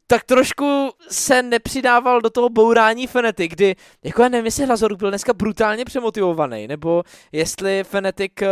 tak 0.08 0.24
trošku 0.24 0.90
se 1.10 1.44
nepřidával 1.44 2.22
do 2.22 2.30
toho 2.30 2.50
bourání 2.50 3.08
Fnatic, 3.08 3.52
kdy, 3.52 3.76
jako 4.04 4.22
já 4.22 4.30
nevím, 4.30 4.46
jestli 4.46 4.66
Hlazoruk 4.66 5.00
byl 5.00 5.10
dneska 5.10 5.34
brutálně 5.34 5.86
přemotivovaný, 5.86 6.68
nebo 6.68 7.04
jestli 7.32 7.84
Fnatic 7.84 8.32
eh, 8.42 8.48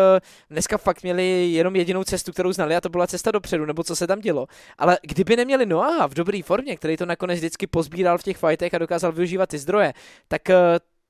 dneska 0.49 0.78
fakt 0.78 1.04
měli 1.04 1.52
jenom 1.52 1.75
jedinou 1.75 2.04
cestu, 2.04 2.32
kterou 2.32 2.52
znali 2.52 2.75
a 2.75 2.82
to 2.82 2.89
byla 2.89 3.08
cesta 3.08 3.32
dopředu, 3.32 3.65
nebo 3.65 3.84
co 3.84 3.95
se 3.95 4.08
tam 4.08 4.19
dělo. 4.19 4.47
Ale 4.78 4.97
kdyby 5.02 5.36
neměli 5.36 5.65
Noah 5.65 6.12
v 6.12 6.13
dobré 6.13 6.41
formě, 6.43 6.78
který 6.78 6.97
to 6.97 7.06
nakonec 7.06 7.38
vždycky 7.38 7.67
pozbíral 7.67 8.17
v 8.17 8.23
těch 8.23 8.38
fightech 8.38 8.73
a 8.73 8.78
dokázal 8.78 9.12
využívat 9.12 9.49
ty 9.49 9.58
zdroje, 9.58 9.93
tak 10.28 10.49
eh, 10.49 10.56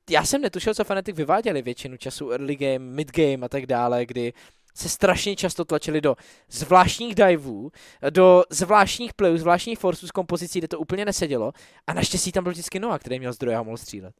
já 0.10 0.26
jsem 0.26 0.42
netušil, 0.42 0.74
co 0.74 0.84
Fnatic 0.84 1.16
vyváděli 1.16 1.62
většinu 1.62 1.98
času 1.98 2.30
early 2.30 2.56
game, 2.56 2.80
mid 2.80 3.12
game 3.12 3.46
a 3.46 3.50
tak 3.50 3.66
dále, 3.66 4.06
kdy 4.06 4.34
se 4.76 4.90
strašně 4.90 5.36
často 5.36 5.66
tlačili 5.66 6.02
do 6.02 6.16
zvláštních 6.50 7.16
divů, 7.16 7.72
do 8.10 8.44
zvláštních 8.50 9.14
playů, 9.14 9.38
zvláštních 9.38 9.80
forců 9.80 10.08
z 10.08 10.12
kompozicí, 10.12 10.60
kde 10.60 10.68
to 10.68 10.80
úplně 10.80 11.06
nesedělo. 11.06 11.52
A 11.88 11.94
naštěstí 11.94 12.32
tam 12.32 12.44
byl 12.44 12.52
vždycky 12.52 12.80
Noah, 12.80 13.00
který 13.00 13.20
měl 13.20 13.34
zdroje 13.34 13.58
a 13.58 13.64
mohl 13.64 13.78
střílet. 13.78 14.16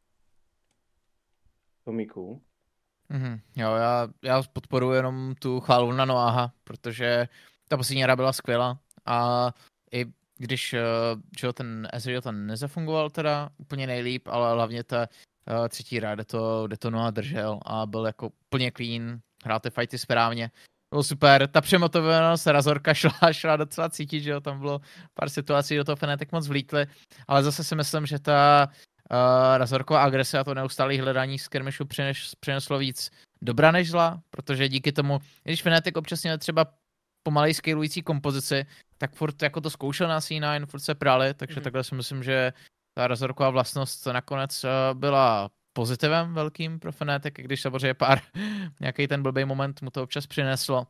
Tomíku. 1.86 2.42
Mm-hmm. 3.12 3.40
Jo, 3.56 3.76
já, 3.76 4.08
já 4.24 4.44
podporuji 4.54 4.96
jenom 4.96 5.36
tu 5.40 5.60
chválu 5.60 5.92
na 5.92 6.06
Noaha, 6.06 6.52
protože 6.64 7.28
ta 7.68 7.78
poslední 7.78 8.04
hra 8.04 8.16
byla 8.16 8.34
skvělá 8.34 8.80
a 9.06 9.50
i 9.94 10.06
když 10.38 10.74
eh, 10.74 10.82
že 11.40 11.54
ten 11.54 11.88
Ezreal 11.94 12.22
tam 12.22 12.48
nezafungoval 12.48 13.10
teda 13.10 13.50
úplně 13.58 13.88
nejlíp, 13.88 14.28
ale 14.28 14.54
hlavně 14.54 14.84
ta 14.84 15.08
uh, 15.60 15.68
třetí 15.68 15.98
hra, 15.98 16.16
kde 16.16 16.26
to, 16.26 16.68
kde 16.68 16.78
to 16.78 16.90
Noah 16.90 17.14
držel 17.14 17.60
a 17.66 17.86
byl 17.86 18.06
jako 18.06 18.30
úplně 18.46 18.72
clean, 18.72 19.20
hrál 19.46 19.60
ty 19.60 19.70
fighty 19.70 19.98
správně. 19.98 20.52
Bylo 20.94 21.04
super, 21.04 21.48
ta 21.48 21.62
přemotovanost 21.62 22.48
Razorka 22.48 22.94
šla, 22.94 23.14
šla 23.32 23.56
docela 23.56 23.90
cítit, 23.90 24.22
že 24.22 24.30
jo, 24.30 24.42
tam 24.42 24.60
bylo 24.60 24.82
pár 25.14 25.30
situací, 25.30 25.76
do 25.76 25.84
toho 25.84 25.96
Fnatic 25.96 26.30
moc 26.32 26.48
vlítli, 26.48 26.86
ale 27.28 27.44
zase 27.44 27.64
si 27.64 27.76
myslím, 27.76 28.06
že 28.06 28.20
ta 28.20 28.68
uh, 29.12 29.58
Razorková 29.58 30.04
agrese 30.04 30.40
a 30.40 30.44
to 30.44 30.54
neustálé 30.54 31.02
hledání 31.02 31.40
skirmishu 31.40 31.86
přines, 31.86 32.36
přineslo 32.40 32.78
víc 32.78 33.10
dobra 33.42 33.72
než 33.72 33.90
zla, 33.90 34.22
protože 34.30 34.70
díky 34.70 34.92
tomu, 34.92 35.20
když 35.44 35.62
Fnatic 35.62 35.96
občas 35.96 36.24
měl 36.24 36.38
třeba 36.38 36.66
pomalej 37.24 37.54
scalující 37.54 38.02
kompozici, 38.02 38.66
tak 38.98 39.16
furt 39.16 39.42
jako 39.42 39.62
to 39.62 39.70
zkoušel 39.70 40.08
na 40.08 40.20
C9, 40.20 40.66
furt 40.66 40.80
se 40.80 40.96
prali, 40.96 41.34
takže 41.34 41.60
mm. 41.60 41.64
takhle 41.64 41.84
si 41.84 41.96
myslím, 41.96 42.24
že 42.24 42.54
ta 42.98 43.08
Razorková 43.08 43.50
vlastnost 43.50 44.06
nakonec 44.06 44.64
uh, 44.64 45.00
byla 45.00 45.50
pozitivem 45.74 46.34
velkým 46.34 46.80
pro 46.80 46.92
Fnatic, 46.92 47.34
když 47.38 47.62
samozřejmě 47.62 47.94
pár, 47.94 48.22
nějaký 48.80 49.08
ten 49.08 49.24
blbý 49.24 49.46
moment 49.46 49.82
mu 49.82 49.90
to 49.90 50.04
občas 50.04 50.28
přineslo. 50.28 50.88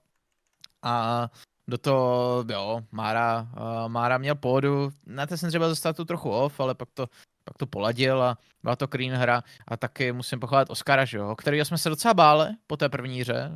A 0.83 1.27
do 1.67 1.77
toho, 1.77 2.45
jo, 2.51 2.81
Mára, 2.91 3.47
uh, 3.57 3.89
Mára 3.89 4.17
měl 4.17 4.35
pódu, 4.35 4.89
na 5.05 5.25
to 5.25 5.37
jsem 5.37 5.49
třeba 5.49 5.67
dostal 5.67 5.93
tu 5.93 6.05
trochu 6.05 6.29
off, 6.29 6.59
ale 6.59 6.75
pak 6.75 6.89
to, 6.93 7.07
pak 7.43 7.57
to 7.57 7.67
poladil 7.67 8.23
a 8.23 8.37
byla 8.63 8.75
to 8.75 8.87
clean 8.87 9.15
hra. 9.17 9.43
A 9.67 9.77
taky 9.77 10.11
musím 10.11 10.39
pochválit 10.39 10.69
Oscara, 10.69 11.05
že 11.05 11.17
jo, 11.17 11.35
který 11.35 11.59
jsme 11.59 11.77
se 11.77 11.89
docela 11.89 12.13
báli 12.13 12.47
po 12.67 12.77
té 12.77 12.89
první 12.89 13.21
hře, 13.21 13.51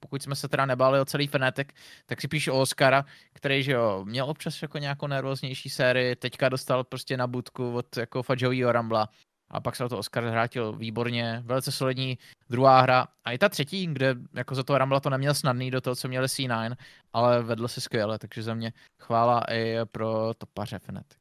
pokud 0.00 0.22
jsme 0.22 0.34
se 0.34 0.48
teda 0.48 0.66
nebáli 0.66 1.00
o 1.00 1.04
celý 1.04 1.26
Fnatic, 1.26 1.68
tak 2.06 2.20
si 2.20 2.28
píšu 2.28 2.52
o 2.52 2.60
Oscara, 2.60 3.04
který, 3.32 3.62
že 3.62 3.72
jo, 3.72 4.04
měl 4.04 4.30
občas 4.30 4.62
jako 4.62 4.78
nějakou 4.78 5.06
nervóznější 5.06 5.70
sérii, 5.70 6.16
teďka 6.16 6.48
dostal 6.48 6.84
prostě 6.84 7.16
na 7.16 7.26
budku 7.26 7.74
od 7.74 7.96
jako 7.96 8.22
Fadžovýho 8.22 8.72
Rambla 8.72 9.08
a 9.50 9.60
pak 9.60 9.76
se 9.76 9.88
to 9.88 9.98
Oscar 9.98 10.28
zhrátil 10.28 10.72
výborně, 10.72 11.42
velice 11.44 11.72
solidní 11.72 12.18
druhá 12.50 12.80
hra. 12.80 13.06
A 13.24 13.32
i 13.32 13.38
ta 13.38 13.48
třetí, 13.48 13.86
kde 13.86 14.14
jako 14.34 14.54
za 14.54 14.62
toho 14.62 14.78
Rambla 14.78 15.00
to 15.00 15.10
neměl 15.10 15.34
snadný 15.34 15.70
do 15.70 15.80
toho, 15.80 15.96
co 15.96 16.08
měli 16.08 16.26
C9, 16.26 16.76
ale 17.12 17.42
vedl 17.42 17.68
si 17.68 17.80
skvěle, 17.80 18.18
takže 18.18 18.42
za 18.42 18.54
mě 18.54 18.72
chvála 19.02 19.42
i 19.50 19.76
pro 19.92 20.34
topaře 20.38 20.78
Fnatic. 20.78 21.18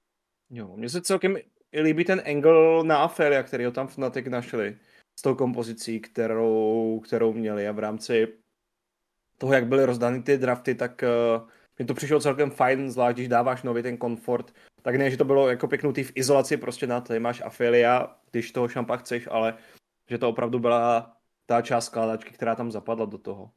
Jo, 0.49 0.77
mně 0.77 0.89
se 0.89 1.01
celkem 1.01 1.38
líbí 1.81 2.05
ten 2.05 2.21
angle 2.25 2.83
na 2.83 2.97
Afelia, 2.97 3.43
který 3.43 3.65
ho 3.65 3.71
tam 3.71 3.88
Fnatic 3.88 4.25
našli 4.27 4.77
s 5.19 5.21
tou 5.21 5.35
kompozicí, 5.35 5.99
kterou, 5.99 7.01
kterou 7.05 7.33
měli. 7.33 7.67
A 7.67 7.71
v 7.71 7.79
rámci 7.79 8.27
toho, 9.38 9.53
jak 9.53 9.67
byly 9.67 9.85
rozdány 9.85 10.23
ty 10.23 10.38
drafty, 10.38 10.75
tak 10.75 11.03
uh, 11.38 11.49
mi 11.79 11.85
to 11.85 11.93
přišlo 11.93 12.19
celkem 12.19 12.51
fajn, 12.51 12.91
zvlášť 12.91 13.15
když 13.15 13.27
dáváš 13.27 13.63
nový 13.63 13.83
ten 13.83 13.97
komfort, 13.97 14.53
tak 14.86 14.95
ne, 14.95 15.12
že 15.12 15.17
to 15.17 15.26
bylo 15.26 15.50
jako 15.50 15.67
pěknutý 15.67 16.04
v 16.04 16.12
izolaci 16.15 16.58
prostě 16.58 16.88
na 16.88 17.02
to, 17.02 17.19
máš 17.19 17.41
afilia, 17.41 18.15
když 18.32 18.52
toho 18.52 18.67
šampa 18.67 18.98
chceš, 18.98 19.28
ale 19.32 19.58
že 20.10 20.17
to 20.17 20.30
opravdu 20.30 20.60
byla 20.60 21.15
ta 21.45 21.62
část 21.62 21.86
skládačky, 21.86 22.32
která 22.34 22.56
tam 22.56 22.71
zapadla 22.71 23.06
do 23.06 23.17
toho. 23.17 23.52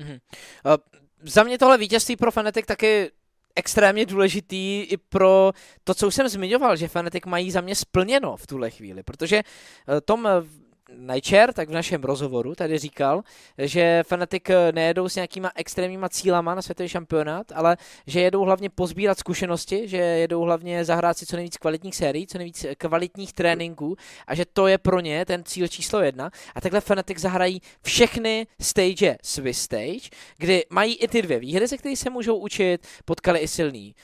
Mm-hmm. 0.00 0.20
Uh, 0.66 0.76
za 1.22 1.42
mě 1.42 1.58
tohle 1.58 1.78
vítězství 1.78 2.16
pro 2.16 2.32
Fnatic 2.32 2.66
taky 2.66 3.10
extrémně 3.56 4.06
důležitý 4.06 4.82
i 4.82 4.96
pro 4.96 5.52
to, 5.84 5.94
co 5.94 6.06
už 6.06 6.14
jsem 6.14 6.28
zmiňoval, 6.28 6.76
že 6.76 6.88
Fnatic 6.88 7.24
mají 7.26 7.50
za 7.50 7.60
mě 7.60 7.74
splněno 7.74 8.36
v 8.36 8.46
tuhle 8.46 8.70
chvíli, 8.70 9.02
protože 9.02 9.42
Tom 10.04 10.28
Nightshare, 10.96 11.52
tak 11.52 11.68
v 11.68 11.72
našem 11.72 12.04
rozhovoru 12.04 12.54
tady 12.54 12.78
říkal, 12.78 13.22
že 13.58 14.02
Fnatic 14.06 14.42
nejedou 14.72 15.08
s 15.08 15.14
nějakýma 15.14 15.50
extrémníma 15.54 16.08
cílama 16.08 16.54
na 16.54 16.62
světový 16.62 16.88
šampionát, 16.88 17.52
ale 17.54 17.76
že 18.06 18.20
jedou 18.20 18.40
hlavně 18.44 18.70
pozbírat 18.70 19.18
zkušenosti, 19.18 19.88
že 19.88 19.96
jedou 19.96 20.40
hlavně 20.40 20.84
zahrát 20.84 21.18
si 21.18 21.26
co 21.26 21.36
nejvíc 21.36 21.56
kvalitních 21.56 21.96
sérií, 21.96 22.26
co 22.26 22.38
nejvíc 22.38 22.66
kvalitních 22.78 23.32
tréninků 23.32 23.96
a 24.26 24.34
že 24.34 24.44
to 24.52 24.66
je 24.66 24.78
pro 24.78 25.00
ně 25.00 25.24
ten 25.24 25.44
cíl 25.44 25.68
číslo 25.68 26.00
jedna. 26.00 26.30
A 26.54 26.60
takhle 26.60 26.80
Fnatic 26.80 27.18
zahrají 27.18 27.62
všechny 27.82 28.46
stage 28.60 29.16
Swiss 29.22 29.62
stage, 29.62 30.08
kdy 30.36 30.64
mají 30.70 30.96
i 30.96 31.08
ty 31.08 31.22
dvě 31.22 31.38
výhry, 31.38 31.66
ze 31.66 31.76
kterých 31.76 31.98
se 31.98 32.10
můžou 32.10 32.36
učit, 32.36 32.86
potkali 33.04 33.38
i 33.38 33.48
silný 33.48 33.94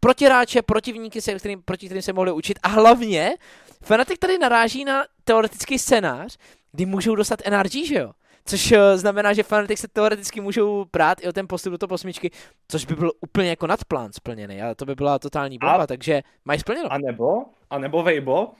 protiráče, 0.00 0.62
protivníky, 0.62 1.20
se, 1.20 1.34
kterým, 1.34 1.62
proti 1.62 1.86
kterým 1.86 2.02
se 2.02 2.12
mohli 2.12 2.32
učit 2.32 2.58
a 2.62 2.68
hlavně 2.68 3.34
Fnatic 3.84 4.18
tady 4.18 4.38
naráží 4.38 4.84
na 4.84 5.04
teoretický 5.24 5.78
scénář, 5.78 6.38
kdy 6.72 6.86
můžou 6.86 7.14
dostat 7.14 7.40
NRG, 7.50 7.72
že 7.86 7.94
jo? 7.94 8.12
Což 8.44 8.72
eh, 8.72 8.98
znamená, 8.98 9.32
že 9.32 9.42
Fnatic 9.42 9.78
se 9.78 9.88
teoreticky 9.88 10.40
můžou 10.40 10.84
prát 10.84 11.18
i 11.20 11.28
o 11.28 11.32
ten 11.32 11.48
postup 11.48 11.70
do 11.70 11.78
toho 11.78 11.88
posmičky, 11.88 12.30
což 12.68 12.84
by 12.84 12.94
byl 12.94 13.12
úplně 13.20 13.50
jako 13.50 13.66
nadplán 13.66 14.12
splněný, 14.12 14.62
ale 14.62 14.74
to 14.74 14.86
by 14.86 14.94
byla 14.94 15.18
totální 15.18 15.58
bomba, 15.58 15.82
a, 15.82 15.86
takže 15.86 16.22
mají 16.44 16.60
splněno. 16.60 16.92
A 16.92 16.98
nebo, 16.98 17.44
a 17.70 17.78
nebo 17.78 18.02
Vejbo, 18.02 18.52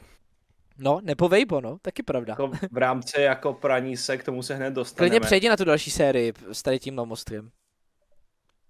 No, 0.83 1.00
nebo 1.02 1.28
Vejbo, 1.28 1.61
no, 1.61 1.78
taky 1.83 2.02
pravda. 2.02 2.33
Jako 2.33 2.50
v 2.72 2.76
rámci 2.76 3.20
jako 3.20 3.52
praní 3.52 3.96
se, 3.96 4.16
k 4.16 4.24
tomu 4.24 4.42
se 4.42 4.54
hned 4.54 4.70
dostaneme. 4.70 5.11
Klidně 5.11 5.20
přejdi 5.20 5.48
na 5.48 5.56
tu 5.56 5.64
další 5.64 5.90
sérii 5.90 6.33
s 6.52 6.62
tady 6.62 6.78
tímhle 6.78 7.06
mostkem. 7.06 7.50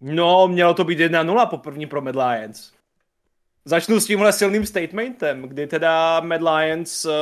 No, 0.00 0.48
mělo 0.48 0.74
to 0.74 0.84
být 0.84 0.98
1-0 0.98 1.48
po 1.48 1.58
první 1.58 1.86
pro 1.86 2.02
Mad 2.02 2.16
Lions. 2.16 2.72
Začnu 3.70 4.00
s 4.00 4.06
tímhle 4.06 4.32
silným 4.32 4.66
statementem, 4.66 5.42
kdy 5.42 5.66
teda 5.66 6.20
Mad 6.20 6.40
Lions 6.42 7.04
uh, 7.04 7.12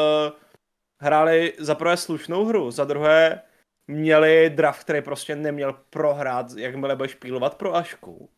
hráli 1.00 1.52
za 1.58 1.74
prvé 1.74 1.96
slušnou 1.96 2.44
hru, 2.44 2.70
za 2.70 2.84
druhé 2.84 3.42
měli 3.86 4.50
draft, 4.50 4.80
který 4.80 5.02
prostě 5.02 5.36
neměl 5.36 5.72
prohrát, 5.90 6.46
jakmile 6.56 6.96
budeš 6.96 7.14
pílovat 7.14 7.54
pro 7.54 7.76
Ašku. 7.76 8.30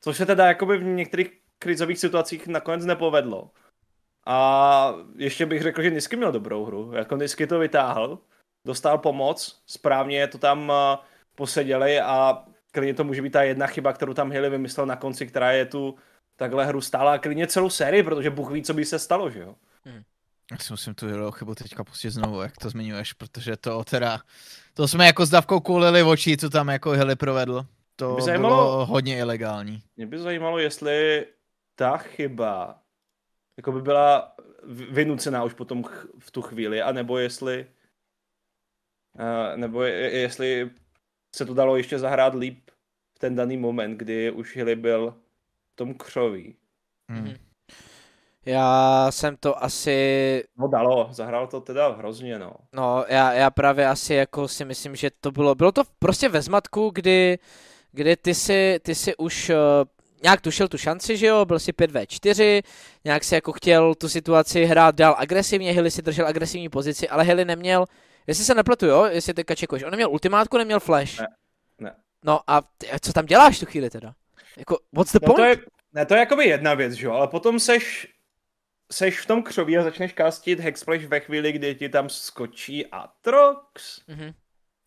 Což 0.00 0.16
se 0.16 0.26
teda 0.26 0.46
jakoby 0.46 0.78
v 0.78 0.82
některých 0.82 1.30
krizových 1.58 1.98
situacích 1.98 2.46
nakonec 2.46 2.84
nepovedlo. 2.84 3.50
A 4.26 4.94
ještě 5.16 5.46
bych 5.46 5.62
řekl, 5.62 5.82
že 5.82 5.90
Nisky 5.90 6.16
měl 6.16 6.32
dobrou 6.32 6.64
hru. 6.64 6.92
Jako 6.94 7.16
Nisky 7.16 7.46
to 7.46 7.58
vytáhl, 7.58 8.18
dostal 8.66 8.98
pomoc, 8.98 9.62
správně 9.66 10.26
to 10.26 10.38
tam 10.38 10.68
uh, 10.68 10.74
poseděli 11.34 12.00
a 12.00 12.44
klidně 12.72 12.94
to 12.94 13.04
může 13.04 13.22
být 13.22 13.32
ta 13.32 13.42
jedna 13.42 13.66
chyba, 13.66 13.92
kterou 13.92 14.14
tam 14.14 14.30
Hilly 14.30 14.50
vymyslel 14.50 14.86
na 14.86 14.96
konci, 14.96 15.26
která 15.26 15.52
je 15.52 15.66
tu 15.66 15.98
takhle 16.38 16.66
hru 16.66 16.80
stála 16.80 17.12
a 17.12 17.18
klidně 17.18 17.46
celou 17.46 17.70
sérii, 17.70 18.02
protože 18.02 18.30
Bůh 18.30 18.50
ví, 18.50 18.62
co 18.62 18.74
by 18.74 18.84
se 18.84 18.98
stalo, 18.98 19.30
že 19.30 19.40
jo? 19.40 19.54
Hmm. 19.84 20.02
Já 20.52 20.58
si 20.58 20.72
musím 20.72 20.94
tu 20.94 21.06
Hillyho 21.06 21.30
chybu 21.30 21.54
teďka 21.54 21.84
pustit 21.84 22.10
znovu, 22.10 22.42
jak 22.42 22.56
to 22.56 22.70
zmiňuješ, 22.70 23.12
protože 23.12 23.56
to 23.56 23.84
teda, 23.84 24.20
to 24.74 24.88
jsme 24.88 25.06
jako 25.06 25.26
s 25.26 25.30
Davkou 25.30 25.60
kulili 25.60 26.02
v 26.02 26.08
očí, 26.08 26.36
co 26.36 26.50
tam 26.50 26.68
jako 26.68 26.90
Hilly 26.90 27.16
provedl. 27.16 27.66
To 27.96 28.14
by 28.14 28.22
zajímalo, 28.22 28.54
bylo 28.54 28.86
hodně 28.86 29.18
ilegální. 29.18 29.82
Mě 29.96 30.06
by 30.06 30.18
zajímalo, 30.18 30.58
jestli 30.58 31.26
ta 31.74 31.96
chyba 31.96 32.82
jako 33.56 33.72
by 33.72 33.82
byla 33.82 34.36
vynucená 34.90 35.44
už 35.44 35.54
potom 35.54 35.84
v 36.18 36.30
tu 36.30 36.42
chvíli, 36.42 36.82
anebo 36.82 37.18
jestli 37.18 37.66
uh, 39.14 39.56
nebo 39.56 39.82
je, 39.82 39.94
jestli 40.20 40.70
se 41.36 41.46
to 41.46 41.54
dalo 41.54 41.76
ještě 41.76 41.98
zahrát 41.98 42.34
líp 42.34 42.70
v 43.14 43.18
ten 43.18 43.36
daný 43.36 43.56
moment, 43.56 43.96
kdy 43.96 44.30
už 44.30 44.56
Hilly 44.56 44.76
byl 44.76 45.14
tom 45.78 45.94
křoví. 45.94 46.56
Hmm. 47.10 47.24
Mhm. 47.24 47.36
Já 48.46 49.06
jsem 49.10 49.36
to 49.36 49.64
asi... 49.64 50.44
No 50.56 50.68
dalo, 50.68 51.08
zahrál 51.10 51.46
to 51.46 51.60
teda 51.60 51.88
hrozně, 51.88 52.38
no. 52.38 52.52
No, 52.72 53.04
já, 53.08 53.32
já 53.32 53.50
právě 53.50 53.88
asi 53.88 54.14
jako 54.14 54.48
si 54.48 54.64
myslím, 54.64 54.96
že 54.96 55.10
to 55.20 55.30
bylo, 55.30 55.54
bylo 55.54 55.72
to 55.72 55.82
prostě 55.98 56.28
ve 56.28 56.42
zmatku, 56.42 56.90
kdy, 56.94 57.38
kdy 57.92 58.16
ty 58.16 58.34
si, 58.34 58.80
ty 58.82 58.94
si 58.94 59.16
už 59.16 59.50
uh, 59.50 59.56
nějak 60.22 60.40
tušil 60.40 60.68
tu 60.68 60.78
šanci, 60.78 61.16
že 61.16 61.26
jo, 61.26 61.44
byl 61.44 61.58
si 61.58 61.72
5v4, 61.72 62.62
nějak 63.04 63.24
si 63.24 63.34
jako 63.34 63.52
chtěl 63.52 63.94
tu 63.94 64.08
situaci 64.08 64.64
hrát 64.64 64.94
dál 64.94 65.14
agresivně, 65.18 65.72
Hilly 65.72 65.90
si 65.90 66.02
držel 66.02 66.26
agresivní 66.26 66.68
pozici, 66.68 67.08
ale 67.08 67.24
Hilly 67.24 67.44
neměl 67.44 67.86
Jestli 68.28 68.44
se 68.44 68.54
nepletu, 68.54 68.86
jo, 68.86 69.04
jestli 69.04 69.34
teďka 69.34 69.54
čekuješ. 69.54 69.82
On 69.82 69.90
neměl 69.90 70.10
ultimátku, 70.10 70.58
neměl 70.58 70.80
flash. 70.80 71.18
Ne, 71.20 71.26
ne. 71.78 71.94
No 72.24 72.40
a 72.46 72.62
ty, 72.62 72.86
co 73.00 73.12
tam 73.12 73.26
děláš 73.26 73.58
tu 73.58 73.66
chvíli 73.66 73.90
teda? 73.90 74.14
Jako, 74.58 74.78
what's 74.92 75.12
the 75.12 75.18
no 75.22 75.26
point? 75.26 75.38
To 75.38 75.44
je, 75.44 75.56
ne, 75.92 76.06
to 76.06 76.14
je 76.14 76.20
jakoby 76.20 76.44
jedna 76.44 76.74
věc, 76.74 76.92
že 76.92 77.06
jo, 77.06 77.12
ale 77.12 77.28
potom 77.28 77.58
seš, 77.58 78.14
seš 78.92 79.20
v 79.20 79.26
tom 79.26 79.42
křoví 79.42 79.78
a 79.78 79.82
začneš 79.82 80.12
kastit 80.12 80.60
Hexsplash 80.60 81.04
ve 81.04 81.20
chvíli, 81.20 81.52
kdy 81.52 81.74
ti 81.74 81.88
tam 81.88 82.08
skočí 82.08 82.86
Atrox. 82.86 84.02
Mm-hmm. 84.08 84.34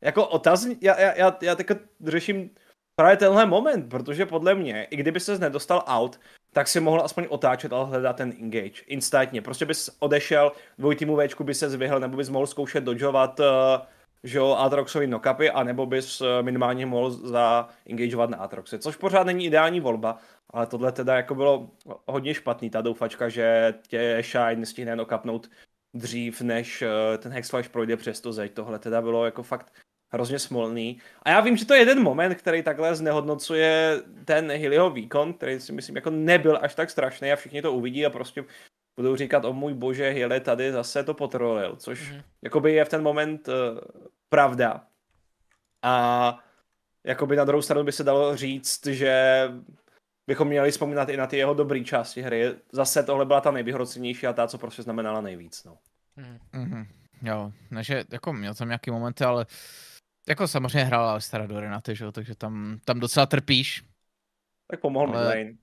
Jako 0.02 0.28
otazní, 0.28 0.78
já, 0.82 1.00
já, 1.00 1.14
já, 1.14 1.38
já 1.42 1.56
teďka 1.56 1.76
řeším 2.06 2.50
právě 2.96 3.18
tenhle 3.18 3.46
moment, 3.46 3.90
protože 3.90 4.26
podle 4.26 4.56
mě, 4.56 4.84
i 4.84 4.96
kdyby 4.96 5.20
ses 5.20 5.40
nedostal 5.40 5.84
out, 5.88 6.20
tak 6.54 6.68
si 6.68 6.80
mohl 6.80 7.02
aspoň 7.02 7.26
otáčet, 7.30 7.74
ale 7.74 7.86
hledat 7.86 8.16
ten 8.16 8.34
engage 8.40 8.82
instantně. 8.88 9.42
Prostě 9.42 9.66
bys 9.66 9.90
odešel, 10.00 10.52
dvojtýmu 10.78 11.18
Včku 11.18 11.44
by 11.44 11.54
se 11.54 11.70
zvyhl, 11.70 12.00
nebo 12.00 12.18
bys 12.18 12.30
mohl 12.30 12.48
zkoušet 12.48 12.84
dodžovat 12.84 13.40
uh, 13.40 13.46
že 14.24 14.38
jo, 14.38 14.52
Aatroxovi 14.52 15.08
nokapy, 15.08 15.50
anebo 15.50 15.86
bys 15.86 16.22
eh, 16.22 16.44
minimálně 16.44 16.86
mohl 16.86 17.12
za 17.12 17.70
engageovat 17.90 18.30
na 18.30 18.38
Aatroxe, 18.38 18.80
což 18.80 18.96
pořád 18.96 19.24
není 19.24 19.46
ideální 19.46 19.80
volba, 19.80 20.18
ale 20.50 20.68
tohle 20.68 20.92
teda 20.92 21.16
jako 21.16 21.36
bylo 21.36 21.72
hodně 22.08 22.34
špatný, 22.34 22.70
ta 22.70 22.82
doufačka, 22.82 23.30
že 23.30 23.74
tě 23.88 24.24
Shine 24.24 24.66
stihne 24.66 24.96
nokapnout 24.96 25.50
dřív, 25.94 26.42
než 26.42 26.82
eh, 26.82 27.18
ten 27.18 27.32
Hexflash 27.32 27.70
projde 27.70 27.98
přes 27.98 28.22
to 28.22 28.34
zeď. 28.34 28.54
Tohle 28.54 28.80
teda 28.80 29.02
bylo 29.02 29.26
jako 29.26 29.44
fakt 29.44 29.74
hrozně 30.14 30.40
smolný. 30.40 31.02
A 31.24 31.30
já 31.30 31.42
vím, 31.42 31.58
že 31.58 31.66
to 31.66 31.74
je 31.74 31.80
jeden 31.80 32.04
moment, 32.04 32.36
který 32.36 32.64
takhle 32.64 32.96
znehodnocuje 32.96 34.02
ten 34.26 34.52
Hillyho 34.52 34.90
výkon, 34.90 35.34
který 35.34 35.60
si 35.60 35.72
myslím 35.72 35.96
jako 35.96 36.10
nebyl 36.10 36.60
až 36.62 36.76
tak 36.76 36.90
strašný 36.90 37.32
a 37.32 37.36
všichni 37.36 37.62
to 37.62 37.74
uvidí 37.74 38.06
a 38.06 38.10
prostě 38.10 38.46
budou 38.96 39.16
říkat, 39.16 39.46
o 39.46 39.54
můj 39.54 39.74
bože, 39.74 40.10
Hilly 40.10 40.40
tady 40.40 40.72
zase 40.72 41.04
to 41.04 41.14
potrolil, 41.14 41.76
což 41.76 42.12
mm-hmm. 42.12 42.24
jakoby 42.42 42.74
je 42.74 42.86
v 42.86 42.90
ten 42.90 43.04
moment 43.04 43.48
uh, 43.48 43.54
pravda. 44.30 44.88
A 45.82 46.38
jakoby 47.04 47.36
na 47.36 47.46
druhou 47.46 47.62
stranu 47.62 47.84
by 47.84 47.92
se 47.92 48.04
dalo 48.04 48.38
říct, 48.38 48.86
že 48.86 49.44
bychom 50.28 50.48
měli 50.48 50.72
vzpomínat 50.72 51.10
i 51.10 51.18
na 51.18 51.28
ty 51.28 51.38
jeho 51.38 51.54
dobré 51.54 51.84
části 51.84 52.22
hry. 52.22 52.56
Zase 52.72 53.04
tohle 53.04 53.26
byla 53.26 53.42
ta 53.42 53.52
nejvyhrocenější 53.52 54.28
a 54.28 54.34
ta, 54.34 54.48
co 54.48 54.58
prostě 54.58 54.84
znamenala 54.84 55.22
nejvíc. 55.22 55.64
No. 55.64 55.78
Mm-hmm. 56.54 56.88
Jo, 57.22 57.52
takže 57.70 58.04
jako 58.12 58.34
měl 58.34 58.56
tam 58.56 58.68
nějaký 58.68 58.92
momenty, 58.92 59.24
ale 59.24 59.46
jako 60.30 60.48
samozřejmě 60.48 60.84
hrál 60.84 61.06
Alistara 61.06 61.46
do 61.46 61.60
Renaty, 61.60 61.96
že 61.96 62.06
jo, 62.06 62.12
takže 62.12 62.36
tam, 62.36 62.80
tam 62.86 63.00
docela 63.00 63.26
trpíš. 63.26 63.84
Tak 64.68 64.80
pomohl 64.80 65.18
ale... 65.18 65.28
lane. 65.28 65.54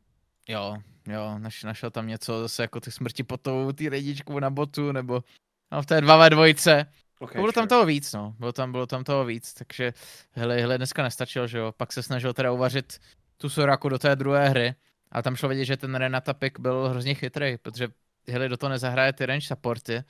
Jo, 0.48 0.76
jo, 1.08 1.38
naš, 1.38 1.62
našel 1.62 1.90
tam 1.90 2.06
něco 2.06 2.40
zase 2.40 2.62
jako 2.62 2.80
ty 2.80 2.90
smrti 2.90 3.22
potou, 3.22 3.72
ty 3.72 3.88
rejdičku 3.88 4.40
na 4.40 4.50
botu, 4.50 4.92
nebo 4.92 5.24
no, 5.72 5.82
v 5.82 5.86
té 5.86 6.00
2 6.00 6.16
ve 6.16 6.30
dvojce. 6.30 6.86
Okay, 7.18 7.34
bylo 7.34 7.46
sure. 7.46 7.52
tam 7.52 7.68
toho 7.68 7.86
víc, 7.86 8.12
no. 8.12 8.34
Bylo 8.38 8.52
tam, 8.52 8.72
bylo 8.72 8.86
tam 8.86 9.04
toho 9.04 9.24
víc, 9.24 9.54
takže 9.54 9.92
hele, 10.32 10.56
hele, 10.56 10.78
dneska 10.78 11.02
nestačil, 11.02 11.46
že 11.46 11.58
jo. 11.58 11.72
Pak 11.76 11.92
se 11.92 12.02
snažil 12.02 12.32
teda 12.32 12.52
uvařit 12.52 12.98
tu 13.36 13.48
Soraku 13.48 13.88
do 13.88 13.98
té 13.98 14.16
druhé 14.16 14.48
hry. 14.48 14.74
A 15.12 15.22
tam 15.22 15.36
šlo 15.36 15.48
vidět, 15.48 15.64
že 15.64 15.76
ten 15.76 15.94
Renata 15.94 16.34
pick 16.34 16.60
byl 16.60 16.88
hrozně 16.88 17.14
chytrý, 17.14 17.58
protože 17.58 17.88
hele, 18.28 18.48
do 18.48 18.56
toho 18.56 18.70
nezahraje 18.70 19.12
ty 19.12 19.26
range 19.26 19.46
supporty. 19.46 20.02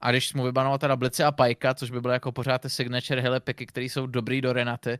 A 0.00 0.10
když 0.10 0.34
mu 0.34 0.44
vybanoval 0.44 0.78
teda 0.78 0.96
Blici 0.96 1.24
a 1.24 1.32
Pajka, 1.32 1.74
což 1.74 1.90
by 1.90 2.00
bylo 2.00 2.12
jako 2.12 2.32
pořád 2.32 2.62
ty 2.62 2.70
signature 2.70 3.20
hele 3.20 3.40
picky, 3.40 3.66
které 3.66 3.86
jsou 3.86 4.06
dobrý 4.06 4.40
do 4.40 4.52
Renaty, 4.52 4.98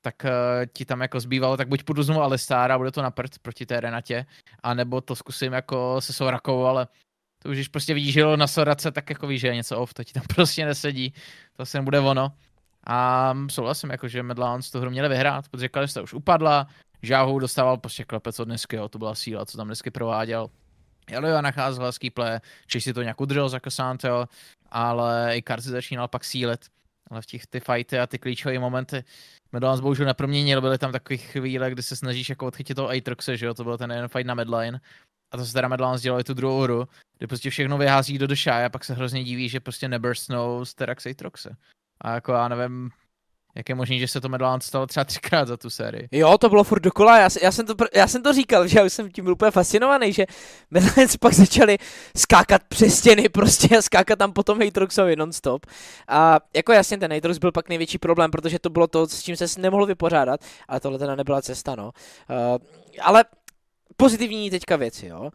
tak 0.00 0.14
uh, 0.24 0.30
ti 0.72 0.84
tam 0.84 1.00
jako 1.00 1.20
zbývalo, 1.20 1.56
tak 1.56 1.68
buď 1.68 1.82
půjdu 1.82 2.02
znovu 2.02 2.22
Alistára, 2.22 2.78
bude 2.78 2.90
to 2.90 3.02
na 3.02 3.10
prd 3.10 3.38
proti 3.38 3.66
té 3.66 3.80
Renatě, 3.80 4.26
anebo 4.62 5.00
to 5.00 5.16
zkusím 5.16 5.52
jako 5.52 6.00
se 6.00 6.12
Sorakou, 6.12 6.64
ale 6.64 6.88
to 7.42 7.48
už 7.48 7.56
když 7.56 7.68
prostě 7.68 7.94
vidíš, 7.94 8.14
že 8.14 8.36
na 8.36 8.46
Sorace, 8.46 8.90
tak 8.90 9.10
jako 9.10 9.26
víš, 9.26 9.40
že 9.40 9.46
je 9.48 9.54
něco 9.54 9.78
off, 9.78 9.94
to 9.94 10.04
ti 10.04 10.12
tam 10.12 10.22
prostě 10.34 10.64
nesedí, 10.64 11.14
to 11.56 11.66
se 11.66 11.78
nebude 11.78 12.00
ono. 12.00 12.32
A 12.86 13.34
souhlasím, 13.50 13.90
jako, 13.90 14.08
že 14.08 14.22
Medlans 14.22 14.70
tu 14.70 14.80
hru 14.80 14.90
měli 14.90 15.08
vyhrát, 15.08 15.48
protože 15.48 15.68
Kalista 15.68 16.02
už 16.02 16.14
upadla, 16.14 16.66
Žáhu 17.02 17.38
dostával 17.38 17.76
prostě 17.76 18.04
klepec 18.04 18.40
od 18.40 18.44
dnesky, 18.44 18.76
jo, 18.76 18.88
to 18.88 18.98
byla 18.98 19.14
síla, 19.14 19.46
co 19.46 19.56
tam 19.56 19.66
dnesky 19.66 19.90
prováděl. 19.90 20.50
Elio 21.08 21.42
nacházel 21.42 21.84
hezký 21.84 22.10
play, 22.10 22.38
Češ 22.66 22.84
si 22.84 22.92
to 22.92 23.02
nějak 23.02 23.20
udržel 23.20 23.48
za 23.48 23.60
Cassandro, 23.60 24.26
ale 24.70 25.36
i 25.36 25.42
Karzi 25.42 25.70
začínal 25.70 26.08
pak 26.08 26.24
sílit. 26.24 26.66
Ale 27.10 27.22
v 27.22 27.26
těch 27.26 27.46
ty 27.46 27.60
fighty 27.60 27.98
a 27.98 28.06
ty 28.06 28.18
klíčové 28.18 28.58
momenty 28.58 29.04
Medlans 29.52 29.80
bohužel 29.80 30.06
neproměnil, 30.06 30.60
byly 30.60 30.78
tam 30.78 30.92
takové 30.92 31.16
chvíle, 31.16 31.70
kdy 31.70 31.82
se 31.82 31.96
snažíš 31.96 32.28
jako 32.28 32.46
odchytit 32.46 32.74
toho 32.74 32.88
Aatroxe, 32.88 33.36
že 33.36 33.46
jo, 33.46 33.54
to 33.54 33.64
byl 33.64 33.78
ten 33.78 33.90
jeden 33.90 34.08
fight 34.08 34.26
na 34.26 34.34
Medline. 34.34 34.80
A 35.32 35.36
to 35.36 35.44
se 35.44 35.52
teda 35.52 35.96
dělal 35.96 36.20
i 36.20 36.24
tu 36.24 36.34
druhou 36.34 36.60
hru, 36.60 36.88
kdy 37.18 37.26
prostě 37.26 37.50
všechno 37.50 37.78
vyhází 37.78 38.18
do 38.18 38.26
The 38.26 38.50
a 38.64 38.68
pak 38.68 38.84
se 38.84 38.94
hrozně 38.94 39.24
diví, 39.24 39.48
že 39.48 39.60
prostě 39.60 39.88
neburstnou 39.88 40.64
z 40.64 40.74
Terax 40.74 41.06
Aatroxe. 41.06 41.56
A 42.00 42.14
jako 42.14 42.32
já 42.32 42.48
nevím, 42.48 42.90
jak 43.54 43.68
je 43.68 43.74
možné, 43.74 43.98
že 43.98 44.08
se 44.08 44.20
to 44.20 44.28
Medland 44.28 44.62
stalo 44.62 44.86
třeba 44.86 45.04
třikrát 45.04 45.48
za 45.48 45.56
tu 45.56 45.70
sérii? 45.70 46.08
Jo, 46.12 46.38
to 46.38 46.48
bylo 46.48 46.64
furt 46.64 46.80
dokola, 46.80 47.18
já, 47.18 47.28
já, 47.42 47.52
jsem 47.52 47.66
to, 47.66 47.74
já 47.94 48.06
jsem 48.06 48.22
to 48.22 48.32
říkal, 48.32 48.66
že 48.66 48.78
já 48.78 48.84
už 48.84 48.92
jsem 48.92 49.10
tím 49.10 49.24
byl 49.24 49.32
úplně 49.32 49.50
fascinovaný, 49.50 50.12
že 50.12 50.26
Medlands 50.70 51.16
pak 51.16 51.34
začali 51.34 51.78
skákat 52.16 52.62
přes 52.68 52.98
stěny 52.98 53.28
prostě 53.28 53.78
a 53.78 53.82
skákat 53.82 54.18
tam 54.18 54.32
potom 54.32 54.60
Hatroxovi 54.62 55.16
nonstop. 55.16 55.66
A 56.08 56.38
jako 56.54 56.72
jasně 56.72 56.98
ten 56.98 57.12
Hatrox 57.12 57.38
byl 57.38 57.52
pak 57.52 57.68
největší 57.68 57.98
problém, 57.98 58.30
protože 58.30 58.58
to 58.58 58.70
bylo 58.70 58.86
to, 58.86 59.06
s 59.06 59.22
čím 59.22 59.36
se 59.36 59.46
nemohl 59.58 59.86
vypořádat, 59.86 60.40
ale 60.68 60.80
tohle 60.80 60.98
teda 60.98 61.14
nebyla 61.14 61.42
cesta, 61.42 61.76
no. 61.76 61.90
Uh, 62.30 62.58
ale 63.00 63.24
pozitivní 63.96 64.50
teďka 64.50 64.76
věci, 64.76 65.06
jo. 65.06 65.30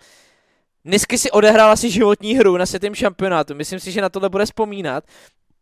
Nisky 0.86 1.18
si 1.18 1.32
odehrál 1.32 1.72
asi 1.72 1.92
životní 1.92 2.36
hru 2.36 2.58
na 2.58 2.66
světém 2.66 2.96
šampionátu. 2.96 3.56
Myslím 3.56 3.80
si, 3.80 3.92
že 3.92 4.02
na 4.02 4.10
tohle 4.10 4.30
bude 4.30 4.46
vzpomínat. 4.46 5.04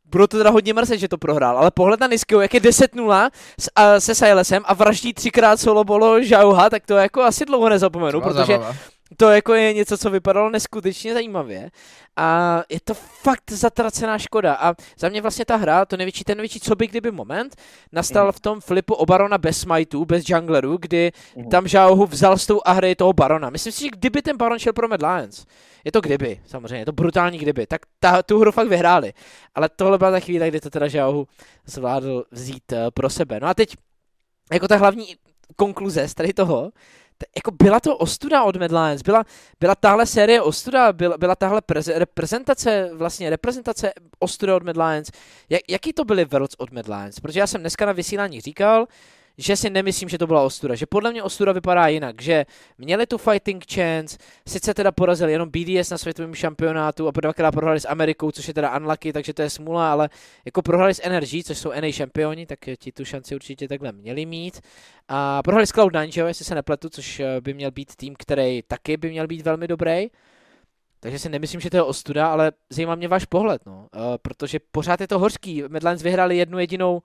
Bylo 0.05 0.27
to 0.27 0.37
teda 0.37 0.49
hodně 0.49 0.73
mrzet, 0.73 0.99
že 0.99 1.07
to 1.07 1.17
prohrál, 1.17 1.57
ale 1.57 1.71
pohled 1.71 1.99
na 1.99 2.07
Niskio, 2.07 2.39
jak 2.41 2.53
je 2.53 2.59
10-0 2.59 3.29
s, 3.59 3.69
a, 3.75 3.99
se 3.99 4.15
Silesem 4.15 4.63
a 4.65 4.73
vraždí 4.73 5.13
třikrát 5.13 5.59
solo 5.59 5.83
bolo 5.83 6.23
Žauha, 6.23 6.69
tak 6.69 6.85
to 6.85 6.93
jako 6.93 7.21
asi 7.21 7.45
dlouho 7.45 7.69
nezapomenu, 7.69 8.21
protože 8.21 8.53
zábava 8.53 8.75
to 9.17 9.29
jako 9.29 9.53
je 9.53 9.73
něco, 9.73 9.97
co 9.97 10.09
vypadalo 10.09 10.49
neskutečně 10.49 11.13
zajímavě 11.13 11.71
a 12.15 12.61
je 12.69 12.79
to 12.79 12.93
fakt 12.93 13.51
zatracená 13.51 14.19
škoda 14.19 14.53
a 14.53 14.73
za 14.97 15.09
mě 15.09 15.21
vlastně 15.21 15.45
ta 15.45 15.55
hra, 15.55 15.85
to 15.85 15.97
největší, 15.97 16.23
ten 16.23 16.37
největší 16.37 16.59
co 16.59 16.75
by 16.75 16.87
kdyby 16.87 17.11
moment, 17.11 17.55
nastal 17.91 18.25
mm. 18.25 18.31
v 18.31 18.39
tom 18.39 18.61
flipu 18.61 18.93
o 18.93 19.05
Barona 19.05 19.37
bez 19.37 19.59
smiteů, 19.59 20.05
bez 20.05 20.29
junglerů, 20.29 20.77
kdy 20.77 21.11
mm. 21.35 21.49
tam 21.49 21.67
Žáohu 21.67 22.05
vzal 22.05 22.37
s 22.37 22.45
tou 22.45 22.61
a 22.65 22.71
hry 22.71 22.95
toho 22.95 23.13
Barona. 23.13 23.49
Myslím 23.49 23.73
si, 23.73 23.83
že 23.83 23.89
kdyby 23.89 24.21
ten 24.21 24.37
Baron 24.37 24.59
šel 24.59 24.73
pro 24.73 24.87
Mad 24.87 25.01
Lions, 25.01 25.45
je 25.83 25.91
to 25.91 26.01
kdyby, 26.01 26.41
samozřejmě, 26.45 26.77
je 26.77 26.85
to 26.85 26.91
brutální 26.91 27.37
kdyby, 27.37 27.67
tak 27.67 27.81
ta, 27.99 28.23
tu 28.23 28.39
hru 28.39 28.51
fakt 28.51 28.67
vyhráli. 28.67 29.13
Ale 29.55 29.69
tohle 29.75 29.97
byla 29.97 30.11
ta 30.11 30.19
chvíle, 30.19 30.47
kdy 30.47 30.61
to 30.61 30.69
teda 30.69 30.87
Žáohu 30.87 31.27
zvládl 31.65 32.23
vzít 32.31 32.71
uh, 32.71 32.77
pro 32.93 33.09
sebe. 33.09 33.39
No 33.39 33.47
a 33.47 33.53
teď, 33.53 33.75
jako 34.53 34.67
ta 34.67 34.75
hlavní 34.75 35.15
konkluze 35.55 36.07
z 36.07 36.13
tady 36.13 36.33
toho, 36.33 36.71
jako 37.35 37.51
byla 37.51 37.79
to 37.79 37.97
ostuda 37.97 38.43
od 38.43 38.55
Mad 38.55 38.71
Lions, 38.71 39.01
byla, 39.01 39.23
byla 39.59 39.75
tahle 39.75 40.05
série 40.05 40.41
ostuda, 40.41 40.93
byla, 40.93 41.17
byla 41.17 41.35
tahle 41.35 41.61
preze, 41.61 41.99
reprezentace, 41.99 42.89
vlastně 42.93 43.29
reprezentace 43.29 43.93
ostuda 44.19 44.55
od 44.55 44.63
Mad 44.63 44.77
Lions. 44.77 45.11
Jak, 45.49 45.61
jaký 45.69 45.93
to 45.93 46.05
byly 46.05 46.25
Worlds 46.25 46.55
od 46.57 46.71
Mad 46.71 46.87
Lions? 46.87 47.19
Protože 47.19 47.39
já 47.39 47.47
jsem 47.47 47.61
dneska 47.61 47.85
na 47.85 47.91
vysílání 47.91 48.41
říkal, 48.41 48.87
že 49.37 49.55
si 49.55 49.69
nemyslím, 49.69 50.09
že 50.09 50.17
to 50.17 50.27
byla 50.27 50.41
ostuda, 50.41 50.75
že 50.75 50.85
podle 50.85 51.11
mě 51.11 51.23
ostuda 51.23 51.51
vypadá 51.51 51.87
jinak, 51.87 52.21
že 52.21 52.45
měli 52.77 53.05
tu 53.05 53.17
fighting 53.17 53.65
chance, 53.73 54.17
sice 54.47 54.73
teda 54.73 54.91
porazili 54.91 55.31
jenom 55.31 55.49
BDS 55.49 55.89
na 55.89 55.97
světovém 55.97 56.35
šampionátu 56.35 57.07
a 57.07 57.11
dvakrát 57.11 57.51
prohrali 57.51 57.79
s 57.79 57.87
Amerikou, 57.87 58.31
což 58.31 58.47
je 58.47 58.53
teda 58.53 58.77
unlucky, 58.77 59.13
takže 59.13 59.33
to 59.33 59.41
je 59.41 59.49
smula, 59.49 59.91
ale 59.91 60.09
jako 60.45 60.61
prohrali 60.61 60.93
s 60.93 61.01
Energy, 61.03 61.43
což 61.43 61.57
jsou 61.57 61.71
NA 61.81 61.91
šampioni, 61.91 62.45
tak 62.45 62.59
ti 62.77 62.91
tu 62.91 63.05
šanci 63.05 63.35
určitě 63.35 63.67
takhle 63.67 63.91
měli 63.91 64.25
mít. 64.25 64.61
A 65.07 65.43
prohrali 65.43 65.67
s 65.67 65.73
Cloud9, 65.73 66.11
že 66.11 66.21
jo, 66.21 66.27
jestli 66.27 66.45
se 66.45 66.55
nepletu, 66.55 66.89
což 66.89 67.19
eh, 67.19 67.41
by 67.41 67.53
měl 67.53 67.71
být 67.71 67.95
tým, 67.95 68.15
který 68.19 68.61
taky 68.61 68.97
by 68.97 69.09
měl 69.09 69.27
být 69.27 69.41
velmi 69.41 69.67
dobrý. 69.67 70.07
Takže 70.99 71.19
si 71.19 71.29
nemyslím, 71.29 71.59
že 71.59 71.69
to 71.69 71.77
je 71.77 71.83
ostuda, 71.83 72.27
ale 72.27 72.51
zajímá 72.69 72.95
mě 72.95 73.07
váš 73.07 73.25
pohled, 73.25 73.65
no. 73.65 73.87
Uh, 73.95 74.01
protože 74.21 74.59
pořád 74.71 75.01
je 75.01 75.07
to 75.07 75.19
hořký. 75.19 75.63
Medlands 75.67 76.03
vyhrali 76.03 76.37
jednu 76.37 76.59
jedinou 76.59 77.01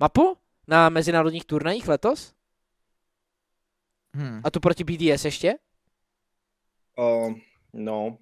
mapu, 0.00 0.36
na 0.68 0.88
mezinárodních 0.88 1.44
turnajích 1.44 1.88
letos? 1.88 2.34
Hmm. 4.14 4.40
A 4.44 4.50
tu 4.50 4.60
proti 4.60 4.84
BDS 4.84 5.24
ještě? 5.24 5.54
Uh, 6.98 7.34
no. 7.72 8.18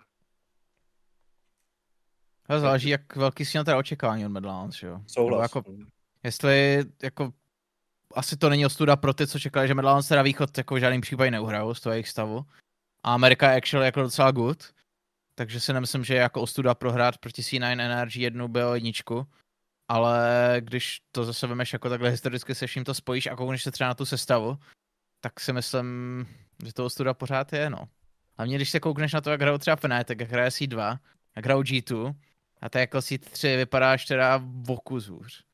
To 2.49 2.61
záleží, 2.61 2.89
jak 2.89 3.17
velký 3.17 3.45
si 3.45 3.59
na 3.59 3.65
teda 3.65 3.77
očekávání 3.77 4.27
od 4.27 4.29
Medlands, 4.29 4.83
jo? 4.83 5.01
Souhlas. 5.07 5.43
Jako, 5.43 5.65
jestli, 6.23 6.85
jako, 7.03 7.33
asi 8.15 8.37
to 8.37 8.51
není 8.51 8.67
ostuda 8.67 8.97
pro 8.97 9.15
ty, 9.15 9.27
co 9.27 9.39
čekali, 9.39 9.69
že 9.69 9.75
Medlands 9.75 10.09
teda 10.09 10.23
východ 10.23 10.59
jako 10.59 10.75
v 10.75 10.79
žádném 10.79 11.01
případě 11.01 11.31
neuhrajou 11.31 11.75
z 11.75 11.81
toho 11.81 11.93
jejich 11.93 12.09
stavu. 12.09 12.47
A 13.03 13.15
Amerika 13.15 13.51
je 13.51 13.57
actually 13.57 13.87
jako 13.87 14.03
docela 14.03 14.31
good. 14.31 14.73
Takže 15.35 15.61
si 15.61 15.73
nemyslím, 15.73 16.05
že 16.05 16.15
je 16.15 16.21
jako 16.21 16.43
ostuda 16.43 16.75
prohrát 16.75 17.19
proti 17.19 17.43
C9 17.43 17.81
Energy 17.81 18.21
jednu 18.21 18.49
BO 18.49 18.75
jedničku 18.75 19.27
ale 19.89 20.57
když 20.61 21.01
to 21.13 21.25
zase 21.25 21.47
vemeš 21.47 21.73
jako 21.73 21.89
takhle 21.89 22.11
historicky 22.11 22.55
se 22.55 22.67
vším 22.67 22.85
to 22.85 22.95
spojíš 22.95 23.27
a 23.27 23.37
koukneš 23.37 23.63
se 23.63 23.71
třeba 23.71 23.89
na 23.89 23.95
tu 23.95 24.05
sestavu, 24.05 24.59
tak 25.21 25.41
si 25.41 25.53
myslím, 25.53 26.27
že 26.65 26.73
to 26.73 26.85
ostuda 26.85 27.15
pořád 27.15 27.53
je, 27.53 27.71
no. 27.71 27.89
Hlavně 28.37 28.57
když 28.57 28.71
se 28.71 28.81
koukneš 28.81 29.13
na 29.13 29.21
to, 29.21 29.31
jak 29.31 29.41
hrajou 29.41 29.59
třeba 29.59 29.77
Fnatic, 29.77 30.21
jak 30.21 30.31
hraje 30.31 30.49
C2, 30.49 30.99
jak 31.37 31.45
hrajou 31.45 31.63
G2, 31.63 32.15
a 32.61 32.69
to 32.69 32.79
jako 32.79 32.99
C3 32.99 33.57
vypadáš 33.57 34.05
teda 34.05 34.37
v 34.45 34.71
oku 34.71 35.01
zůř. 35.01 35.45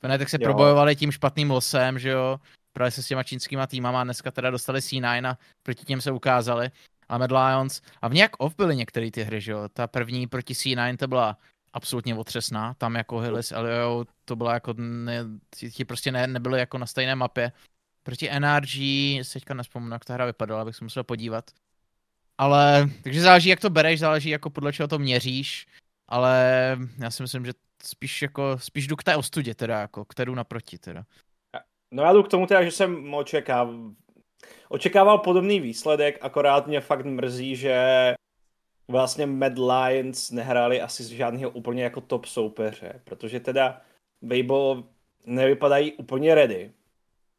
Fnatic 0.00 0.28
se 0.28 0.36
jo. 0.40 0.44
probojovali 0.44 0.96
tím 0.96 1.12
špatným 1.12 1.50
losem, 1.50 1.98
že 1.98 2.08
jo, 2.08 2.40
právě 2.72 2.90
se 2.90 3.02
s 3.02 3.06
těma 3.06 3.22
čínskýma 3.22 3.66
týmama 3.66 4.00
a 4.00 4.04
dneska 4.04 4.30
teda 4.30 4.50
dostali 4.50 4.80
C9 4.80 5.26
a 5.28 5.38
proti 5.62 5.84
těm 5.84 6.00
se 6.00 6.10
ukázali. 6.10 6.70
A 7.08 7.18
Mad 7.18 7.30
Lions, 7.30 7.82
a 8.02 8.08
v 8.08 8.14
nějak 8.14 8.30
off 8.38 8.56
byly 8.56 8.76
některé 8.76 9.10
ty 9.10 9.22
hry, 9.22 9.40
že 9.40 9.52
jo, 9.52 9.68
ta 9.72 9.86
první 9.86 10.26
proti 10.26 10.54
C9 10.54 10.96
to 10.96 11.08
byla 11.08 11.38
absolutně 11.72 12.14
otřesná. 12.14 12.74
Tam 12.74 12.94
jako 12.94 13.18
Hillis, 13.18 13.52
Elio, 13.52 14.04
to 14.24 14.36
bylo 14.36 14.50
jako, 14.50 14.74
ne, 14.76 15.24
ti 15.72 15.84
prostě 15.84 16.12
ne, 16.12 16.26
nebyly 16.26 16.58
jako 16.58 16.78
na 16.78 16.86
stejné 16.86 17.14
mapě. 17.14 17.52
Proti 18.02 18.30
NRG, 18.40 18.74
se 19.22 19.32
teďka 19.32 19.54
nespomenu, 19.54 19.92
jak 19.92 20.04
ta 20.04 20.14
hra 20.14 20.26
vypadala, 20.26 20.62
abych 20.62 20.76
se 20.76 20.84
musel 20.84 21.04
podívat. 21.04 21.50
Ale, 22.38 22.90
takže 23.02 23.20
záleží, 23.20 23.48
jak 23.48 23.60
to 23.60 23.70
bereš, 23.70 24.00
záleží 24.00 24.30
jako 24.30 24.50
podle 24.50 24.72
čeho 24.72 24.88
to 24.88 24.98
měříš, 24.98 25.66
ale 26.08 26.76
já 26.98 27.10
si 27.10 27.22
myslím, 27.22 27.46
že 27.46 27.52
spíš 27.82 28.22
jako, 28.22 28.58
spíš 28.58 28.86
jdu 28.86 28.96
k 28.96 29.04
té 29.04 29.16
ostudě 29.16 29.54
teda, 29.54 29.80
jako, 29.80 30.04
kterou 30.04 30.34
naproti 30.34 30.78
teda. 30.78 31.04
No 31.90 32.02
já 32.02 32.12
jdu 32.12 32.22
k 32.22 32.28
tomu 32.28 32.46
teda, 32.46 32.64
že 32.64 32.70
jsem 32.70 33.14
očekával, 33.14 33.90
očekával 34.68 35.18
podobný 35.18 35.60
výsledek, 35.60 36.18
akorát 36.20 36.66
mě 36.66 36.80
fakt 36.80 37.06
mrzí, 37.06 37.56
že 37.56 38.14
vlastně 38.92 39.26
Mad 39.26 39.52
Lions 39.58 40.30
nehráli 40.30 40.80
asi 40.80 41.04
z 41.04 41.08
žádného 41.08 41.50
úplně 41.50 41.82
jako 41.82 42.00
top 42.00 42.24
soupeře, 42.26 43.00
protože 43.04 43.40
teda 43.40 43.80
Weibo 44.22 44.84
nevypadají 45.26 45.92
úplně 45.92 46.34
ready. 46.34 46.72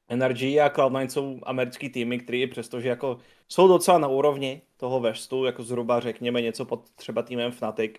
Energy 0.10 0.60
a 0.60 0.70
Cloud9 0.70 1.08
jsou 1.08 1.40
americký 1.44 1.90
týmy, 1.90 2.20
který 2.20 2.48
přestože 2.48 2.90
jako 2.90 3.18
jsou 3.48 3.68
docela 3.68 3.98
na 3.98 4.08
úrovni 4.08 4.62
toho 4.78 5.00
Westu, 5.00 5.46
jako 5.46 5.64
zhruba 5.64 6.00
řekněme 6.00 6.42
něco 6.42 6.66
pod 6.66 6.90
třeba 6.96 7.22
týmem 7.22 7.52
Fnatic, 7.52 7.92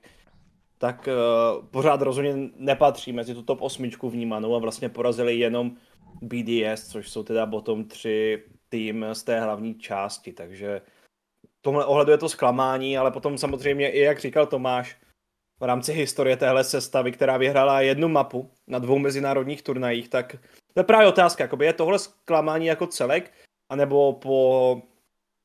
tak 0.78 1.08
uh, 1.08 1.66
pořád 1.66 2.02
rozhodně 2.02 2.34
nepatří 2.56 3.12
mezi 3.12 3.34
tu 3.34 3.42
top 3.42 3.62
osmičku 3.62 4.10
vnímanou 4.10 4.54
a 4.54 4.58
vlastně 4.58 4.88
porazili 4.88 5.38
jenom 5.38 5.76
BDS, 6.22 6.88
což 6.88 7.10
jsou 7.10 7.22
teda 7.22 7.46
bottom 7.46 7.84
3 7.84 8.44
tým 8.68 9.06
z 9.12 9.22
té 9.22 9.40
hlavní 9.40 9.74
části, 9.74 10.32
takže 10.32 10.80
v 10.80 10.93
tomhle 11.64 11.84
ohledu 11.84 12.10
je 12.10 12.18
to 12.18 12.28
zklamání, 12.28 12.98
ale 12.98 13.10
potom 13.10 13.38
samozřejmě 13.38 13.90
i 13.90 14.00
jak 14.00 14.18
říkal 14.18 14.46
Tomáš, 14.46 14.96
v 15.60 15.64
rámci 15.64 15.92
historie 15.92 16.36
téhle 16.36 16.64
sestavy, 16.64 17.12
která 17.12 17.36
vyhrála 17.36 17.80
jednu 17.80 18.08
mapu 18.08 18.50
na 18.66 18.78
dvou 18.78 18.98
mezinárodních 18.98 19.62
turnajích, 19.62 20.08
tak 20.08 20.36
to 20.74 20.80
je 20.80 20.84
právě 20.84 21.08
otázka, 21.08 21.44
jakoby 21.44 21.66
je 21.66 21.72
tohle 21.72 21.98
zklamání 21.98 22.66
jako 22.66 22.86
celek, 22.86 23.32
anebo 23.68 24.12
po 24.12 24.82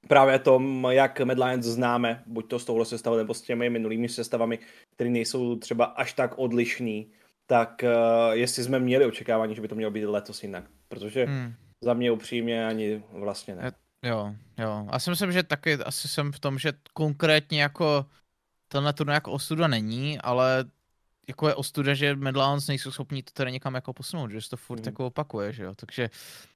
právě 0.07 0.39
tom, 0.39 0.87
jak 0.89 1.21
Mad 1.21 1.39
Lions 1.39 1.65
známe, 1.65 2.23
buď 2.25 2.49
to 2.49 2.59
s 2.59 2.65
touhle 2.65 2.85
sestavou, 2.85 3.17
nebo 3.17 3.33
s 3.33 3.41
těmi 3.41 3.69
minulými 3.69 4.09
sestavami, 4.09 4.59
které 4.95 5.09
nejsou 5.09 5.55
třeba 5.55 5.85
až 5.85 6.13
tak 6.13 6.33
odlišný, 6.37 7.11
tak 7.45 7.81
uh, 7.83 8.33
jestli 8.33 8.63
jsme 8.63 8.79
měli 8.79 9.05
očekávání, 9.05 9.55
že 9.55 9.61
by 9.61 9.67
to 9.67 9.75
mělo 9.75 9.91
být 9.91 10.05
letos 10.05 10.43
jinak. 10.43 10.63
Protože 10.87 11.25
hmm. 11.25 11.53
za 11.83 11.93
mě 11.93 12.11
upřímně 12.11 12.67
ani 12.67 13.03
vlastně 13.11 13.55
ne. 13.55 13.71
Jo, 14.03 14.35
jo. 14.57 14.87
A 14.89 14.99
si 14.99 15.09
myslím, 15.09 15.31
že 15.31 15.43
taky 15.43 15.73
asi 15.73 16.07
jsem 16.07 16.31
v 16.31 16.39
tom, 16.39 16.59
že 16.59 16.73
konkrétně 16.93 17.61
jako 17.61 18.05
tenhle 18.67 18.93
turnaj 18.93 19.15
jako 19.15 19.31
ostuda 19.31 19.67
není, 19.67 20.19
ale 20.19 20.65
jako 21.27 21.47
je 21.47 21.55
ostuda, 21.55 21.93
že 21.93 22.15
Medlions 22.15 22.67
nejsou 22.67 22.91
schopni 22.91 23.23
to 23.23 23.31
tady 23.33 23.51
někam 23.51 23.75
jako 23.75 23.93
posunout, 23.93 24.31
že 24.31 24.41
se 24.41 24.49
to 24.49 24.57
furt 24.57 24.79
mm. 24.79 24.85
jako 24.85 25.05
opakuje, 25.05 25.53
že 25.53 25.63
jo. 25.63 25.75
Takže 25.75 26.09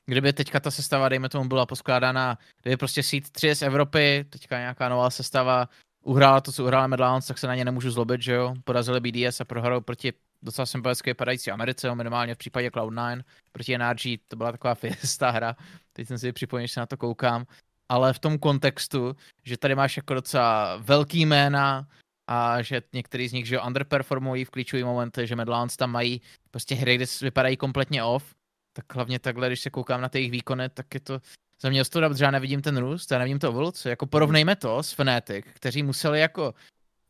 kdyby 0.06 0.34
teďka 0.34 0.60
ta 0.60 0.72
sestava, 0.72 1.10
dejme 1.10 1.30
tomu, 1.30 1.50
byla 1.50 1.66
poskládána, 1.66 2.38
kdyby 2.62 2.78
prostě 2.78 3.04
seed 3.04 3.30
3 3.30 3.56
z 3.56 3.62
Evropy, 3.62 4.26
teďka 4.30 4.60
nějaká 4.60 4.90
nová 4.90 5.10
sestava, 5.10 5.70
uhrála 6.04 6.42
to, 6.42 6.52
co 6.52 6.64
uhrála 6.64 6.88
Medlions, 6.88 7.28
tak 7.28 7.38
se 7.38 7.48
na 7.48 7.56
ně 7.56 7.66
nemůžu 7.66 7.92
zlobit, 7.92 8.22
že 8.22 8.34
jo. 8.34 8.54
Porazili 8.64 9.00
BDS 9.00 9.42
a 9.42 9.46
prohrál 9.46 9.82
proti 9.82 10.14
docela 10.44 10.66
sympatické 10.66 11.14
padající 11.14 11.52
Americe, 11.52 11.96
minimálně 11.96 12.36
v 12.36 12.38
případě 12.38 12.70
Cloud9, 12.70 13.24
proti 13.52 13.78
NRG, 13.78 14.02
to 14.28 14.36
byla 14.36 14.52
taková 14.52 14.76
fiesta 14.84 15.30
hra, 15.30 15.56
teď 15.94 16.08
jsem 16.08 16.18
si 16.18 16.32
připomněl, 16.32 16.68
že 16.68 16.80
na 16.80 16.86
to 16.86 16.98
koukám, 16.98 17.46
ale 17.90 18.14
v 18.14 18.20
tom 18.20 18.38
kontextu, 18.38 19.16
že 19.44 19.58
tady 19.58 19.76
máš 19.76 19.98
jako 19.98 20.14
docela 20.14 20.78
velký 20.78 21.26
jména, 21.26 21.88
a 22.28 22.62
že 22.62 22.82
některý 22.94 23.28
z 23.28 23.34
nich, 23.34 23.46
že 23.46 23.62
underperformují 23.62 24.46
v 24.46 24.50
klíčový 24.50 24.84
momenty, 24.84 25.28
že 25.28 25.36
Medlans 25.36 25.78
tam 25.78 25.92
mají 25.92 26.22
prostě 26.52 26.76
hry, 26.76 26.96
kde 26.96 27.06
vypadají 27.22 27.58
kompletně 27.58 28.04
off, 28.04 28.36
tak 28.74 28.96
hlavně 28.96 29.20
takhle, 29.20 29.48
když 29.48 29.60
se 29.60 29.70
koukám 29.70 30.02
na 30.02 30.10
jejich 30.14 30.32
výkony, 30.32 30.70
tak 30.70 30.94
je 30.94 31.00
to 31.00 31.22
za 31.62 31.70
mě 31.70 31.82
ostuda, 31.82 32.10
protože 32.10 32.26
já 32.26 32.32
nevidím 32.32 32.62
ten 32.62 32.78
růst, 32.78 33.12
já 33.12 33.18
nevidím 33.18 33.40
to 33.40 33.48
evoluci. 33.48 33.90
Jako 33.90 34.06
porovnejme 34.06 34.56
to 34.56 34.84
s 34.84 34.92
Fnatic, 34.92 35.46
kteří 35.54 35.84
museli 35.84 36.20
jako 36.20 36.54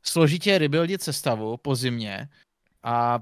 složitě 0.04 0.58
rebuildit 0.58 1.02
sestavu 1.02 1.58
po 1.58 1.76
zimě 1.76 2.30
a 2.84 3.20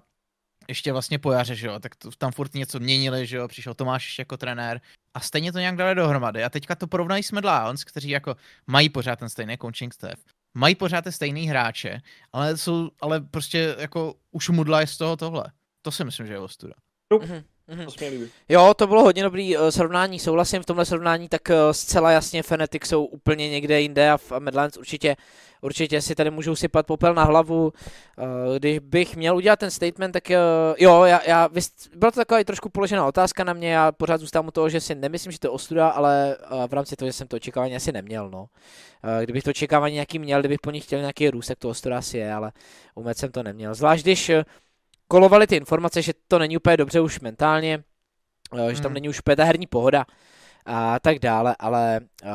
ještě 0.68 0.92
vlastně 0.92 1.20
po 1.20 1.32
jaře, 1.32 1.56
že 1.56 1.68
jo, 1.68 1.80
tak 1.80 1.96
to, 1.96 2.12
tam 2.12 2.32
furt 2.32 2.54
něco 2.54 2.80
měnili, 2.80 3.28
že 3.28 3.38
jo, 3.38 3.48
přišel 3.48 3.74
Tomáš 3.74 4.20
jako 4.20 4.38
trenér 4.38 4.82
a 5.14 5.20
stejně 5.20 5.52
to 5.52 5.60
nějak 5.60 5.76
dali 5.76 5.96
dohromady 5.96 6.44
a 6.44 6.50
teďka 6.50 6.76
to 6.76 6.88
porovnají 6.88 7.24
s 7.24 7.32
Medlions, 7.32 7.84
kteří 7.84 8.10
jako 8.10 8.36
mají 8.68 8.90
pořád 8.90 9.20
ten 9.20 9.30
stejný 9.30 9.58
coaching 9.58 9.94
staff, 9.94 10.24
mají 10.58 10.76
pořád 10.76 11.02
ty 11.02 11.12
stejný 11.12 11.48
hráče, 11.48 12.02
ale 12.34 12.58
jsou, 12.58 12.92
ale 13.02 13.22
prostě 13.22 13.76
jako 13.80 14.16
už 14.32 14.50
mudla 14.50 14.82
je 14.82 14.88
z 14.88 14.98
toho 14.98 15.18
tohle. 15.18 15.46
To 15.82 15.92
si 15.92 16.04
myslím, 16.04 16.28
že 16.28 16.34
je 16.34 16.40
ostuda. 16.40 16.74
Mm-hmm. 17.14 17.44
Mm-hmm. 17.72 18.30
Jo, 18.50 18.74
to 18.74 18.88
bylo 18.88 19.04
hodně 19.04 19.24
dobrý 19.24 19.58
uh, 19.58 19.68
srovnání, 19.70 20.20
souhlasím 20.20 20.62
v 20.62 20.66
tomhle 20.66 20.86
srovnání, 20.86 21.30
tak 21.30 21.42
uh, 21.50 21.56
zcela 21.72 22.12
jasně 22.12 22.44
Fnatic 22.44 22.86
jsou 22.86 23.06
úplně 23.06 23.50
někde 23.50 23.82
jinde 23.82 24.12
a, 24.12 24.18
v 24.18 24.32
Medlands 24.40 24.78
určitě, 24.78 25.16
určitě 25.62 26.02
si 26.02 26.16
tady 26.16 26.32
můžou 26.32 26.56
sypat 26.56 26.88
popel 26.88 27.14
na 27.14 27.24
hlavu. 27.24 27.64
Uh, 27.66 28.58
když 28.58 28.80
bych 28.80 29.16
měl 29.16 29.36
udělat 29.36 29.60
ten 29.60 29.72
statement, 29.72 30.14
tak 30.14 30.24
uh, 30.30 30.36
jo, 30.78 31.04
já, 31.04 31.22
já, 31.28 31.50
byla 31.96 32.12
to 32.12 32.20
taková 32.20 32.44
trošku 32.44 32.70
položená 32.70 33.06
otázka 33.06 33.44
na 33.44 33.54
mě, 33.54 33.72
já 33.72 33.92
pořád 33.92 34.22
zůstávám 34.22 34.48
u 34.48 34.52
toho, 34.52 34.70
že 34.70 34.82
si 34.82 34.96
nemyslím, 34.96 35.32
že 35.32 35.40
to 35.40 35.48
je 35.48 35.52
ostuda, 35.52 35.90
ale 35.90 36.38
uh, 36.52 36.68
v 36.68 36.74
rámci 36.74 36.96
toho, 36.96 37.10
že 37.10 37.14
jsem 37.14 37.28
to 37.28 37.36
očekávání 37.36 37.76
asi 37.76 37.92
neměl, 37.92 38.30
no. 38.30 38.42
Uh, 38.42 39.24
kdybych 39.24 39.44
to 39.44 39.50
očekávání 39.50 39.94
nějaký 39.94 40.20
měl, 40.20 40.40
kdybych 40.40 40.60
po 40.60 40.72
nich 40.72 40.84
chtěl 40.84 41.00
nějaký 41.00 41.30
růst, 41.30 41.48
tak 41.48 41.58
to 41.58 41.70
ostuda 41.70 41.98
asi 41.98 42.18
je, 42.18 42.34
ale 42.34 42.52
umět 42.96 43.18
jsem 43.18 43.32
to 43.32 43.44
neměl. 43.44 43.74
Zvlášť 43.74 44.04
když 44.04 44.30
uh, 44.30 44.36
kolovaly 45.12 45.48
ty 45.48 45.56
informace, 45.56 46.02
že 46.02 46.14
to 46.28 46.40
není 46.40 46.58
úplně 46.58 46.78
dobře 46.78 47.00
už 47.00 47.20
mentálně, 47.20 47.84
uh, 48.54 48.70
že 48.70 48.82
tam 48.82 48.90
hmm. 48.90 48.94
není 48.94 49.10
už 49.10 49.20
úplně 49.20 49.36
ta 49.36 49.44
herní 49.44 49.68
pohoda 49.68 50.06
a 50.66 51.00
tak 51.00 51.20
dále, 51.20 51.56
ale 51.60 52.00
uh, 52.24 52.30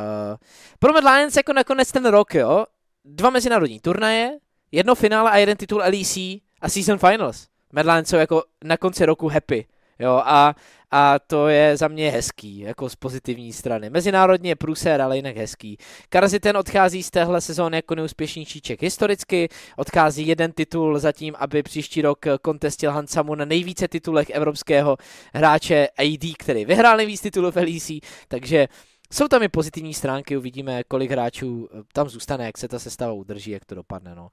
pro 0.79 0.93
Mad 0.93 1.05
Lions 1.05 1.37
jako 1.37 1.53
nakonec 1.53 1.93
ten 1.93 2.07
rok, 2.07 2.35
jo, 2.35 2.67
dva 3.05 3.31
mezinárodní 3.31 3.81
turnaje, 3.81 4.39
jedno 4.73 4.95
finále 4.95 5.31
a 5.31 5.37
jeden 5.37 5.57
titul 5.57 5.79
LEC 5.79 6.17
a 6.61 6.69
Season 6.69 6.99
Finals. 6.99 7.49
Mad 7.73 7.87
Lions 7.87 8.09
jsou 8.09 8.17
jako 8.17 8.43
na 8.65 8.77
konci 8.77 9.07
roku 9.07 9.29
happy, 9.29 9.67
jo, 9.99 10.23
a 10.25 10.55
a 10.91 11.19
to 11.19 11.49
je 11.49 11.77
za 11.77 11.89
mě 11.89 12.11
hezký, 12.11 12.59
jako 12.59 12.89
z 12.89 12.97
pozitivní 12.97 13.53
strany. 13.53 13.91
Mezinárodně 13.91 14.51
je 14.51 14.57
průser, 14.57 15.03
ale 15.03 15.17
jinak 15.17 15.37
hezký. 15.37 15.79
Karzi 16.09 16.41
ten 16.41 16.57
odchází 16.57 17.03
z 17.03 17.11
téhle 17.11 17.41
sezóny 17.41 17.77
jako 17.77 17.95
neúspěšnější 17.95 18.61
Ček 18.61 18.83
historicky, 18.83 19.49
odchází 19.77 20.27
jeden 20.27 20.53
titul 20.53 20.99
zatím, 20.99 21.35
aby 21.39 21.63
příští 21.63 22.03
rok 22.03 22.27
kontestil 22.43 22.91
Hansamu 22.91 23.35
na 23.35 23.45
nejvíce 23.45 23.89
titulech 23.89 24.31
evropského 24.31 24.97
hráče 25.35 25.89
AD, 25.99 26.37
který 26.39 26.65
vyhrál 26.65 26.97
nejvíc 26.97 27.21
titulů 27.21 27.51
v 27.51 27.57
LEC, 27.57 27.91
takže 28.29 28.69
jsou 29.13 29.29
tam 29.29 29.43
i 29.43 29.49
pozitivní 29.49 29.95
stránky, 29.95 30.37
uvidíme, 30.37 30.85
kolik 30.85 31.11
hráčů 31.11 31.69
tam 31.93 32.09
zůstane, 32.09 32.47
jak 32.47 32.59
se 32.59 32.69
ta 32.69 32.79
sestava 32.79 33.13
udrží, 33.13 33.51
jak 33.51 33.65
to 33.65 33.75
dopadne. 33.75 34.15
No. 34.15 34.29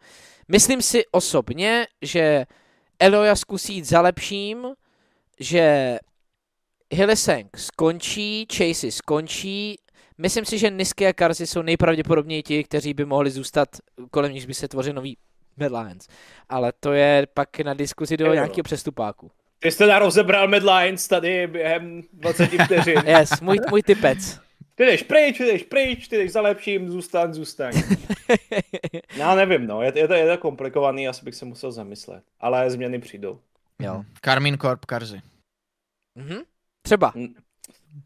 Myslím 0.47 0.81
si 0.81 1.03
osobně, 1.11 1.87
že 2.01 2.45
Eloja 2.99 3.35
zkusí 3.35 3.73
jít 3.73 3.85
za 3.85 4.01
lepším, 4.01 4.67
že 5.39 5.97
Hilliseng 6.93 7.57
skončí, 7.57 8.47
Chasey 8.53 8.91
skončí, 8.91 9.75
myslím 10.17 10.45
si, 10.45 10.57
že 10.57 10.69
Nisky 10.69 11.07
a 11.07 11.13
Karzy 11.13 11.47
jsou 11.47 11.61
nejpravděpodobněji 11.61 12.43
ti, 12.43 12.63
kteří 12.63 12.93
by 12.93 13.05
mohli 13.05 13.31
zůstat, 13.31 13.69
kolem 14.11 14.31
nich 14.31 14.47
by 14.47 14.53
se 14.53 14.67
tvořil 14.67 14.93
nový 14.93 15.17
Mad 15.57 15.71
Lions. 15.71 16.07
Ale 16.49 16.73
to 16.79 16.93
je 16.93 17.27
pak 17.33 17.59
na 17.59 17.73
diskuzi 17.73 18.17
do 18.17 18.33
nějakého 18.33 18.63
přestupáku. 18.63 19.31
Ty 19.59 19.71
jste 19.71 19.87
nám 19.87 20.01
rozebral 20.01 20.47
Mad 20.47 20.63
Lions 20.63 21.07
tady 21.07 21.47
během 21.47 22.01
20 22.13 22.49
vteřin. 22.65 23.01
yes, 23.05 23.41
můj, 23.41 23.57
můj 23.69 23.83
typec. 23.83 24.39
Ty 24.75 24.85
jdeš 24.85 25.03
pryč, 25.03 25.37
ty 25.37 25.45
jdeš 25.45 25.63
pryč, 25.63 26.07
ty 26.07 26.17
jdeš 26.17 26.31
za 26.31 26.41
lepším, 26.41 26.89
zůstaň, 26.89 27.33
zůstaň. 27.33 27.73
Já 29.15 29.35
nevím, 29.35 29.67
no, 29.67 29.81
je, 29.81 29.91
je, 29.95 30.07
to, 30.07 30.13
je 30.13 30.27
to 30.27 30.37
komplikovaný, 30.37 31.07
asi 31.07 31.25
bych 31.25 31.35
se 31.35 31.45
musel 31.45 31.71
zamyslet. 31.71 32.23
Ale 32.39 32.69
změny 32.69 32.99
přijdou. 32.99 33.39
Jo. 33.79 34.03
Carmin 34.25 34.57
Corp, 34.57 34.85
Karzy. 34.85 35.21
Mhm. 36.15 36.37
Třeba. 36.81 37.13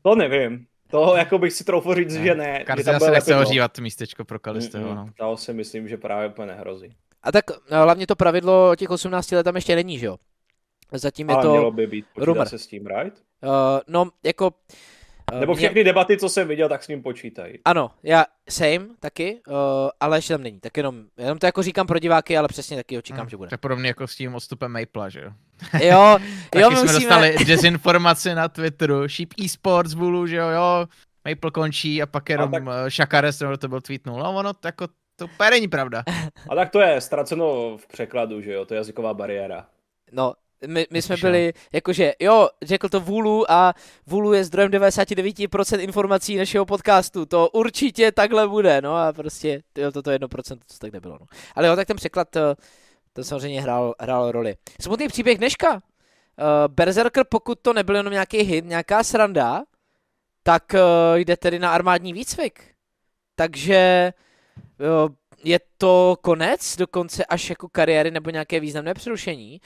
To 0.01 0.15
nevím. 0.15 0.65
To 0.91 1.15
jako 1.15 1.37
bych 1.39 1.53
si 1.53 1.63
troufl 1.63 1.95
říct, 1.95 2.13
ne. 2.15 2.23
že 2.23 2.35
ne. 2.35 2.63
Karzi 2.63 2.91
asi 2.91 3.11
nechce 3.11 3.35
ohřívat 3.35 3.79
místečko 3.79 4.25
pro 4.25 4.39
Kalisteho. 4.39 4.95
No. 4.95 5.09
To 5.17 5.37
si 5.37 5.53
myslím, 5.53 5.87
že 5.87 5.97
právě 5.97 6.29
úplně 6.29 6.47
nehrozí. 6.47 6.95
A 7.23 7.31
tak 7.31 7.45
no, 7.71 7.83
hlavně 7.83 8.07
to 8.07 8.15
pravidlo 8.15 8.75
těch 8.75 8.89
18 8.89 9.31
let 9.31 9.43
tam 9.43 9.55
ještě 9.55 9.75
není, 9.75 9.99
že 9.99 10.05
jo? 10.05 10.17
Zatím 10.91 11.29
Ale 11.29 11.39
je 11.39 11.43
to 11.43 11.51
mělo 11.51 11.71
by 11.71 11.87
být, 11.87 12.05
rumor. 12.17 12.47
se 12.47 12.57
s 12.57 12.67
tím, 12.67 12.87
right? 12.87 13.23
Uh, 13.43 13.49
no, 13.87 14.09
jako 14.23 14.51
Eh, 14.51 14.53
Nebo 15.33 15.55
všechny 15.55 15.73
mě... 15.73 15.83
debaty, 15.83 16.17
co 16.17 16.29
jsem 16.29 16.47
viděl, 16.47 16.69
tak 16.69 16.83
s 16.83 16.87
ním 16.87 17.03
počítají. 17.03 17.59
Ano, 17.65 17.91
já 18.03 18.25
same 18.49 18.87
taky, 18.99 19.41
uh, 19.47 19.55
ale 19.99 20.17
ještě 20.17 20.33
tam 20.33 20.43
není. 20.43 20.59
Tak 20.59 20.77
jenom, 20.77 21.03
jenom 21.17 21.37
to 21.37 21.45
jako 21.45 21.63
říkám 21.63 21.87
pro 21.87 21.99
diváky, 21.99 22.37
ale 22.37 22.47
přesně 22.47 22.77
taky 22.77 22.97
očekám, 22.97 23.19
hmm, 23.19 23.29
že 23.29 23.37
bude. 23.37 23.49
To 23.49 23.53
je 23.53 23.57
podobně 23.57 23.87
jako 23.87 24.07
s 24.07 24.15
tím 24.15 24.35
odstupem 24.35 24.71
Maple, 24.71 25.11
že 25.11 25.21
jo? 25.21 25.31
Jo, 25.83 26.17
taky 26.49 26.63
jo, 26.63 26.71
jsme 26.71 26.81
musíme... 26.81 26.99
dostali 26.99 27.35
dezinformace 27.45 28.35
na 28.35 28.47
Twitteru, 28.47 29.07
Sheep 29.07 29.29
eSports 29.45 29.93
Bulu, 29.93 30.27
že 30.27 30.35
jo, 30.35 30.47
jo, 30.47 30.87
Maple 31.29 31.51
končí 31.51 32.01
a 32.01 32.05
pak 32.05 32.29
jenom 32.29 32.49
a 32.49 32.51
tak... 32.51 32.63
Eh, 32.85 32.89
Shakares, 32.89 33.39
nebo 33.39 33.57
to 33.57 33.67
byl 33.67 33.81
tweetnul. 33.81 34.19
No 34.19 34.35
ono 34.35 34.53
to 34.53 34.67
jako, 34.67 34.87
to 35.15 35.25
úplně 35.25 35.49
není 35.49 35.67
pravda. 35.67 36.03
A 36.49 36.55
tak 36.55 36.69
to 36.69 36.79
je 36.79 37.01
ztraceno 37.01 37.77
v 37.77 37.87
překladu, 37.87 38.41
že 38.41 38.51
jo, 38.51 38.65
to 38.65 38.73
je 38.73 38.77
jazyková 38.77 39.13
bariéra. 39.13 39.67
No, 40.11 40.33
My, 40.65 40.87
my 40.91 41.01
jsme 41.01 41.17
byli, 41.17 41.53
jakože, 41.73 42.13
jo, 42.19 42.49
řekl 42.61 42.89
to 42.89 42.99
Vulu 42.99 43.51
a 43.51 43.73
Vulu 44.07 44.33
je 44.33 44.43
zdrojem 44.43 44.71
99% 44.71 45.79
informací 45.79 46.37
našeho 46.37 46.65
podcastu, 46.65 47.25
to 47.25 47.49
určitě 47.49 48.11
takhle 48.11 48.47
bude, 48.47 48.81
no 48.81 48.95
a 48.95 49.13
prostě, 49.13 49.63
jo, 49.77 49.91
toto 49.91 50.11
1% 50.11 50.55
to 50.55 50.77
tak 50.79 50.93
nebylo, 50.93 51.17
no. 51.19 51.25
Ale 51.55 51.67
jo, 51.67 51.75
tak 51.75 51.87
ten 51.87 51.97
překlad, 51.97 52.29
to, 52.29 52.55
to 53.13 53.23
samozřejmě 53.23 53.61
hrál, 53.61 53.95
hrál 53.99 54.31
roli. 54.31 54.55
Smutný 54.81 55.07
příběh 55.07 55.37
dneška. 55.37 55.73
Uh, 55.73 55.79
Berserker, 56.67 57.25
pokud 57.29 57.59
to 57.61 57.73
nebyl 57.73 57.95
jenom 57.95 58.13
nějaký 58.13 58.37
hit, 58.37 58.65
nějaká 58.65 59.03
sranda, 59.03 59.63
tak 60.43 60.63
uh, 60.73 61.17
jde 61.17 61.37
tedy 61.37 61.59
na 61.59 61.71
armádní 61.71 62.13
výcvik. 62.13 62.63
Takže 63.35 64.13
uh, 64.79 65.15
je 65.43 65.59
to 65.77 66.17
konec, 66.21 66.75
dokonce 66.77 67.25
až 67.25 67.49
jako 67.49 67.69
kariéry 67.69 68.11
nebo 68.11 68.29
nějaké 68.29 68.59
významné 68.59 68.93
přerušení. 68.93 69.61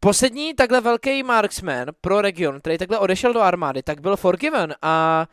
Poslední 0.00 0.54
takhle 0.54 0.80
velký 0.80 1.22
marksman 1.22 1.86
pro 2.00 2.20
region, 2.20 2.60
který 2.60 2.78
takhle 2.78 2.98
odešel 2.98 3.32
do 3.32 3.40
armády, 3.40 3.82
tak 3.82 4.00
byl 4.00 4.16
Forgiven 4.16 4.74
a... 4.82 5.26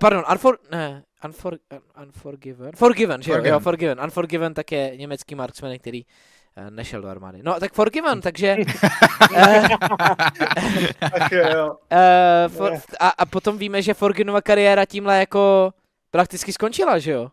Pardon, 0.00 0.24
Unfor... 0.30 0.58
Ne, 0.70 1.04
Unfor, 1.24 1.58
Unforgiven? 2.02 2.70
Forgiven, 2.76 3.22
že 3.22 3.30
jo? 3.30 3.36
Forgiven. 3.36 3.52
jo, 3.52 3.60
Forgiven. 3.60 4.00
Unforgiven 4.04 4.54
tak 4.54 4.72
je 4.72 4.96
německý 4.96 5.34
marksman, 5.34 5.78
který 5.78 6.02
nešel 6.70 7.02
do 7.02 7.08
armády. 7.08 7.40
No, 7.42 7.60
tak 7.60 7.72
Forgiven, 7.72 8.20
takže... 8.20 8.56
a, 13.00 13.08
a 13.08 13.26
potom 13.26 13.58
víme, 13.58 13.82
že 13.82 13.94
Forgivenova 13.94 14.42
kariéra 14.42 14.84
tímhle 14.84 15.18
jako 15.18 15.72
prakticky 16.10 16.52
skončila, 16.52 16.98
že 16.98 17.12
jo? 17.12 17.30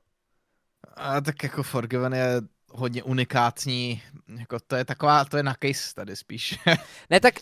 A 0.96 1.22
tak 1.22 1.44
jako 1.44 1.64
Forgiven 1.64 2.14
je 2.14 2.42
hodně 2.76 3.04
unikátní, 3.04 4.02
jako 4.40 4.58
to 4.68 4.76
je 4.76 4.86
taková, 4.86 5.26
to 5.26 5.38
je 5.38 5.44
na 5.44 5.56
case 5.64 5.96
tady 5.96 6.16
spíš. 6.16 6.60
ne, 7.10 7.20
tak 7.20 7.34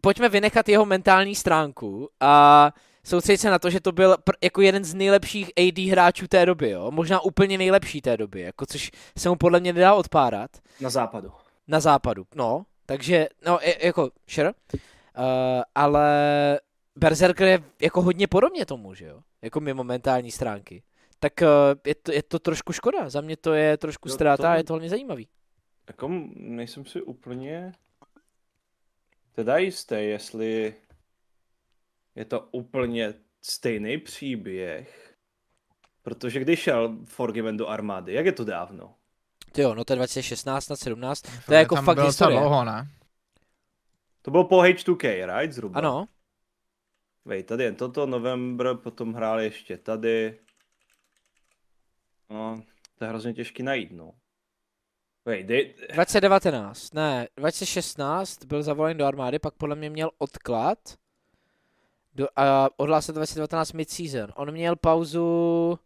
pojďme 0.00 0.28
vynechat 0.28 0.68
jeho 0.68 0.86
mentální 0.86 1.34
stránku 1.34 2.08
a 2.20 2.72
soustředit 3.04 3.38
se 3.38 3.50
na 3.50 3.58
to, 3.58 3.70
že 3.70 3.80
to 3.80 3.92
byl 3.92 4.14
pr- 4.14 4.36
jako 4.42 4.62
jeden 4.62 4.84
z 4.84 4.94
nejlepších 4.94 5.50
AD 5.58 5.78
hráčů 5.78 6.28
té 6.28 6.46
doby, 6.46 6.70
jo? 6.70 6.90
Možná 6.90 7.20
úplně 7.20 7.58
nejlepší 7.58 8.00
té 8.00 8.16
doby, 8.16 8.40
jako 8.40 8.66
což 8.66 8.90
se 9.18 9.28
mu 9.28 9.36
podle 9.36 9.60
mě 9.60 9.72
nedá 9.72 9.94
odpárat. 9.94 10.50
Na 10.80 10.90
západu. 10.90 11.32
Na 11.68 11.80
západu, 11.80 12.26
no. 12.34 12.66
Takže, 12.86 13.28
no, 13.46 13.58
jako, 13.82 14.10
sure. 14.26 14.52
Uh, 14.72 14.82
ale 15.74 16.10
Berserker 16.96 17.46
je 17.46 17.62
jako 17.80 18.02
hodně 18.02 18.26
podobně 18.26 18.66
tomu, 18.66 18.94
že 18.94 19.04
jo? 19.04 19.20
Jako 19.42 19.60
mimo 19.60 19.84
mentální 19.84 20.30
stránky 20.30 20.82
tak 21.18 21.42
eh, 21.42 21.48
je 21.86 21.94
to, 21.94 22.12
je 22.12 22.22
to 22.22 22.38
trošku 22.38 22.72
škoda. 22.72 23.08
Za 23.08 23.20
mě 23.20 23.36
to 23.36 23.54
je 23.54 23.76
trošku 23.76 24.08
ztráta 24.08 24.52
a 24.52 24.56
je 24.56 24.64
to 24.64 24.72
hodně 24.72 24.88
zajímavý. 24.88 25.28
Jako 25.88 26.10
nejsem 26.34 26.84
si 26.84 27.02
úplně 27.02 27.72
teda 29.32 29.56
jistý, 29.56 29.94
jestli 29.94 30.74
je 32.14 32.24
to 32.24 32.40
úplně 32.50 33.14
stejný 33.42 33.98
příběh, 33.98 35.16
protože 36.02 36.40
když 36.40 36.60
šel 36.60 36.96
Forgiven 37.04 37.56
do 37.56 37.68
armády, 37.68 38.12
jak 38.14 38.26
je 38.26 38.32
to 38.32 38.44
dávno? 38.44 38.94
Ty 39.52 39.62
jo, 39.62 39.74
no 39.74 39.84
to 39.84 39.92
je 39.92 39.96
2016 39.96 40.68
na 40.68 40.76
17, 40.76 41.20
to, 41.20 41.30
to 41.46 41.52
je 41.52 41.58
jako 41.58 41.76
fakt 41.76 41.98
historie. 41.98 42.40
Dlouho, 42.40 42.64
ne? 42.64 42.88
To 44.22 44.30
bylo 44.30 44.44
po 44.44 44.56
H2K, 44.56 45.36
right, 45.36 45.52
zhruba? 45.52 45.78
Ano. 45.78 46.06
Vej, 47.24 47.42
tady 47.42 47.64
je 47.64 47.72
toto, 47.72 48.06
november, 48.06 48.74
potom 48.74 49.14
hrál 49.14 49.40
ještě 49.40 49.76
tady. 49.76 50.38
No, 52.30 52.62
to 52.98 53.04
je 53.04 53.08
hrozně 53.08 53.34
těžký 53.34 53.62
najít, 53.62 53.92
no. 53.92 54.12
Wait, 55.26 55.46
they... 55.46 55.74
2019, 55.94 56.94
ne, 56.94 57.28
2016 57.36 58.44
byl 58.44 58.62
zavolen 58.62 58.96
do 58.96 59.06
armády, 59.06 59.38
pak 59.38 59.54
podle 59.54 59.76
mě 59.76 59.90
měl 59.90 60.10
odklad 60.18 60.78
do, 62.14 62.28
a 62.36 62.68
odhlásil 62.76 63.14
2019 63.14 63.72
mid-season. 63.72 64.32
On 64.36 64.52
měl 64.52 64.76
pauzu... 64.76 65.78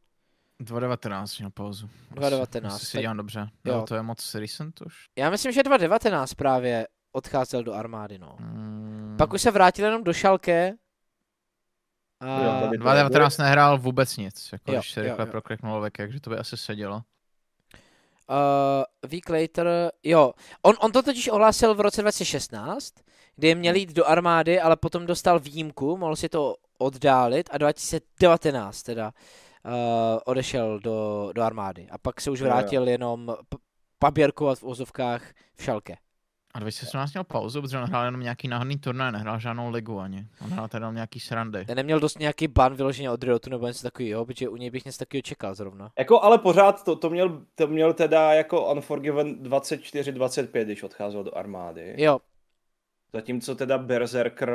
2019 0.60 1.38
měl 1.38 1.50
pauzu. 1.50 1.90
2019. 2.10 2.74
Asi 2.74 2.86
si 2.86 3.00
dělám 3.00 3.16
dobře. 3.16 3.48
Jo. 3.64 3.74
jo. 3.74 3.84
to 3.88 3.94
je 3.94 4.02
moc 4.02 4.34
recent 4.34 4.80
už. 4.80 5.08
Já 5.18 5.30
myslím, 5.30 5.52
že 5.52 5.62
2019 5.62 6.34
právě 6.34 6.86
odcházel 7.12 7.62
do 7.62 7.72
armády, 7.72 8.18
no. 8.18 8.36
Hmm. 8.40 9.14
Pak 9.18 9.32
už 9.32 9.42
se 9.42 9.50
vrátil 9.50 9.84
jenom 9.84 10.04
do 10.04 10.12
Šalke, 10.12 10.74
a... 12.20 12.66
2019 12.76 13.38
nehrál 13.38 13.78
vůbec 13.78 14.16
nic, 14.16 14.48
jako 14.52 14.72
jo, 14.72 14.78
když 14.78 14.92
se 14.92 15.02
rychle 15.02 15.26
prokliknul 15.26 15.80
vek, 15.80 15.96
takže 15.96 16.20
to 16.20 16.30
by 16.30 16.36
asi 16.36 16.56
sedělo. 16.56 17.02
Uh, 18.30 19.10
week 19.10 19.28
later, 19.28 19.92
jo, 20.02 20.32
on, 20.62 20.74
on 20.80 20.92
to 20.92 21.02
totiž 21.02 21.28
ohlásil 21.28 21.74
v 21.74 21.80
roce 21.80 22.02
2016, 22.02 22.94
kdy 23.36 23.54
měl 23.54 23.74
jít 23.74 23.92
do 23.92 24.06
armády, 24.06 24.60
ale 24.60 24.76
potom 24.76 25.06
dostal 25.06 25.40
výjimku, 25.40 25.96
mohl 25.96 26.16
si 26.16 26.28
to 26.28 26.54
oddálit 26.78 27.48
a 27.52 27.58
2019 27.58 28.82
teda 28.82 29.12
uh, 29.64 29.72
odešel 30.24 30.80
do, 30.80 31.30
do 31.34 31.42
armády. 31.42 31.88
A 31.90 31.98
pak 31.98 32.20
se 32.20 32.30
už 32.30 32.42
vrátil 32.42 32.88
jenom 32.88 33.36
paběrkovat 33.98 34.58
v 34.58 34.64
ozovkách 34.64 35.22
v 35.56 35.64
šalke. 35.64 35.96
A 36.54 36.58
2017 36.58 37.12
měl 37.12 37.24
pauzu, 37.24 37.62
protože 37.62 37.78
on 37.78 37.84
hrál 37.84 38.04
jenom 38.04 38.20
nějaký 38.20 38.48
náhodný 38.48 38.78
turnaj, 38.78 39.12
nehrál 39.12 39.40
žádnou 39.40 39.70
ligu 39.70 40.00
ani. 40.00 40.26
On 40.44 40.50
hrál 40.50 40.68
teda 40.68 40.92
nějaký 40.92 41.20
srandy. 41.20 41.64
Ten 41.64 41.76
neměl 41.76 42.00
dost 42.00 42.18
nějaký 42.18 42.48
ban 42.48 42.74
vyloženě 42.74 43.10
od 43.10 43.24
Riotu 43.24 43.50
nebo 43.50 43.66
něco 43.66 43.82
takového, 43.82 44.26
protože 44.26 44.48
u 44.48 44.56
něj 44.56 44.70
bych 44.70 44.84
něco 44.84 44.98
takového 44.98 45.22
čekal 45.22 45.54
zrovna. 45.54 45.92
Jako, 45.98 46.22
ale 46.22 46.38
pořád 46.38 46.84
to, 46.84 46.96
to, 46.96 47.10
měl, 47.10 47.46
to 47.54 47.66
měl 47.66 47.92
teda 47.92 48.32
jako 48.32 48.72
Unforgiven 48.72 49.42
24-25, 49.42 50.64
když 50.64 50.82
odcházel 50.82 51.24
do 51.24 51.36
armády. 51.36 51.94
Jo. 51.98 52.20
Zatímco 53.12 53.54
teda 53.54 53.78
Berserker 53.78 54.50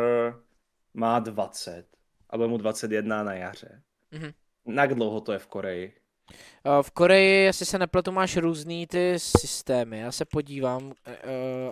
má 0.93 1.20
20 1.20 1.86
a 2.30 2.38
bude 2.38 2.50
mu 2.50 2.58
21 2.58 3.24
na 3.24 3.34
jaře. 3.34 3.82
Mhm. 4.12 4.32
Jak 4.78 4.96
dlouho 4.96 5.22
to 5.22 5.32
je 5.32 5.39
v 5.39 5.48
Koreji? 5.48 5.93
Eh, 6.32 6.84
v 6.84 6.91
Koreji, 6.91 7.43
jestli 7.43 7.65
se 7.65 7.80
nepletu, 7.80 8.11
máš 8.11 8.38
různý 8.38 8.88
ty 8.88 9.19
systémy. 9.19 9.99
Já 9.99 10.11
se 10.11 10.26
podívám. 10.26 10.86
Uh, 10.86 10.93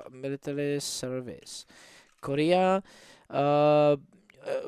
military 0.09 0.81
Service. 0.81 1.65
Korea. 2.19 2.81
Uh, 3.29 4.01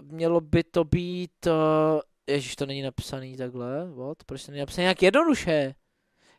mělo 0.01 0.41
by 0.41 0.63
to 0.63 0.83
být... 0.83 1.47
Uh, 1.47 1.53
Ježíš, 2.27 2.55
to 2.55 2.65
není 2.65 2.81
napsaný 2.81 3.37
takhle. 3.37 3.91
What? 3.91 4.23
Proč 4.25 4.45
to 4.45 4.51
není 4.51 4.59
napsaný 4.59 4.83
nějak 4.83 5.01
jednoduše? 5.01 5.75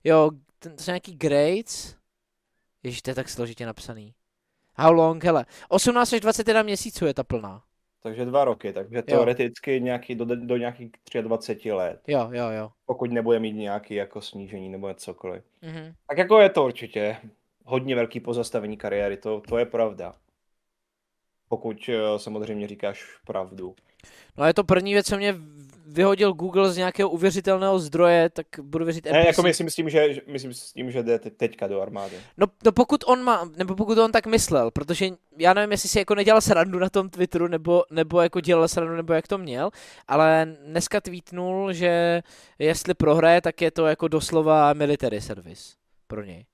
Jo, 0.04 0.30
ten, 0.58 0.76
to 0.76 0.82
jsou 0.82 0.90
nějaký 0.90 1.14
grades. 1.14 1.96
Ježíš, 2.82 3.02
to 3.02 3.10
je 3.10 3.14
tak 3.14 3.28
složitě 3.28 3.66
napsaný. 3.66 4.14
How 4.74 4.92
long, 4.92 5.24
hele. 5.24 5.46
18 5.68 6.12
až 6.12 6.20
21 6.20 6.62
měsíců 6.62 7.06
je 7.06 7.14
ta 7.14 7.24
plná. 7.24 7.62
Takže 8.06 8.24
dva 8.24 8.44
roky, 8.44 8.72
takže 8.72 9.02
teoreticky 9.02 9.80
nějaký 9.80 10.14
do, 10.14 10.24
do 10.24 10.56
nějakých 10.56 10.90
23 11.20 11.72
let. 11.72 12.00
Jo, 12.06 12.28
jo, 12.32 12.50
jo. 12.50 12.70
Pokud 12.84 13.10
nebude 13.10 13.38
mít 13.38 13.52
nějaký 13.52 13.94
jako 13.94 14.20
snížení 14.20 14.68
nebo 14.68 14.94
cokoliv. 14.94 15.44
Mm-hmm. 15.62 15.94
Tak 16.08 16.18
jako 16.18 16.40
je 16.40 16.50
to 16.50 16.64
určitě 16.64 17.16
hodně 17.64 17.94
velký 17.94 18.20
pozastavení 18.20 18.76
kariéry, 18.76 19.16
to, 19.16 19.40
to 19.40 19.58
je 19.58 19.66
pravda. 19.66 20.14
Pokud 21.48 21.76
eh, 21.88 22.18
samozřejmě 22.18 22.68
říkáš 22.68 23.04
pravdu. 23.26 23.74
No 24.38 24.44
a 24.44 24.46
je 24.46 24.54
to 24.54 24.64
první 24.64 24.92
věc, 24.92 25.06
co 25.06 25.16
mě 25.16 25.34
vyhodil 25.86 26.32
Google 26.32 26.72
z 26.72 26.76
nějakého 26.76 27.10
uvěřitelného 27.10 27.78
zdroje, 27.78 28.30
tak 28.30 28.46
budu 28.62 28.84
věřit 28.84 29.04
NPC. 29.06 29.12
Ne, 29.12 29.26
jako 29.26 29.42
myslím 29.42 29.70
s 29.70 29.74
tím, 29.74 29.90
že, 29.90 30.06
myslím 30.26 30.54
s 30.54 30.72
tím, 30.72 30.90
že 30.90 31.02
jde 31.02 31.18
teďka 31.18 31.66
do 31.66 31.80
armády. 31.80 32.16
No, 32.36 32.46
no, 32.64 32.72
pokud 32.72 33.04
on 33.06 33.22
má, 33.22 33.50
nebo 33.56 33.76
pokud 33.76 33.98
on 33.98 34.12
tak 34.12 34.26
myslel, 34.26 34.70
protože 34.70 35.08
já 35.38 35.54
nevím, 35.54 35.70
jestli 35.70 35.88
si 35.88 35.98
jako 35.98 36.14
nedělal 36.14 36.40
srandu 36.40 36.78
na 36.78 36.90
tom 36.90 37.10
Twitteru, 37.10 37.48
nebo, 37.48 37.84
nebo 37.90 38.20
jako 38.20 38.40
dělal 38.40 38.68
srandu, 38.68 38.96
nebo 38.96 39.12
jak 39.12 39.28
to 39.28 39.38
měl, 39.38 39.70
ale 40.08 40.56
dneska 40.66 41.00
tweetnul, 41.00 41.72
že 41.72 42.22
jestli 42.58 42.94
prohraje, 42.94 43.40
tak 43.40 43.60
je 43.62 43.70
to 43.70 43.86
jako 43.86 44.08
doslova 44.08 44.72
military 44.72 45.20
service 45.20 45.74
pro 46.06 46.24
něj. 46.24 46.44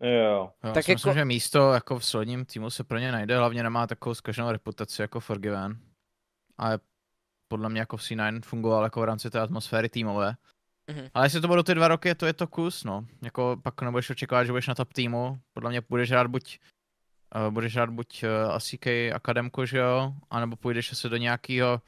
Jo. 0.00 0.52
jo 0.64 0.72
tak 0.74 0.88
jako... 0.88 0.92
myslím, 0.92 1.14
že 1.14 1.24
místo 1.24 1.72
jako 1.72 1.98
v 1.98 2.04
solidním 2.04 2.44
týmu 2.44 2.70
se 2.70 2.84
pro 2.84 2.98
ně 2.98 3.12
najde, 3.12 3.38
hlavně 3.38 3.62
nemá 3.62 3.86
takovou 3.86 4.14
zkaženou 4.14 4.52
reputaci 4.52 5.02
jako 5.02 5.20
Forgiven. 5.20 5.78
A 6.58 6.70
podle 7.48 7.68
mě 7.68 7.80
jako 7.80 7.96
v 7.96 8.00
C9 8.00 8.40
fungoval 8.44 8.84
jako 8.84 9.00
v 9.00 9.04
rámci 9.04 9.30
té 9.30 9.40
atmosféry 9.40 9.88
týmové. 9.88 10.36
Mm-hmm. 10.90 11.10
Ale 11.14 11.26
jestli 11.26 11.40
to 11.40 11.48
budou 11.48 11.62
ty 11.62 11.74
dva 11.74 11.88
roky, 11.88 12.14
to 12.14 12.26
je 12.26 12.32
to 12.32 12.46
kus, 12.46 12.84
no. 12.84 13.06
Jako 13.22 13.56
pak 13.62 13.82
nebudeš 13.82 14.10
očekávat, 14.10 14.44
že 14.44 14.52
budeš 14.52 14.66
na 14.66 14.74
top 14.74 14.92
týmu. 14.92 15.38
Podle 15.52 15.70
mě 15.70 15.80
budeš 15.88 16.10
hrát 16.10 16.26
buď 16.26 16.58
uh, 17.34 17.50
budeš 17.50 17.74
hrát 17.74 17.90
buď 17.90 18.22
uh, 18.22 18.28
eh, 18.28 18.52
ACK 18.52 18.86
Akademku, 19.14 19.64
že 19.64 19.78
jo, 19.78 20.14
anebo 20.30 20.56
půjdeš 20.56 20.92
asi 20.92 21.08
do 21.08 21.16
nějakého 21.16 21.80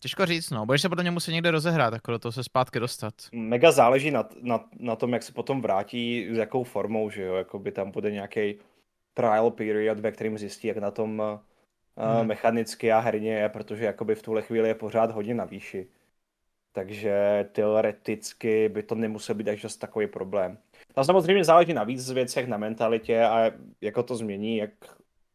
Těžko 0.00 0.26
říct, 0.26 0.50
no. 0.50 0.66
Budeš 0.66 0.82
se 0.82 0.88
podle 0.88 1.04
mě 1.04 1.10
muset 1.10 1.32
někde 1.32 1.50
rozehrát, 1.50 1.94
jako 1.94 2.10
do 2.10 2.18
toho 2.18 2.32
se 2.32 2.44
zpátky 2.44 2.80
dostat. 2.80 3.14
Mega 3.32 3.72
záleží 3.72 4.10
na, 4.10 4.28
na, 4.40 4.64
na 4.78 4.96
tom, 4.96 5.12
jak 5.12 5.22
se 5.22 5.32
potom 5.32 5.62
vrátí, 5.62 6.28
s 6.30 6.36
jakou 6.36 6.64
formou, 6.64 7.10
že 7.10 7.22
jo. 7.22 7.34
Jakoby 7.34 7.72
tam 7.72 7.90
bude 7.90 8.10
nějaký 8.10 8.54
trial 9.14 9.50
period, 9.50 10.00
ve 10.00 10.12
kterým 10.12 10.38
zjistí, 10.38 10.68
jak 10.68 10.76
na 10.76 10.90
tom 10.90 11.22
hmm. 11.96 12.26
mechanicky 12.26 12.92
a 12.92 12.98
herně 12.98 13.32
je, 13.32 13.48
protože 13.48 13.84
jakoby 13.84 14.14
v 14.14 14.22
tuhle 14.22 14.42
chvíli 14.42 14.68
je 14.68 14.74
pořád 14.74 15.10
hodně 15.10 15.34
na 15.34 15.44
výši. 15.44 15.86
Takže 16.72 17.48
teoreticky 17.52 18.68
by 18.68 18.82
to 18.82 18.94
nemusel 18.94 19.34
být 19.34 19.48
až 19.48 19.76
takový 19.76 20.06
problém. 20.06 20.58
tam 20.94 21.04
samozřejmě 21.04 21.44
záleží 21.44 21.72
na 21.74 21.84
víc 21.84 22.10
věcech, 22.10 22.46
na 22.46 22.56
mentalitě 22.56 23.24
a 23.24 23.50
jako 23.80 24.02
to 24.02 24.16
změní, 24.16 24.56
jak 24.56 24.70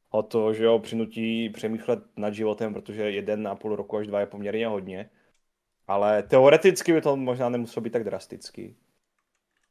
ho 0.10 0.24
to, 0.24 0.54
že 0.54 0.64
jo, 0.64 0.80
přinutí 0.80 1.50
přemýšlet 1.50 2.00
nad 2.18 2.34
životem, 2.34 2.74
protože 2.74 3.12
jeden 3.12 3.48
a 3.48 3.56
půl 3.56 3.76
roku 3.76 3.98
až 3.98 4.08
dva 4.08 4.20
je 4.20 4.26
poměrně 4.26 4.68
hodně. 4.68 5.10
Ale 5.88 6.24
teoreticky 6.24 6.94
by 6.94 7.02
to 7.02 7.16
možná 7.16 7.50
nemuselo 7.50 7.84
být 7.84 7.94
tak 7.94 8.04
drastický. 8.04 8.76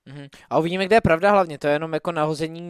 Mm-hmm. 0.07 0.29
A 0.51 0.59
uvidíme, 0.59 0.87
kde 0.87 0.97
je 0.97 1.01
pravda 1.01 1.31
hlavně, 1.31 1.59
to 1.59 1.67
je 1.67 1.73
jenom 1.73 1.93
jako 1.93 2.13
nahození 2.13 2.69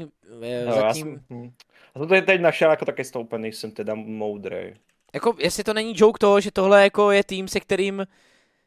no, 0.66 0.74
zatím... 0.74 0.84
Já 0.84 0.94
jsem, 0.94 1.24
hm. 1.30 1.52
já 1.94 2.00
jsem 2.00 2.08
to 2.08 2.26
teď 2.26 2.40
našel, 2.40 2.70
jako 2.70 2.84
taky 2.84 3.02
úplně 3.18 3.42
nejsem 3.42 3.70
teda 3.70 3.94
moudrý. 3.94 4.74
Jako, 5.14 5.36
jestli 5.38 5.64
to 5.64 5.74
není 5.74 5.92
joke 5.96 6.18
toho, 6.18 6.40
že 6.40 6.50
tohle 6.50 6.82
jako 6.82 7.10
je 7.10 7.24
tým, 7.24 7.48
se 7.48 7.60
kterým 7.60 8.06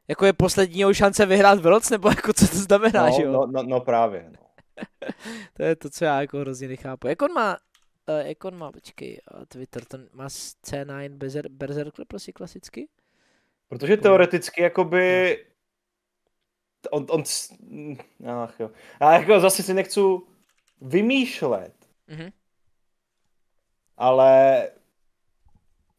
jako 0.08 0.26
je 0.26 0.34
poslední 0.34 0.84
šance 0.94 1.26
vyhrát 1.26 1.60
Worlds, 1.60 1.90
nebo 1.90 2.10
jako 2.10 2.34
co 2.34 2.48
to 2.48 2.58
znamená, 2.58 3.06
no, 3.06 3.12
že 3.16 3.24
jo? 3.24 3.32
No, 3.32 3.48
no, 3.48 3.64
no 3.64 3.82
právě, 3.82 4.32
no. 4.32 4.48
to 5.54 5.64
je 5.64 5.76
to, 5.76 5.90
co 5.90 6.06
já 6.06 6.22
jako 6.22 6.38
hrozně 6.38 6.68
nechápu. 6.68 7.08
Jak 7.08 7.22
on 7.22 7.34
má, 7.34 7.58
uh, 8.10 8.28
jak 8.28 8.46
on 8.46 8.58
má, 8.58 8.72
počkej, 8.72 9.20
uh, 9.34 9.46
Twitter, 9.46 9.86
to 9.86 9.98
má 10.14 10.28
C9 10.28 11.10
Berser, 11.10 11.50
Berserker 11.50 12.06
prostě 12.06 12.32
klasicky? 12.32 12.90
Protože 13.68 13.98
teoreticky 13.98 14.62
jakoby 14.62 15.38
on, 16.92 17.06
on, 17.10 17.24
ach 18.44 18.60
jo. 18.60 18.72
Já 19.02 19.14
jako 19.14 19.40
zase 19.40 19.64
si 19.64 19.74
nechci 19.74 20.00
vymýšlet. 20.82 21.74
Mm-hmm. 22.10 22.32
Ale 23.98 24.70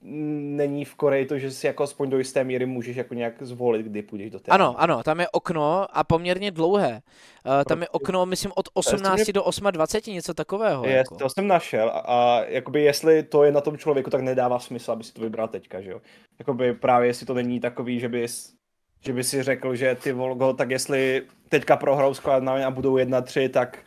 není 0.01 0.85
v 0.85 0.95
Koreji 0.95 1.27
to, 1.27 1.39
že 1.39 1.51
si 1.51 1.67
jako 1.67 1.83
aspoň 1.83 2.11
do 2.11 2.19
jisté 2.19 2.45
míry 2.45 2.67
můžeš 2.67 2.97
jako 2.97 3.15
nějak 3.15 3.43
zvolit, 3.43 3.87
kdy 3.87 4.03
půjdeš 4.03 4.31
do 4.31 4.41
té. 4.41 4.51
Ano, 4.51 4.75
ano, 4.79 5.03
tam 5.03 5.21
je 5.21 5.29
okno 5.29 5.87
a 5.93 6.05
poměrně 6.05 6.51
dlouhé. 6.51 7.03
Uh, 7.47 7.65
tam 7.65 7.83
je 7.83 7.89
okno, 7.89 8.27
myslím, 8.27 8.53
od 8.55 8.69
18 8.75 9.25
mě... 9.25 9.33
do 9.33 9.45
28, 9.71 10.15
něco 10.15 10.35
takového. 10.35 10.87
Je, 10.87 10.93
jako. 10.93 11.17
to 11.17 11.29
jsem 11.29 11.47
našel 11.47 11.89
a, 11.89 11.99
a 11.99 12.45
jakoby 12.45 12.83
jestli 12.83 13.23
to 13.23 13.45
je 13.45 13.53
na 13.53 13.61
tom 13.61 13.79
člověku, 13.79 14.11
tak 14.11 14.21
nedává 14.21 14.59
smysl, 14.59 14.93
aby 14.93 15.05
si 15.05 15.13
to 15.13 15.21
vybral 15.21 15.49
teďka, 15.49 15.81
že 15.81 15.91
jo. 15.91 16.01
Jakoby 16.39 16.75
právě 16.75 17.09
jestli 17.09 17.27
to 17.27 17.35
není 17.35 17.61
takový, 17.61 18.01
že 18.01 18.09
bys 18.09 18.59
že 19.01 19.13
by 19.13 19.25
si 19.25 19.43
řekl, 19.43 19.75
že 19.75 19.95
ty 19.95 20.13
Volgo, 20.13 20.53
tak 20.53 20.71
jestli 20.71 21.23
teďka 21.49 21.77
prohrou 21.77 22.15
s 22.15 22.23
a 22.65 22.71
budou 22.71 22.97
1-3, 22.97 23.49
tak 23.49 23.79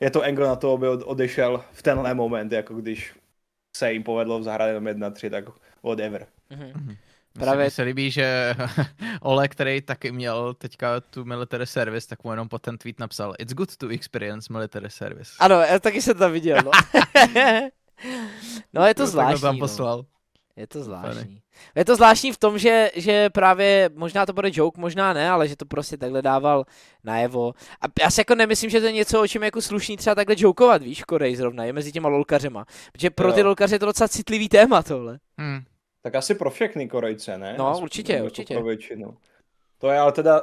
je 0.00 0.10
to 0.10 0.22
angle 0.22 0.48
na 0.48 0.56
to, 0.56 0.72
aby 0.72 0.88
odešel 0.88 1.64
v 1.72 1.82
tenhle 1.82 2.14
moment, 2.14 2.52
jako 2.52 2.74
když 2.74 3.14
se 3.76 3.92
jim 3.92 4.02
povedlo 4.02 4.42
zahrát 4.42 4.68
jenom 4.68 4.84
1-3, 4.84 5.30
tak 5.30 5.44
whatever. 5.82 6.26
Mm-hmm. 6.50 6.96
Právě 7.32 7.70
se 7.70 7.82
líbí, 7.82 8.10
že 8.10 8.54
Ole, 9.20 9.48
který 9.48 9.80
taky 9.80 10.12
měl 10.12 10.54
teďka 10.54 11.00
tu 11.00 11.24
military 11.24 11.66
service, 11.66 12.08
tak 12.08 12.24
mu 12.24 12.30
jenom 12.30 12.48
po 12.48 12.58
ten 12.58 12.78
tweet 12.78 13.00
napsal 13.00 13.34
It's 13.38 13.54
good 13.54 13.76
to 13.76 13.88
experience 13.88 14.52
military 14.52 14.90
service. 14.90 15.32
Ano, 15.38 15.60
já 15.60 15.78
taky 15.78 16.02
jsem 16.02 16.18
to 16.18 16.30
viděl, 16.30 16.58
no. 16.64 16.70
no 18.72 18.86
je 18.86 18.94
to 18.94 19.06
zvláštní. 19.06 19.40
tam 19.40 19.54
no. 19.54 19.60
poslal. 19.60 19.98
No. 19.98 20.04
Je 20.56 20.66
to 20.66 20.82
zvláštní. 20.82 21.42
Je 21.74 21.84
to 21.84 21.96
zvláštní 21.96 22.32
v 22.32 22.38
tom, 22.38 22.58
že, 22.58 22.90
že 22.94 23.30
právě 23.30 23.90
možná 23.94 24.26
to 24.26 24.32
bude 24.32 24.50
joke, 24.52 24.80
možná 24.80 25.12
ne, 25.12 25.30
ale 25.30 25.48
že 25.48 25.56
to 25.56 25.66
prostě 25.66 25.96
takhle 25.96 26.22
dával 26.22 26.64
najevo. 27.04 27.52
A 27.80 27.84
já 28.02 28.10
si 28.10 28.20
jako 28.20 28.34
nemyslím, 28.34 28.70
že 28.70 28.80
to 28.80 28.86
je 28.86 28.92
něco, 28.92 29.22
o 29.22 29.26
čem 29.26 29.42
jako 29.42 29.62
slušný 29.62 29.96
třeba 29.96 30.14
takhle 30.14 30.36
jokovat, 30.38 30.82
víš, 30.82 31.04
Korej 31.04 31.36
zrovna, 31.36 31.64
je 31.64 31.72
mezi 31.72 31.92
těma 31.92 32.08
lolkařema. 32.08 32.64
Protože 32.92 33.10
pro 33.10 33.28
jo. 33.28 33.34
ty 33.34 33.42
lolkaře 33.42 33.74
je 33.74 33.78
to 33.78 33.86
docela 33.86 34.08
citlivý 34.08 34.48
téma 34.48 34.82
tohle. 34.82 35.18
Hmm. 35.38 35.60
Tak 36.02 36.14
asi 36.14 36.34
pro 36.34 36.50
všechny 36.50 36.88
Korejce, 36.88 37.38
ne? 37.38 37.54
No, 37.58 37.78
určitě, 37.82 38.12
jako 38.12 38.24
určitě. 38.24 38.54
Pro 38.54 38.64
většinu. 38.64 39.16
To 39.78 39.90
je 39.90 39.98
ale 39.98 40.12
teda 40.12 40.42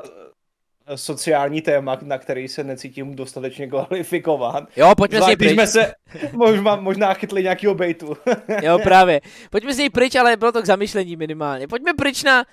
sociální 0.95 1.61
téma, 1.61 1.97
na 2.01 2.17
který 2.17 2.47
se 2.47 2.63
necítím 2.63 3.15
dostatečně 3.15 3.67
kvalifikován. 3.67 4.67
Jo, 4.75 4.95
pojďme 4.97 5.21
si 5.21 5.35
pryč. 5.35 5.51
jsme 5.51 5.67
se 5.67 5.93
možná, 6.31 6.75
možná 6.75 7.13
chytli 7.13 7.43
nějakýho 7.43 7.75
bejtu. 7.75 8.17
jo, 8.63 8.79
právě. 8.83 9.21
Pojďme 9.49 9.73
si 9.73 9.89
pryč, 9.89 10.15
ale 10.15 10.37
bylo 10.37 10.51
to 10.51 10.61
k 10.61 10.65
zamyšlení 10.65 11.15
minimálně. 11.15 11.67
Pojďme 11.67 11.93
pryč 11.93 12.23
na 12.23 12.45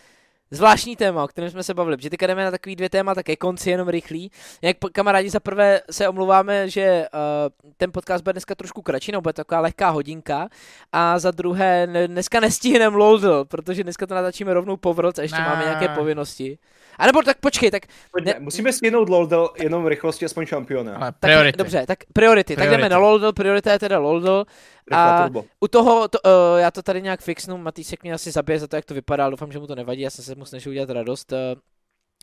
zvláštní 0.51 0.97
téma, 0.97 1.24
o 1.24 1.28
kterém 1.28 1.51
jsme 1.51 1.62
se 1.62 1.74
bavili, 1.74 1.97
protože 1.97 2.11
teďka 2.11 2.26
jdeme 2.26 2.45
na 2.45 2.51
takový 2.51 2.76
dvě 2.76 2.91
témata 2.91 3.22
ke 3.22 3.37
konci, 3.37 3.70
jenom 3.70 3.89
rychlý. 3.89 4.30
Jak 4.62 4.76
kamarádi 4.93 5.30
za 5.30 5.41
prvé 5.41 5.80
se 5.91 6.09
omluváme, 6.09 6.70
že 6.70 7.07
uh, 7.14 7.72
ten 7.76 7.93
podcast 7.93 8.24
bude 8.24 8.32
dneska 8.32 8.55
trošku 8.55 8.82
kratší, 8.82 9.12
nebo 9.12 9.22
bude 9.22 9.32
taková 9.32 9.61
lehká 9.61 9.89
hodinka, 9.89 10.49
a 10.93 11.18
za 11.18 11.30
druhé 11.30 11.89
dneska 12.07 12.41
nestihneme 12.41 12.97
LOL, 12.97 13.45
protože 13.45 13.82
dneska 13.82 14.07
to 14.07 14.14
natáčíme 14.14 14.55
rovnou 14.55 14.76
po 14.76 14.95
a 15.18 15.22
ještě 15.22 15.39
ne. 15.39 15.49
máme 15.49 15.64
nějaké 15.64 15.89
povinnosti. 15.89 16.59
A 16.99 17.07
nebo 17.07 17.23
tak 17.23 17.39
počkej, 17.41 17.71
tak... 17.71 17.83
Ne... 18.25 18.35
Musíme 18.39 18.73
stihnout 18.73 19.09
LOL 19.09 19.53
jenom 19.59 19.87
rychlosti 19.87 20.25
aspoň 20.25 20.47
šampiona. 20.47 20.97
Ale 20.97 21.13
priority. 21.13 21.53
Tak, 21.53 21.59
dobře, 21.59 21.87
tak 21.87 21.99
priority. 22.13 22.55
priority. 22.55 22.57
Tak 22.57 22.71
jdeme 22.71 22.89
na 22.89 22.99
LOL, 22.99 23.33
priorita 23.33 23.73
je 23.73 23.79
teda 23.79 23.99
LOL. 23.99 24.47
A 24.93 25.29
u 25.61 25.69
toho, 25.69 26.09
to, 26.09 26.19
uh, 26.25 26.61
já 26.61 26.71
to 26.71 26.83
tady 26.83 27.03
nějak 27.03 27.21
fixnu, 27.21 27.59
Matýsek 27.59 28.03
mě 28.03 28.13
asi 28.13 28.31
zabije 28.31 28.59
za 28.59 28.67
to, 28.67 28.77
jak 28.77 28.85
to 28.85 28.95
vypadá, 28.95 29.31
doufám, 29.31 29.53
že 29.53 29.59
mu 29.59 29.67
to 29.67 29.75
nevadí, 29.75 30.01
já 30.01 30.11
jsem 30.11 30.25
se 30.25 30.35
mu 30.35 30.45
snažil 30.45 30.71
udělat 30.73 30.91
radost 30.91 31.33
uh, 31.33 31.39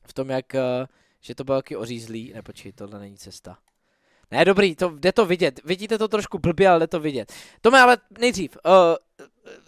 v 0.08 0.14
tom, 0.14 0.30
jak, 0.30 0.46
uh, 0.54 0.86
že 1.22 1.36
to 1.36 1.44
bylo 1.44 1.58
taky 1.58 1.76
ořízlý, 1.76 2.32
ne 2.36 2.42
počkej, 2.42 2.72
tohle 2.72 3.00
není 3.00 3.18
cesta. 3.18 3.58
Ne, 4.32 4.46
dobrý, 4.46 4.76
to, 4.76 4.90
jde 4.90 5.12
to 5.12 5.26
vidět. 5.26 5.60
Vidíte 5.66 5.98
to 5.98 6.08
trošku 6.08 6.40
blbě, 6.40 6.70
ale 6.70 6.80
jde 6.80 6.88
to 6.88 7.00
vidět. 7.00 7.34
Tome, 7.62 7.82
ale 7.82 7.98
nejdřív, 8.20 8.58
uh, 8.66 8.72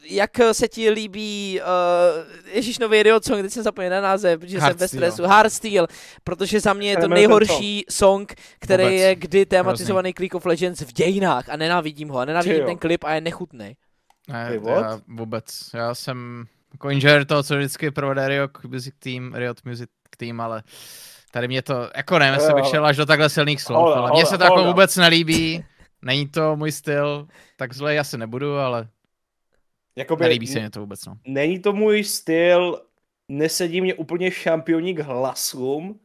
jak 0.04 0.32
se 0.52 0.68
ti 0.68 0.90
líbí 0.90 1.62
uh, 1.62 2.54
Ježíš 2.54 2.80
nový 2.80 3.00
idiot 3.00 3.26
song, 3.26 3.42
teď 3.42 3.52
jsem 3.52 3.64
zapomněl 3.64 3.92
na 3.92 4.02
název, 4.02 4.40
protože 4.40 4.60
Hard 4.60 4.74
jsem 4.74 4.80
ve 4.80 4.88
stresu. 4.88 5.24
Hard 5.24 5.54
Steel, 5.54 5.88
protože 6.24 6.60
za 6.60 6.74
mě 6.74 6.90
je 6.90 6.98
to 6.98 7.08
nejhorší 7.08 7.86
song, 7.90 8.34
který 8.60 8.84
Vůbec. 8.84 9.02
je 9.02 9.16
kdy 9.16 9.46
tematizovaný 9.46 10.10
Hrozný. 10.10 10.24
League 10.24 10.36
of 10.36 10.46
Legends 10.46 10.82
v 10.82 10.94
dějinách 10.94 11.50
a 11.50 11.58
nenávidím 11.58 12.10
ho 12.10 12.20
a 12.20 12.26
nenávidím 12.26 12.66
ten 12.66 12.78
klip 12.78 13.04
a 13.04 13.14
je 13.14 13.22
nechutný. 13.22 13.76
Ne, 14.28 14.60
já 14.68 15.00
vůbec. 15.08 15.70
Já 15.74 15.96
jsem 15.96 16.46
jako 16.74 16.90
inženýr 16.90 17.26
toho, 17.26 17.44
co 17.44 17.58
vždycky 17.58 17.92
provede 17.92 18.28
Riot 18.28 18.52
Music 18.68 18.96
Team, 19.00 19.34
Riot 19.36 19.66
Music 19.66 19.90
Team, 20.18 20.42
ale 20.42 20.64
tady 21.32 21.48
mě 21.48 21.62
to, 21.62 21.90
jako 21.96 22.20
nevím, 22.20 22.34
jestli 22.34 22.54
bych 22.54 22.66
šel 22.66 22.86
až 22.86 22.98
do 22.98 23.06
takhle 23.06 23.30
silných 23.30 23.62
slov, 23.62 23.96
ale 23.96 24.12
mně 24.12 24.26
se 24.26 24.38
to 24.38 24.44
jako 24.44 24.64
vůbec 24.64 24.98
nelíbí. 24.98 25.66
Není 26.02 26.28
to 26.28 26.56
můj 26.56 26.72
styl, 26.72 27.28
tak 27.58 27.74
zle 27.74 28.00
asi 28.00 28.18
nebudu, 28.18 28.58
ale 28.58 28.88
Jakoby, 29.96 30.24
Nelíbí 30.24 30.48
se 30.48 30.60
mě 30.60 30.70
to 30.70 30.80
vůbec, 30.80 31.06
no. 31.06 31.18
Není 31.28 31.60
to 31.60 31.74
můj 31.74 32.04
styl, 32.04 32.82
nesedí 33.30 33.82
mě 33.82 33.94
úplně 33.94 34.32
šampioni 34.32 34.94
k 34.94 35.00
hlasům, 35.00 36.00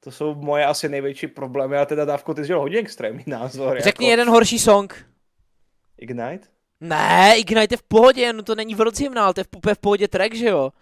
to 0.00 0.10
jsou 0.10 0.34
moje 0.34 0.66
asi 0.66 0.88
největší 0.88 1.26
problémy, 1.26 1.76
a 1.76 1.84
teda 1.84 2.04
Dávko, 2.04 2.34
ty 2.34 2.44
jsi 2.44 2.52
hodně 2.52 2.78
extrémní 2.78 3.24
názor. 3.26 3.80
Řekni 3.80 4.06
jako... 4.06 4.10
jeden 4.10 4.28
horší 4.28 4.58
song. 4.58 5.06
Ignite? 5.98 6.48
Ne, 6.80 7.34
Ignite 7.38 7.72
je 7.74 7.76
v 7.76 7.82
pohodě, 7.82 8.32
no 8.32 8.42
to 8.42 8.54
není 8.54 8.74
v 8.74 8.80
ale 9.16 9.34
to 9.34 9.40
je 9.40 9.44
v, 9.44 9.74
v 9.74 9.78
pohodě 9.78 10.08
track, 10.08 10.34
že 10.34 10.46
jo? 10.46 10.72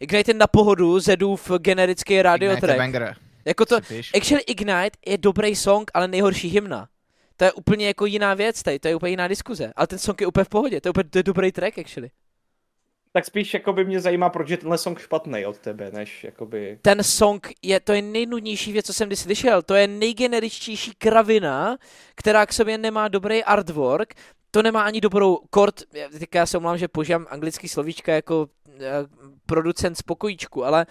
Ignite 0.00 0.30
je 0.30 0.34
na 0.34 0.46
pohodu, 0.46 0.98
Zedův 0.98 1.50
generický 1.58 2.22
radio 2.22 2.52
Ignite 2.52 2.66
track. 2.66 3.18
Jako 3.44 3.66
to, 3.66 3.76
actually 4.16 4.42
Ignite 4.46 4.98
je 5.06 5.18
dobrý 5.18 5.56
song, 5.56 5.90
ale 5.94 6.08
nejhorší 6.08 6.48
hymna. 6.48 6.88
To 7.36 7.44
je 7.44 7.52
úplně 7.52 7.86
jako 7.86 8.06
jiná 8.06 8.34
věc 8.34 8.62
tady, 8.62 8.78
to 8.78 8.88
je 8.88 8.94
úplně 8.94 9.10
jiná 9.10 9.28
diskuze. 9.28 9.72
Ale 9.76 9.86
ten 9.86 9.98
song 9.98 10.20
je 10.20 10.26
úplně 10.26 10.44
v 10.44 10.48
pohodě, 10.48 10.80
to 10.80 10.88
je 10.88 10.90
úplně 10.90 11.10
to 11.10 11.18
je 11.18 11.22
dobrý 11.22 11.52
track 11.52 11.78
actually. 11.78 12.10
Tak 13.12 13.24
spíš 13.24 13.54
jako 13.54 13.72
by 13.72 13.84
mě 13.84 14.00
zajímá, 14.00 14.30
proč 14.30 14.50
je 14.50 14.56
tenhle 14.56 14.78
song 14.78 14.98
špatný 14.98 15.46
od 15.46 15.58
tebe, 15.58 15.90
než 15.92 16.24
jakoby... 16.24 16.78
Ten 16.82 17.02
song 17.02 17.48
je, 17.62 17.80
to 17.80 17.92
je 17.92 18.02
nejnudnější 18.02 18.72
věc, 18.72 18.86
co 18.86 18.92
jsem 18.92 19.08
kdy 19.08 19.16
slyšel. 19.16 19.62
To 19.62 19.74
je 19.74 19.88
nejgeneričtější 19.88 20.92
kravina, 20.98 21.78
která 22.14 22.46
k 22.46 22.52
sobě 22.52 22.78
nemá 22.78 23.08
dobrý 23.08 23.44
artwork, 23.44 24.14
to 24.50 24.62
nemá 24.62 24.82
ani 24.82 25.00
dobrou 25.00 25.38
kord, 25.50 25.82
teďka 26.18 26.38
já 26.38 26.46
se 26.46 26.56
omlám, 26.56 26.78
že 26.78 26.88
používám 26.88 27.26
anglický 27.30 27.68
slovíčka 27.68 28.12
jako 28.12 28.40
uh, 28.40 28.46
producent 29.46 29.98
spokojíčku, 29.98 30.64
ale 30.64 30.86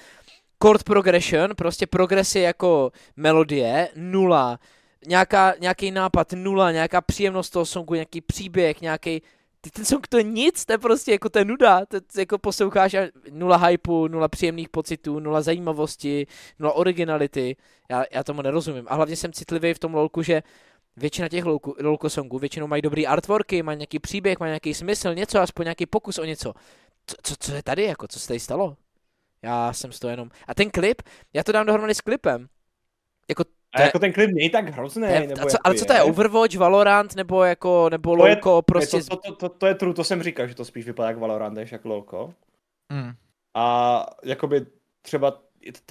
chord 0.63 0.83
progression, 0.83 1.55
prostě 1.55 1.87
progresy 1.87 2.39
jako 2.39 2.91
melodie, 3.15 3.89
nula, 3.95 4.59
nějaká, 5.07 5.53
nějaký 5.59 5.91
nápad, 5.91 6.33
nula, 6.33 6.71
nějaká 6.71 7.01
příjemnost 7.01 7.49
toho 7.49 7.65
songu, 7.65 7.93
nějaký 7.93 8.21
příběh, 8.21 8.81
nějaký 8.81 9.21
ty 9.61 9.69
ten 9.69 9.85
song 9.85 10.07
to 10.07 10.17
je 10.17 10.23
nic, 10.23 10.65
to 10.65 10.73
je 10.73 10.77
prostě 10.77 11.11
jako 11.11 11.29
je 11.37 11.45
nuda, 11.45 11.85
to 11.85 11.97
jako 12.19 12.37
posloucháš 12.37 12.93
a 12.93 13.07
nula 13.31 13.57
hypeu, 13.57 14.07
nula 14.07 14.27
příjemných 14.27 14.69
pocitů, 14.69 15.19
nula 15.19 15.41
zajímavosti, 15.41 16.27
nula 16.59 16.73
originality, 16.73 17.55
já, 17.89 18.03
já 18.11 18.23
tomu 18.23 18.41
nerozumím 18.41 18.85
a 18.89 18.95
hlavně 18.95 19.15
jsem 19.15 19.33
citlivý 19.33 19.73
v 19.73 19.79
tom 19.79 19.93
lolku, 19.93 20.23
že 20.23 20.43
většina 20.95 21.29
těch 21.29 21.45
lolku, 21.45 21.75
lolko 21.79 22.09
songů 22.09 22.39
většinou 22.39 22.67
mají 22.67 22.81
dobrý 22.81 23.07
artworky, 23.07 23.63
mají 23.63 23.77
nějaký 23.77 23.99
příběh, 23.99 24.39
mají 24.39 24.49
nějaký 24.49 24.73
smysl, 24.73 25.13
něco, 25.13 25.39
aspoň 25.39 25.65
nějaký 25.65 25.85
pokus 25.85 26.17
o 26.17 26.23
něco. 26.23 26.53
Co, 27.05 27.15
co, 27.23 27.35
co 27.39 27.53
je 27.53 27.63
tady, 27.63 27.83
jako, 27.83 28.07
co 28.07 28.19
se 28.19 28.27
tady 28.27 28.39
stalo? 28.39 28.77
Já 29.41 29.73
jsem 29.73 29.91
z 29.91 29.99
toho 29.99 30.11
jenom... 30.11 30.29
A 30.47 30.53
ten 30.53 30.71
klip, 30.71 31.01
já 31.33 31.43
to 31.43 31.51
dám 31.51 31.65
dohromady 31.65 31.95
s 31.95 32.01
klipem. 32.01 32.47
Jako 33.29 33.43
a 33.73 33.81
jako 33.81 33.99
ten 33.99 34.13
klip 34.13 34.31
není 34.33 34.49
tak 34.49 34.69
hrozný. 34.69 35.07
Je, 35.07 35.27
nebo 35.27 35.45
co, 35.45 35.57
ale 35.63 35.75
co 35.75 35.85
to 35.85 35.93
je, 35.93 36.01
Overwatch, 36.01 36.55
Valorant, 36.55 37.15
nebo 37.15 37.43
jako, 37.43 37.89
nebo 37.89 38.11
to 38.11 38.15
LOLko, 38.15 38.55
je, 38.55 38.61
prostě... 38.61 39.03
To, 39.03 39.17
to, 39.17 39.35
to, 39.35 39.49
to, 39.49 39.67
je 39.67 39.75
true, 39.75 39.93
to 39.93 40.03
jsem 40.03 40.23
říkal, 40.23 40.47
že 40.47 40.55
to 40.55 40.65
spíš 40.65 40.85
vypadá 40.85 41.07
jak 41.07 41.17
Valorant, 41.17 41.55
než 41.55 41.71
jak 41.71 41.85
LOLko. 41.85 42.33
Hmm. 42.91 43.13
A 43.55 44.05
jakoby 44.23 44.65
třeba 45.01 45.41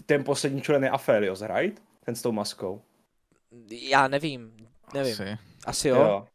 ten 0.07 0.25
poslední 0.25 0.63
člen 0.63 0.85
je 0.85 0.91
Aphelios, 0.91 1.43
right? 1.43 1.83
Ten 2.05 2.15
s 2.15 2.23
tou 2.23 2.33
maskou. 2.33 2.83
Já 3.71 4.09
nevím, 4.09 4.57
nevím. 4.95 5.13
Asi, 5.13 5.39
Asi 5.67 5.89
jo. 5.89 5.97
jo. 5.97 6.27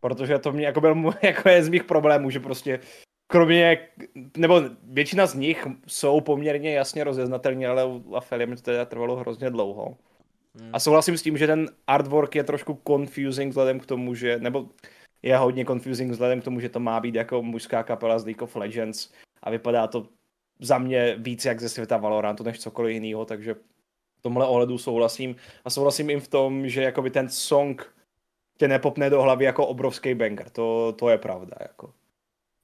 Protože 0.00 0.38
to 0.38 0.52
mě 0.52 0.66
jako 0.66 0.80
byl 0.80 0.94
můj, 0.94 1.14
jako 1.22 1.48
je 1.48 1.64
z 1.64 1.68
mých 1.68 1.84
problémů, 1.84 2.30
že 2.30 2.40
prostě 2.40 2.80
kromě, 3.26 3.88
nebo 4.36 4.62
většina 4.82 5.26
z 5.26 5.34
nich 5.34 5.66
jsou 5.86 6.20
poměrně 6.20 6.74
jasně 6.74 7.04
rozeznatelní, 7.04 7.66
ale 7.66 7.84
u 7.84 8.14
Afelia 8.14 8.46
mi 8.46 8.56
to 8.56 8.62
teda 8.62 8.84
trvalo 8.84 9.16
hrozně 9.16 9.50
dlouho. 9.50 9.96
Hmm. 10.60 10.70
A 10.72 10.80
souhlasím 10.80 11.18
s 11.18 11.22
tím, 11.22 11.38
že 11.38 11.46
ten 11.46 11.68
artwork 11.86 12.34
je 12.34 12.44
trošku 12.44 12.82
confusing 12.86 13.50
vzhledem 13.50 13.80
k 13.80 13.86
tomu, 13.86 14.14
že, 14.14 14.38
nebo 14.38 14.68
je 15.22 15.36
hodně 15.36 15.64
confusing 15.64 16.12
vzhledem 16.12 16.40
k 16.40 16.44
tomu, 16.44 16.60
že 16.60 16.68
to 16.68 16.80
má 16.80 17.00
být 17.00 17.14
jako 17.14 17.42
mužská 17.42 17.82
kapela 17.82 18.18
z 18.18 18.24
League 18.24 18.42
of 18.42 18.56
Legends 18.56 19.10
a 19.42 19.50
vypadá 19.50 19.86
to 19.86 20.08
za 20.60 20.78
mě 20.78 21.16
víc 21.18 21.44
jak 21.44 21.60
ze 21.60 21.68
světa 21.68 21.96
Valorantu 21.96 22.44
než 22.44 22.60
cokoliv 22.60 22.94
jiného, 22.94 23.24
takže 23.24 23.54
v 24.18 24.22
tomhle 24.22 24.46
ohledu 24.46 24.78
souhlasím. 24.78 25.36
A 25.64 25.70
souhlasím 25.70 26.10
i 26.10 26.20
v 26.20 26.28
tom, 26.28 26.68
že 26.68 26.82
jakoby 26.82 27.10
ten 27.10 27.28
song 27.28 27.94
tě 28.58 28.68
nepopne 28.68 29.10
do 29.10 29.22
hlavy 29.22 29.44
jako 29.44 29.66
obrovský 29.66 30.14
banger. 30.14 30.50
To, 30.50 30.94
to 30.98 31.08
je 31.08 31.18
pravda. 31.18 31.56
Jako. 31.60 31.92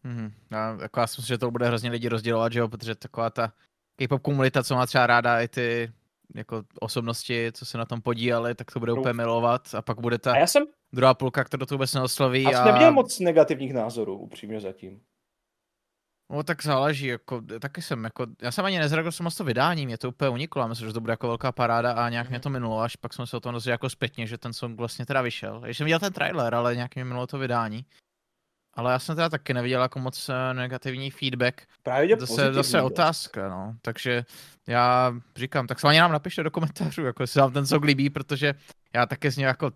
Mm-hmm. 0.05 0.33
Já, 0.51 0.79
jako 0.83 1.01
já 1.01 1.07
si 1.07 1.21
myslím, 1.21 1.35
že 1.35 1.39
to 1.39 1.51
bude 1.51 1.67
hrozně 1.67 1.91
lidi 1.91 2.09
rozdělovat, 2.09 2.53
že 2.53 2.59
jo, 2.59 2.69
protože 2.69 2.95
taková 2.95 3.31
ta 3.31 3.53
K-pop 3.97 4.23
komunita, 4.23 4.63
co 4.63 4.75
má 4.75 4.87
třeba 4.87 5.07
ráda 5.07 5.41
i 5.41 5.49
ty 5.49 5.93
jako 6.35 6.63
osobnosti, 6.81 7.53
co 7.53 7.65
se 7.67 7.79
na 7.79 7.85
tom 7.85 8.03
podíleli, 8.03 8.55
tak 8.55 8.71
to 8.71 8.81
bude 8.81 8.93
úplně 8.93 9.13
milovat 9.13 9.75
a 9.75 9.83
pak 9.83 10.01
bude 10.01 10.19
ta 10.19 10.33
a 10.33 10.37
já 10.37 10.47
jsem... 10.47 10.65
druhá 10.93 11.15
půlka, 11.15 11.45
kterou 11.45 11.67
to 11.67 11.75
vůbec 11.75 11.95
neosloví. 11.95 12.47
A 12.47 12.51
jsem 12.51 12.63
a... 12.63 12.65
neviděl 12.65 12.93
moc 12.93 13.21
negativních 13.21 13.75
názorů, 13.75 14.19
upřímně 14.19 14.61
zatím. 14.61 15.01
No 16.33 16.43
tak 16.43 16.63
záleží, 16.63 17.07
jako, 17.07 17.43
taky 17.61 17.83
jsem, 17.83 18.05
jako, 18.05 18.27
já 18.43 18.51
jsem 18.51 18.65
ani 18.65 18.79
nezradil 18.79 19.13
jsem 19.13 19.25
moc 19.25 19.37
to 19.37 19.45
vydání, 19.45 19.87
mě 19.87 19.99
to 19.99 20.09
úplně 20.09 20.29
uniklo, 20.29 20.63
já 20.63 20.69
myslím, 20.69 20.89
že 20.89 20.93
to 20.93 21.01
bude 21.01 21.13
jako 21.13 21.27
velká 21.27 21.53
paráda 21.53 21.93
a 21.93 22.09
nějak 22.09 22.31
mě 22.31 22.41
to 22.41 22.51
minulo, 22.51 22.81
až 22.81 22.97
pak 22.97 23.13
jsem 23.13 23.27
se 23.27 23.37
o 23.37 23.41
tom 23.41 23.53
dozvěděl 23.53 23.75
jako 23.75 23.91
zpětně, 23.91 24.27
že 24.27 24.39
ten 24.39 24.53
song 24.53 24.79
vlastně 24.79 25.07
teda 25.07 25.23
vyšel. 25.23 25.63
Ještě 25.65 25.79
jsem 25.79 25.85
viděl 25.85 25.99
ten 25.99 26.13
trailer, 26.13 26.55
ale 26.55 26.75
nějak 26.75 26.95
mě 26.95 27.05
minulo 27.05 27.27
to 27.27 27.39
vydání. 27.39 27.85
Ale 28.77 28.93
já 28.93 28.99
jsem 28.99 29.17
teda 29.17 29.29
taky 29.29 29.55
neviděl 29.55 29.83
jako 29.83 29.99
moc 29.99 30.29
eh, 30.29 30.55
negativní 30.55 31.11
feedback. 31.11 31.63
Právě 31.83 32.17
zase, 32.19 32.53
zase 32.53 32.83
otázka, 32.83 33.49
no. 33.49 33.75
Takže 33.83 34.25
já 34.67 35.15
říkám, 35.37 35.67
tak 35.67 35.81
se 35.81 35.89
ani 35.89 35.99
nám 35.99 36.13
napište 36.13 36.43
do 36.43 36.51
komentářů, 36.51 37.05
jako 37.05 37.27
se 37.27 37.41
vám 37.41 37.53
ten 37.53 37.67
song 37.67 37.85
líbí, 37.85 38.11
protože 38.11 38.55
já 38.95 39.07
taky 39.07 39.31
z 39.31 39.37
něj 39.37 39.47
jako 39.47 39.71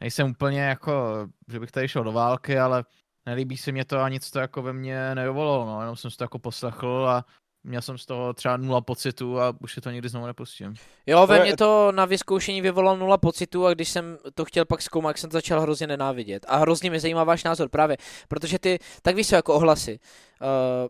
nejsem 0.00 0.30
úplně 0.30 0.60
jako, 0.60 1.26
že 1.48 1.60
bych 1.60 1.70
tady 1.70 1.88
šel 1.88 2.04
do 2.04 2.12
války, 2.12 2.58
ale 2.58 2.84
nelíbí 3.26 3.56
se 3.56 3.72
mě 3.72 3.84
to 3.84 4.00
a 4.00 4.08
nic 4.08 4.30
to 4.30 4.38
jako 4.38 4.62
ve 4.62 4.72
mně 4.72 5.14
nedovolilo, 5.14 5.66
no, 5.66 5.80
jenom 5.80 5.96
jsem 5.96 6.10
si 6.10 6.16
to 6.16 6.24
jako 6.24 6.38
poslechl 6.38 7.08
a 7.08 7.24
měl 7.64 7.82
jsem 7.82 7.98
z 7.98 8.06
toho 8.06 8.32
třeba 8.32 8.56
nula 8.56 8.80
pocitu 8.80 9.40
a 9.40 9.54
už 9.60 9.74
si 9.74 9.80
to 9.80 9.90
nikdy 9.90 10.08
znovu 10.08 10.26
nepustím. 10.26 10.74
Jo, 11.06 11.26
ve 11.26 11.42
mně 11.42 11.56
to 11.56 11.92
na 11.92 12.04
vyzkoušení 12.04 12.60
vyvolalo 12.60 12.96
nula 12.98 13.18
pocitu 13.18 13.66
a 13.66 13.74
když 13.74 13.88
jsem 13.88 14.18
to 14.34 14.44
chtěl 14.44 14.64
pak 14.64 14.82
zkoumat, 14.82 15.08
tak 15.08 15.18
jsem 15.18 15.30
to 15.30 15.36
začal 15.36 15.60
hrozně 15.60 15.86
nenávidět. 15.86 16.46
A 16.48 16.56
hrozně 16.56 16.90
mě 16.90 17.00
zajímá 17.00 17.24
váš 17.24 17.44
názor 17.44 17.68
právě, 17.68 17.96
protože 18.28 18.58
ty, 18.58 18.78
tak 19.02 19.16
víš 19.16 19.32
jako 19.32 19.54
ohlasy. 19.54 19.98
Uh, 20.40 20.88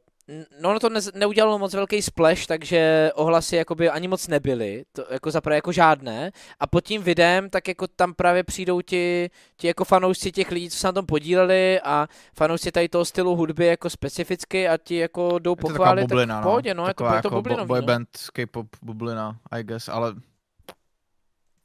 No, 0.60 0.72
no 0.72 0.80
to 0.80 0.88
ne, 0.88 1.00
neudělalo 1.14 1.58
moc 1.58 1.74
velký 1.74 2.02
splash, 2.02 2.46
takže 2.46 3.10
ohlasy 3.14 3.56
jakoby 3.56 3.90
ani 3.90 4.08
moc 4.08 4.28
nebyly, 4.28 4.84
to 4.92 5.06
jako 5.10 5.30
zaprvé 5.30 5.56
jako 5.56 5.72
žádné. 5.72 6.32
A 6.60 6.66
pod 6.66 6.84
tím 6.84 7.02
videem 7.02 7.50
tak 7.50 7.68
jako 7.68 7.86
tam 7.86 8.14
právě 8.14 8.44
přijdou 8.44 8.80
ti, 8.80 9.30
ti 9.56 9.66
jako 9.66 9.84
fanoušci 9.84 10.32
těch 10.32 10.50
lidí, 10.50 10.70
co 10.70 10.78
se 10.78 10.86
na 10.86 10.92
tom 10.92 11.06
podíleli 11.06 11.80
a 11.80 12.08
fanoušci 12.34 12.72
tady 12.72 12.88
toho 12.88 13.04
stylu 13.04 13.36
hudby 13.36 13.66
jako 13.66 13.90
specificky 13.90 14.68
a 14.68 14.76
ti 14.76 14.96
jako 14.96 15.38
jdou 15.38 15.54
pochválit. 15.54 16.00
Je 16.00 16.08
to 16.08 16.14
bublina, 16.14 16.34
tak 16.34 16.42
v 16.42 16.46
pohodě, 16.46 16.74
no, 16.74 16.82
no 16.82 16.86
Taková 16.86 17.08
je 17.08 17.12
to, 17.12 17.16
jako 17.16 17.28
to 17.28 17.34
bublinový, 17.34 17.68
boy 17.68 17.80
no. 17.80 17.86
band, 17.86 18.08
K-pop 18.32 18.66
bublina, 18.82 19.38
I 19.50 19.62
guess, 19.62 19.88
ale... 19.88 20.14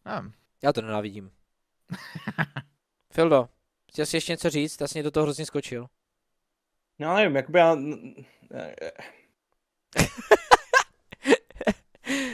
Nevím. 0.05 0.33
Já 0.63 0.73
to 0.73 0.81
nenávidím. 0.81 1.31
Fildo, 3.13 3.49
chtěl 3.91 4.05
jsi 4.05 4.17
ještě 4.17 4.33
něco 4.33 4.49
říct? 4.49 4.81
Já 4.81 4.87
jsem 4.87 5.03
do 5.03 5.11
toho 5.11 5.23
hrozně 5.23 5.45
skočil. 5.45 5.87
No 6.99 7.15
nevím, 7.15 7.35
jakoby 7.35 7.59
já... 7.59 7.77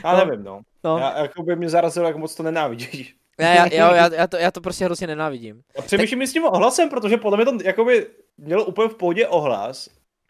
já 0.03 0.11
no, 0.13 0.25
nevím, 0.25 0.43
no. 0.43 0.61
no. 0.83 0.97
Já, 0.97 1.21
jakoby 1.21 1.55
mě 1.55 1.69
zarazilo, 1.69 2.07
jak 2.07 2.15
moc 2.15 2.35
to 2.35 2.43
nenávidíš. 2.43 3.15
Ne, 3.39 3.55
já, 3.55 3.65
jo, 3.65 3.95
já, 3.95 4.13
já, 4.13 4.27
to, 4.27 4.37
já 4.37 4.51
to 4.51 4.61
prostě 4.61 4.85
hrozně 4.85 5.07
nenávidím. 5.07 5.61
A 5.77 5.81
přemýšlím 5.81 6.19
tak... 6.19 6.27
s 6.27 6.33
tím 6.33 6.45
ohlasem, 6.45 6.89
protože 6.89 7.17
podle 7.17 7.37
mě 7.37 7.45
to 7.45 7.57
jakoby 7.63 8.07
mělo 8.37 8.65
úplně 8.65 8.89
v 8.89 8.95
pohodě 8.95 9.27
ohlas, 9.27 9.89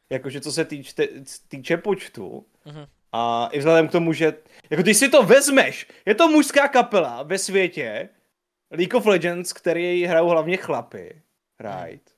jakože 0.10 0.42
co 0.42 0.52
se 0.52 0.66
týče, 0.66 1.08
týče 1.48 1.78
počtu. 1.78 2.46
Uh-huh. 2.66 2.88
A 3.12 3.50
i 3.52 3.60
vzhledem 3.60 3.88
k 3.88 3.92
tomu, 3.92 4.14
že 4.14 4.34
jako 4.70 4.84
když 4.84 4.98
si 4.98 5.10
to 5.10 5.24
vezmeš, 5.24 5.88
je 6.06 6.16
to 6.16 6.28
mužská 6.28 6.68
kapela 6.68 7.24
ve 7.24 7.38
světě, 7.38 8.10
League 8.72 8.96
of 8.96 9.06
Legends, 9.06 9.54
který 9.54 10.06
hrajou 10.06 10.28
hlavně 10.28 10.58
chlapy, 10.58 11.22
right? 11.60 12.15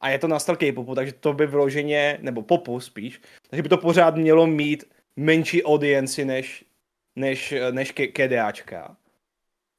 A 0.00 0.08
je 0.08 0.18
to 0.18 0.28
na 0.28 0.38
styl 0.38 0.56
K-popu, 0.56 0.94
takže 0.94 1.12
to 1.12 1.32
by 1.32 1.46
vyloženě, 1.46 2.18
nebo 2.20 2.42
popu 2.42 2.80
spíš, 2.80 3.20
takže 3.50 3.62
by 3.62 3.68
to 3.68 3.78
pořád 3.78 4.16
mělo 4.16 4.46
mít 4.46 4.84
menší 5.16 5.62
audienci 5.64 6.24
než, 6.24 6.64
než, 7.16 7.54
než 7.70 7.92
KDAčka. 8.12 8.96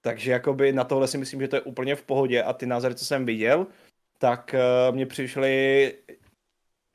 Takže 0.02 0.32
jakoby 0.32 0.74
na 0.74 0.84
tohle 0.84 1.08
si 1.08 1.18
myslím, 1.18 1.42
že 1.42 1.48
to 1.48 1.56
je 1.56 1.62
úplně 1.62 1.96
v 1.96 2.04
pohodě 2.04 2.44
a 2.44 2.54
ty 2.54 2.66
názory, 2.66 2.96
co 2.96 3.06
jsem 3.06 3.26
viděl, 3.26 3.68
tak 4.18 4.56
uh, 4.90 4.96
mě 4.96 5.06
přišly 5.06 5.94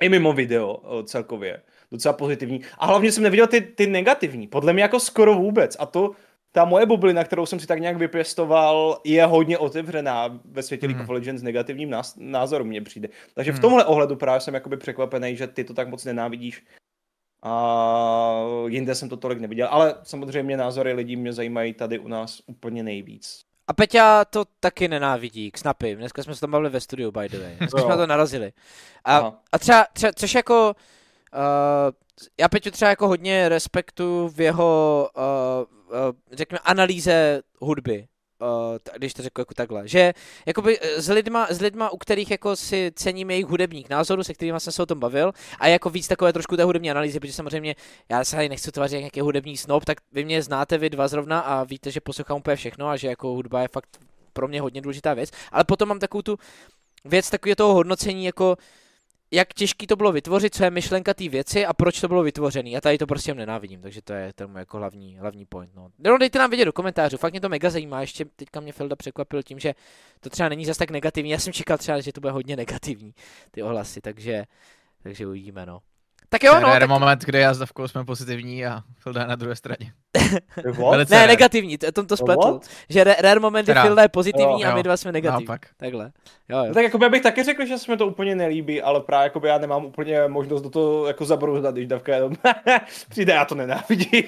i 0.00 0.08
mimo 0.08 0.32
video 0.32 0.74
uh, 0.74 1.02
celkově 1.02 1.62
docela 1.90 2.12
pozitivní. 2.12 2.60
A 2.78 2.86
hlavně 2.86 3.12
jsem 3.12 3.22
neviděl 3.22 3.46
ty, 3.46 3.60
ty 3.60 3.86
negativní. 3.86 4.46
Podle 4.46 4.72
mě 4.72 4.82
jako 4.82 5.00
skoro 5.00 5.34
vůbec. 5.34 5.76
A 5.78 5.86
to 5.86 6.10
ta 6.52 6.64
moje 6.64 6.86
bublina, 6.86 7.24
kterou 7.24 7.46
jsem 7.46 7.60
si 7.60 7.66
tak 7.66 7.80
nějak 7.80 7.96
vypěstoval, 7.96 9.00
je 9.04 9.26
hodně 9.26 9.58
otevřená 9.58 10.40
ve 10.44 10.62
světě 10.62 10.86
hmm. 10.86 10.96
League 10.96 11.10
of 11.10 11.14
Legends 11.14 11.42
negativním 11.42 11.94
názoru 12.16 12.64
mně 12.64 12.80
přijde. 12.80 13.08
Takže 13.34 13.50
hmm. 13.50 13.58
v 13.58 13.60
tomhle 13.60 13.84
ohledu 13.84 14.16
právě 14.16 14.40
jsem 14.40 14.54
jakoby 14.54 14.76
překvapený, 14.76 15.36
že 15.36 15.46
ty 15.46 15.64
to 15.64 15.74
tak 15.74 15.88
moc 15.88 16.04
nenávidíš. 16.04 16.64
A 17.44 18.44
jinde 18.66 18.94
jsem 18.94 19.08
to 19.08 19.16
tolik 19.16 19.40
neviděl, 19.40 19.68
ale 19.70 19.94
samozřejmě 20.02 20.56
názory 20.56 20.92
lidí 20.92 21.16
mě 21.16 21.32
zajímají 21.32 21.72
tady 21.74 21.98
u 21.98 22.08
nás 22.08 22.42
úplně 22.46 22.82
nejvíc. 22.82 23.40
A 23.68 23.72
Peťa 23.72 24.24
to 24.24 24.44
taky 24.60 24.88
nenávidí, 24.88 25.50
k 25.50 25.58
Snapy. 25.58 25.96
Dneska 25.96 26.22
jsme 26.22 26.34
se 26.34 26.40
tam 26.40 26.50
bavili 26.50 26.70
ve 26.70 26.80
studiu, 26.80 27.10
by 27.10 27.28
the 27.28 27.38
way. 27.38 27.56
Dneska 27.58 27.80
jsme 27.80 27.96
to 27.96 28.06
narazili. 28.06 28.52
A, 29.04 29.32
a 29.52 29.58
třeba, 29.58 29.86
třeba, 29.92 30.12
což 30.12 30.34
jako, 30.34 30.74
uh, 31.34 31.92
já 32.40 32.48
Peťu 32.48 32.70
třeba 32.70 32.88
jako 32.88 33.08
hodně 33.08 33.48
respektu 33.48 34.28
v 34.28 34.40
jeho 34.40 35.08
uh, 35.16 35.22
řekněme, 36.32 36.58
analýze 36.58 37.42
hudby, 37.60 38.06
uh, 38.40 38.76
když 38.96 39.14
to 39.14 39.22
řeknu 39.22 39.40
jako 39.40 39.54
takhle, 39.54 39.88
že 39.88 40.14
jakoby 40.46 40.78
s 40.96 41.08
lidma, 41.08 41.46
s 41.50 41.60
lidma, 41.60 41.90
u 41.90 41.96
kterých 41.96 42.30
jako 42.30 42.56
si 42.56 42.92
cením 42.94 43.30
jejich 43.30 43.46
hudebních 43.46 43.88
názorů, 43.88 44.24
se 44.24 44.34
kterými 44.34 44.60
jsem 44.60 44.72
se 44.72 44.82
o 44.82 44.86
tom 44.86 45.00
bavil, 45.00 45.32
a 45.58 45.66
jako 45.66 45.90
víc 45.90 46.08
takové 46.08 46.32
trošku 46.32 46.56
té 46.56 46.64
hudební 46.64 46.90
analýzy, 46.90 47.20
protože 47.20 47.32
samozřejmě 47.32 47.76
já 48.08 48.24
se 48.24 48.36
tady 48.36 48.48
nechci 48.48 48.72
tvářit 48.72 48.98
nějaký 48.98 49.20
hudební 49.20 49.56
snob, 49.56 49.84
tak 49.84 49.98
vy 50.12 50.24
mě 50.24 50.42
znáte 50.42 50.78
vy 50.78 50.90
dva 50.90 51.08
zrovna 51.08 51.40
a 51.40 51.64
víte, 51.64 51.90
že 51.90 52.00
poslouchám 52.00 52.36
úplně 52.36 52.56
všechno 52.56 52.88
a 52.88 52.96
že 52.96 53.08
jako 53.08 53.28
hudba 53.28 53.62
je 53.62 53.68
fakt 53.68 53.98
pro 54.32 54.48
mě 54.48 54.60
hodně 54.60 54.80
důležitá 54.80 55.14
věc, 55.14 55.30
ale 55.52 55.64
potom 55.64 55.88
mám 55.88 55.98
takovou 55.98 56.22
tu 56.22 56.38
věc 57.04 57.30
takového 57.30 57.56
toho 57.56 57.74
hodnocení 57.74 58.24
jako 58.24 58.56
jak 59.32 59.54
těžký 59.54 59.86
to 59.86 59.96
bylo 59.96 60.12
vytvořit, 60.12 60.54
co 60.54 60.64
je 60.64 60.70
myšlenka 60.70 61.14
té 61.14 61.28
věci 61.28 61.66
a 61.66 61.72
proč 61.72 62.00
to 62.00 62.08
bylo 62.08 62.22
vytvořené. 62.22 62.70
Já 62.70 62.80
tady 62.80 62.98
to 62.98 63.06
prostě 63.06 63.34
nenávidím, 63.34 63.82
takže 63.82 64.02
to 64.02 64.12
je 64.12 64.32
ten 64.32 64.50
můj 64.50 64.58
jako 64.58 64.76
hlavní, 64.76 65.16
hlavní 65.16 65.44
point. 65.44 65.74
No. 65.74 65.88
no. 65.98 66.18
dejte 66.18 66.38
nám 66.38 66.50
vědět 66.50 66.64
do 66.64 66.72
komentářů, 66.72 67.16
fakt 67.16 67.32
mě 67.32 67.40
to 67.40 67.48
mega 67.48 67.70
zajímá. 67.70 68.00
Ještě 68.00 68.24
teďka 68.24 68.60
mě 68.60 68.72
Felda 68.72 68.96
překvapil 68.96 69.42
tím, 69.42 69.58
že 69.58 69.74
to 70.20 70.30
třeba 70.30 70.48
není 70.48 70.64
zase 70.64 70.78
tak 70.78 70.90
negativní. 70.90 71.30
Já 71.30 71.38
jsem 71.38 71.52
čekal 71.52 71.78
třeba, 71.78 72.00
že 72.00 72.12
to 72.12 72.20
bude 72.20 72.32
hodně 72.32 72.56
negativní, 72.56 73.14
ty 73.50 73.62
ohlasy, 73.62 74.00
takže, 74.00 74.44
takže 75.02 75.26
uvidíme, 75.26 75.66
no. 75.66 75.80
Tak 76.32 76.42
jo, 76.42 76.60
no. 76.60 76.68
Tak... 76.68 76.88
moment, 76.88 77.24
kde 77.24 77.40
já 77.40 77.54
s 77.54 77.58
Davkou 77.58 77.88
jsme 77.88 78.04
pozitivní 78.04 78.66
a 78.66 78.82
Filda 78.98 79.26
na 79.26 79.36
druhé 79.36 79.56
straně. 79.56 79.92
ne, 80.56 81.04
rare. 81.10 81.26
negativní, 81.26 81.78
to, 81.78 81.92
tom 81.92 82.06
to 82.06 82.16
spletl. 82.16 82.60
Že 82.88 83.04
rare 83.04 83.40
moment 83.40 83.68
je 83.68 83.74
Filda 83.74 84.02
je 84.02 84.08
pozitivní 84.08 84.62
jo, 84.62 84.70
a 84.70 84.74
my 84.74 84.82
dva 84.82 84.96
jsme 84.96 85.12
negativní. 85.12 85.46
Naopak. 85.46 85.66
Takhle. 85.76 86.12
Jo, 86.48 86.58
jo. 86.58 86.64
No, 86.68 86.74
tak 86.74 86.84
jako 86.84 86.98
bych 86.98 87.22
taky 87.22 87.42
řekl, 87.42 87.66
že 87.66 87.78
se 87.78 87.90
mi 87.90 87.96
to 87.96 88.06
úplně 88.06 88.34
nelíbí, 88.34 88.82
ale 88.82 89.00
právě 89.00 89.24
jako 89.24 89.46
já 89.46 89.58
nemám 89.58 89.84
úplně 89.84 90.28
možnost 90.28 90.62
do 90.62 90.70
toho 90.70 91.06
jako 91.06 91.24
zabrouzdat, 91.24 91.74
když 91.74 91.86
Davka 91.86 92.14
jenom 92.14 92.32
přijde, 93.08 93.32
já 93.32 93.44
to 93.44 93.54
nenávidím. 93.54 94.24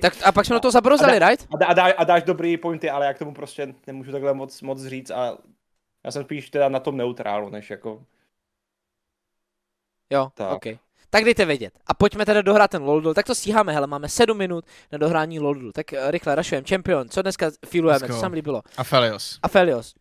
tak 0.00 0.14
a 0.24 0.32
pak 0.32 0.46
jsme 0.46 0.54
do 0.54 0.60
toho 0.60 0.72
zabrouzali, 0.72 1.20
a 1.20 1.28
right? 1.28 1.48
A, 1.68 1.74
dá, 1.74 1.84
a 1.96 2.04
dáš 2.04 2.22
dobrý 2.22 2.56
pointy, 2.56 2.90
ale 2.90 3.06
já 3.06 3.14
k 3.14 3.18
tomu 3.18 3.34
prostě 3.34 3.74
nemůžu 3.86 4.12
takhle 4.12 4.34
moc, 4.34 4.62
moc 4.62 4.84
říct 4.84 5.10
a 5.10 5.38
já 6.04 6.10
jsem 6.10 6.24
spíš 6.24 6.50
teda 6.50 6.68
na 6.68 6.80
tom 6.80 6.96
neutrálu, 6.96 7.50
než 7.50 7.70
jako... 7.70 8.02
Jo, 10.10 10.30
tak. 10.34 10.52
Okay 10.52 10.78
tak 11.14 11.24
dejte 11.24 11.44
vědět. 11.44 11.72
A 11.86 11.94
pojďme 11.94 12.26
teda 12.26 12.42
dohrát 12.42 12.70
ten 12.70 12.82
LOL, 12.82 13.14
tak 13.14 13.26
to 13.26 13.34
stíháme, 13.34 13.72
hele, 13.72 13.86
máme 13.86 14.08
7 14.08 14.38
minut 14.38 14.64
na 14.92 14.98
dohrání 14.98 15.40
LOL. 15.40 15.72
Tak 15.72 15.86
uh, 15.92 16.10
rychle, 16.10 16.34
rašujeme, 16.34 16.66
Champion, 16.68 17.08
co 17.08 17.22
dneska 17.22 17.50
filujeme, 17.66 18.08
co 18.08 18.20
se 18.20 18.28
mi 18.28 18.34
líbilo? 18.34 18.62
Aphelios. 18.76 19.38
Aphelios. 19.42 19.94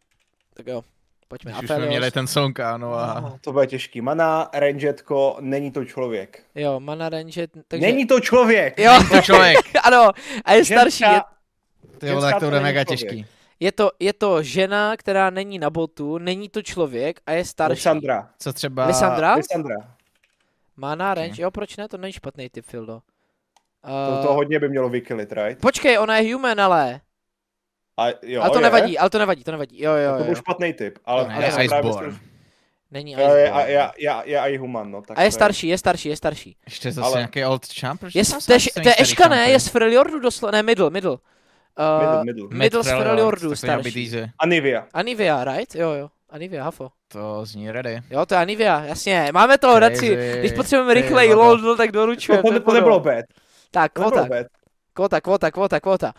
Tak 0.54 0.68
jo, 0.68 0.84
pojďme, 1.28 1.52
Když 1.52 1.64
už 1.64 1.70
jsme 1.70 1.86
měli 1.86 2.12
ten 2.12 2.28
song, 2.28 2.60
ano. 2.60 2.94
A... 2.94 3.20
No, 3.20 3.38
to 3.42 3.52
bude 3.52 3.68
těžký. 3.68 4.02
Mana, 4.02 4.50
Rangetko, 4.54 5.38
není 5.40 5.72
to 5.72 5.86
člověk. 5.86 6.44
Jo, 6.56 6.80
Mana, 6.80 7.10
Ranget, 7.10 7.52
takže... 7.68 7.88
Není 7.88 8.08
to 8.08 8.20
člověk! 8.20 8.80
Jo, 8.80 8.92
není 8.94 9.10
to 9.10 9.22
člověk. 9.22 9.58
ano, 9.84 10.12
a 10.46 10.54
je 10.54 10.64
Ženská, 10.64 10.76
starší. 10.76 11.04
Je... 11.04 11.22
Ty 11.98 12.12
vole, 12.12 12.32
tak 12.32 12.40
to 12.40 12.46
bude 12.46 12.60
mega 12.60 12.84
člověk. 12.84 13.00
těžký. 13.00 13.26
Je 13.60 13.72
to, 13.72 13.92
je 14.00 14.14
to 14.14 14.44
žena, 14.44 14.98
která 14.98 15.30
není 15.30 15.60
na 15.60 15.70
botu, 15.70 16.18
není 16.18 16.50
to 16.50 16.62
člověk 16.62 17.22
a 17.26 17.32
je 17.32 17.46
starší. 17.46 17.80
Lysandra. 17.80 18.30
Co 18.40 18.54
třeba... 18.54 18.86
Lysandra? 18.88 19.36
Lysandra. 19.36 19.91
Má 20.78 20.96
na 20.96 21.14
range, 21.14 21.42
jo, 21.42 21.52
proč 21.52 21.78
ne? 21.78 21.88
To 21.88 21.98
není 21.98 22.14
špatný 22.14 22.50
typ, 22.50 22.66
Fildo. 22.66 22.94
Uh, 22.94 24.22
To, 24.22 24.28
to 24.28 24.34
hodně 24.34 24.60
by 24.60 24.70
mělo 24.70 24.90
vykilit, 24.90 25.32
right? 25.32 25.62
Počkej, 25.62 26.00
ona 26.00 26.18
je 26.18 26.34
human, 26.34 26.62
ale. 26.62 27.02
A, 28.00 28.08
jo, 28.22 28.42
ale 28.42 28.50
to 28.50 28.58
je. 28.58 28.64
nevadí, 28.64 28.98
ale 28.98 29.10
to 29.10 29.20
nevadí, 29.20 29.44
to 29.44 29.52
nevadí. 29.52 29.82
Jo, 29.84 29.92
jo, 29.94 30.18
To 30.18 30.24
byl 30.24 30.36
špatný 30.36 30.74
typ, 30.74 31.00
ale, 31.06 31.24
To 31.24 31.30
ne, 31.30 31.36
ale 31.36 31.64
je 31.64 31.70
právě 31.70 31.90
Iceborne. 31.92 32.20
Není 32.92 33.12
je, 33.12 33.20
je, 33.20 33.26
Iceborne. 33.46 33.72
je, 33.72 33.72
je, 33.72 33.92
je, 33.98 34.22
je 34.26 34.40
i 34.40 34.58
human, 34.58 34.92
no. 34.92 35.02
Tak 35.02 35.18
A 35.20 35.22
je 35.22 35.30
to 35.30 35.34
starší, 35.34 35.68
je 35.68 35.78
starší, 35.78 36.10
je 36.10 36.16
starší. 36.18 36.58
Ještě 36.66 36.92
zase 36.92 37.06
Ale- 37.08 37.18
nějaký 37.18 37.46
old 37.46 37.66
champ? 37.80 38.02
Je, 38.16 38.24
to 38.46 38.54
je, 38.54 38.60
je 38.86 38.96
Eška, 39.00 39.28
ne? 39.28 39.50
Je 39.50 39.60
z 39.60 39.68
Freljordu 39.68 40.20
doslova, 40.20 40.52
ne, 40.52 40.64
middle, 40.64 40.90
middle. 40.90 41.18
middle, 42.00 42.18
Uh, 42.20 42.26
middle. 42.26 42.48
middle 42.58 42.84
z 42.84 42.88
Freljord, 42.88 43.08
Freljordu, 43.10 43.56
starší. 43.56 44.12
Anivia. 44.40 44.88
Anivia, 44.94 45.44
right? 45.44 45.76
Jo, 45.76 45.92
jo. 45.92 46.10
Anivia, 46.32 46.64
hafo. 46.64 46.90
To 47.08 47.46
zní 47.46 47.72
ready. 47.72 48.02
Jo, 48.10 48.26
to 48.26 48.34
je 48.34 48.40
Anivia, 48.40 48.84
jasně. 48.86 49.30
Máme 49.34 49.58
to, 49.58 49.80
Daci. 49.80 49.96
Crazy. 50.16 50.40
Když 50.40 50.52
potřebujeme 50.54 51.12
vado. 51.28 51.36
lol, 51.36 51.58
no, 51.58 51.76
tak 51.76 51.92
To, 51.92 51.98
doručujeme. 52.00 52.44
to, 52.44 52.60
to 52.60 52.74
nebylo 52.74 53.00
bad. 53.00 53.26
Tak, 53.72 53.92
To 53.94 54.02
nebylo 54.02 54.26
kvota, 54.26 54.46
kvota, 54.94 55.22
kvota, 55.22 55.52
kvota, 55.52 55.80
kvota. 55.80 56.14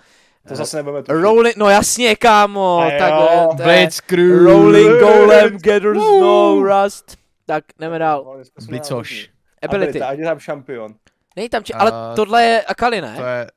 To 0.48 0.56
zase 0.56 0.76
nebudeme 0.76 1.02
tušit. 1.02 1.22
Rolling, 1.22 1.56
no 1.56 1.68
jasně, 1.68 2.16
kámo. 2.16 2.78
A 2.78 2.92
jo, 2.92 2.98
Tak, 2.98 3.12
to 3.56 3.62
je 3.62 3.78
Blitzkrieg. 3.78 4.42
Rolling 4.42 5.00
Golem. 5.00 5.58
Gathers 5.58 5.98
no 6.20 6.62
Rust. 6.62 7.16
Tak, 7.46 7.64
jdeme 7.78 7.98
dál. 7.98 8.24
No, 8.24 8.42
Blitzoš. 8.66 9.10
náhodní. 9.10 9.32
Ability. 9.62 10.00
Ať 10.00 10.18
je 10.18 10.24
tam 10.24 10.38
šampion. 10.38 10.94
Není 11.36 11.48
tam, 11.48 11.64
či- 11.64 11.74
ale 11.74 11.92
tohle 12.16 12.44
je 12.44 12.62
Akali, 12.62 13.00
To 13.00 13.06
ne? 13.06 13.12
je, 13.12 13.16
To 13.16 13.52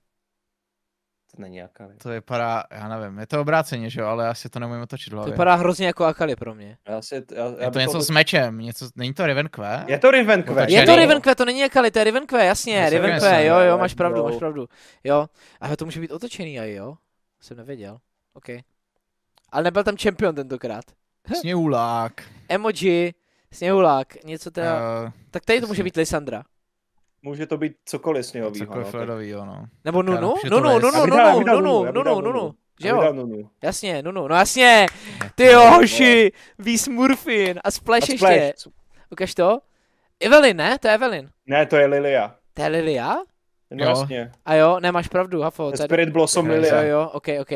není 1.39 1.57
jaká. 1.57 1.89
to 2.03 2.09
vypadá, 2.09 2.63
já 2.71 2.87
nevím, 2.87 3.19
je 3.19 3.27
to 3.27 3.41
obráceně, 3.41 3.89
že 3.89 4.01
jo, 4.01 4.07
ale 4.07 4.27
asi 4.27 4.49
to 4.49 4.59
nemůžu 4.59 4.81
otočit 4.81 5.09
v 5.09 5.11
To 5.11 5.15
hlavě. 5.15 5.31
vypadá 5.31 5.55
hrozně 5.55 5.87
jako 5.87 6.05
Akali 6.05 6.35
pro 6.35 6.55
mě. 6.55 6.77
Já 6.87 7.01
si, 7.01 7.15
já, 7.31 7.45
já 7.45 7.63
Je 7.65 7.71
to 7.71 7.79
něco 7.79 8.01
s 8.01 8.09
mečem, 8.09 8.57
něco, 8.57 8.89
není 8.95 9.13
to 9.13 9.25
Riven 9.25 9.49
Q? 9.49 9.85
Je 9.87 9.99
to 9.99 10.11
Riven 10.11 10.43
Quest. 10.43 10.57
Otočený. 10.57 10.73
Je 10.73 10.85
to. 10.85 10.95
Rivenque, 10.95 11.35
to 11.35 11.45
není 11.45 11.63
Akali, 11.63 11.91
to 11.91 11.99
je 11.99 12.03
Rivenque, 12.03 12.45
jasně, 12.45 12.89
Rivenque, 12.89 13.13
myslel, 13.13 13.39
jo, 13.39 13.59
jo, 13.59 13.71
ale 13.71 13.77
máš 13.77 13.93
pravdu, 13.93 14.17
no. 14.17 14.23
máš 14.23 14.35
pravdu. 14.37 14.67
Jo, 15.03 15.27
a 15.61 15.75
to 15.75 15.85
může 15.85 15.99
být 15.99 16.11
otočený 16.11 16.59
aj, 16.59 16.73
jo? 16.73 16.95
Jsem 17.41 17.57
nevěděl, 17.57 17.97
OK. 18.33 18.49
Ale 19.51 19.63
nebyl 19.63 19.83
tam 19.83 19.97
champion 19.97 20.35
tentokrát. 20.35 20.85
Sněhulák. 21.39 22.23
Emoji, 22.49 23.13
Sněhulák, 23.53 24.23
něco 24.23 24.51
teda, 24.51 24.75
Uh, 25.03 25.09
tak 25.31 25.45
tady 25.45 25.61
to 25.61 25.67
může 25.67 25.83
být 25.83 25.95
Lysandra. 25.95 26.43
Může 27.25 27.45
to 27.47 27.57
být 27.57 27.73
cokoliv 27.85 28.25
sněhovýho. 28.25 28.65
cokoliv 28.65 28.85
no, 28.85 28.91
tak- 28.91 28.99
ledovýho, 28.99 29.45
no. 29.45 29.65
Nebo 29.85 30.03
Nunu? 30.03 30.33
už 30.33 30.43
je 30.43 30.49
to 30.49 30.59
Nunu. 30.59 30.79
Nunu, 30.79 30.91
Nunu, 30.91 31.05
Nunu, 31.05 31.45
Nunu, 31.45 31.85
Nunu, 31.85 32.03
dal 32.03 32.15
Nunu. 32.15 32.31
Nunu. 32.31 32.55
Že 32.81 32.87
jo? 32.87 33.49
Jasně, 33.63 34.03
Nunu, 34.03 34.27
no 34.27 34.35
jasně. 34.35 34.85
Ty 35.35 35.45
jo, 35.45 35.61
hoši, 35.71 36.31
ví 36.59 36.77
Smurfin 36.77 37.59
a 37.63 37.71
Splash 37.71 38.09
A 38.09 38.31
ještě. 38.31 38.53
Ukaž 39.11 39.35
to. 39.35 39.59
Evelyn, 40.19 40.57
ne? 40.57 40.79
To 40.79 40.87
je 40.87 40.93
Evelyn. 40.93 41.29
Ne, 41.45 41.65
to 41.65 41.75
je 41.75 41.85
Lilia. 41.85 42.35
To 42.53 42.61
je 42.61 42.67
Lilia? 42.67 43.15
No 43.71 43.83
Jo. 43.83 43.89
jasně. 43.89 44.31
A 44.45 44.55
jo, 44.55 44.79
nemáš 44.79 45.07
pravdu, 45.07 45.41
Hafo. 45.41 45.71
To 45.71 45.77
to 45.77 45.81
je 45.81 45.83
je- 45.83 45.87
Spirit 45.87 46.09
Blossom 46.09 46.45
Crazy. 46.45 46.67
Jo, 46.67 46.75
Lilia. 46.75 46.83
jo, 46.91 47.09
ok, 47.13 47.27
ok. 47.41 47.51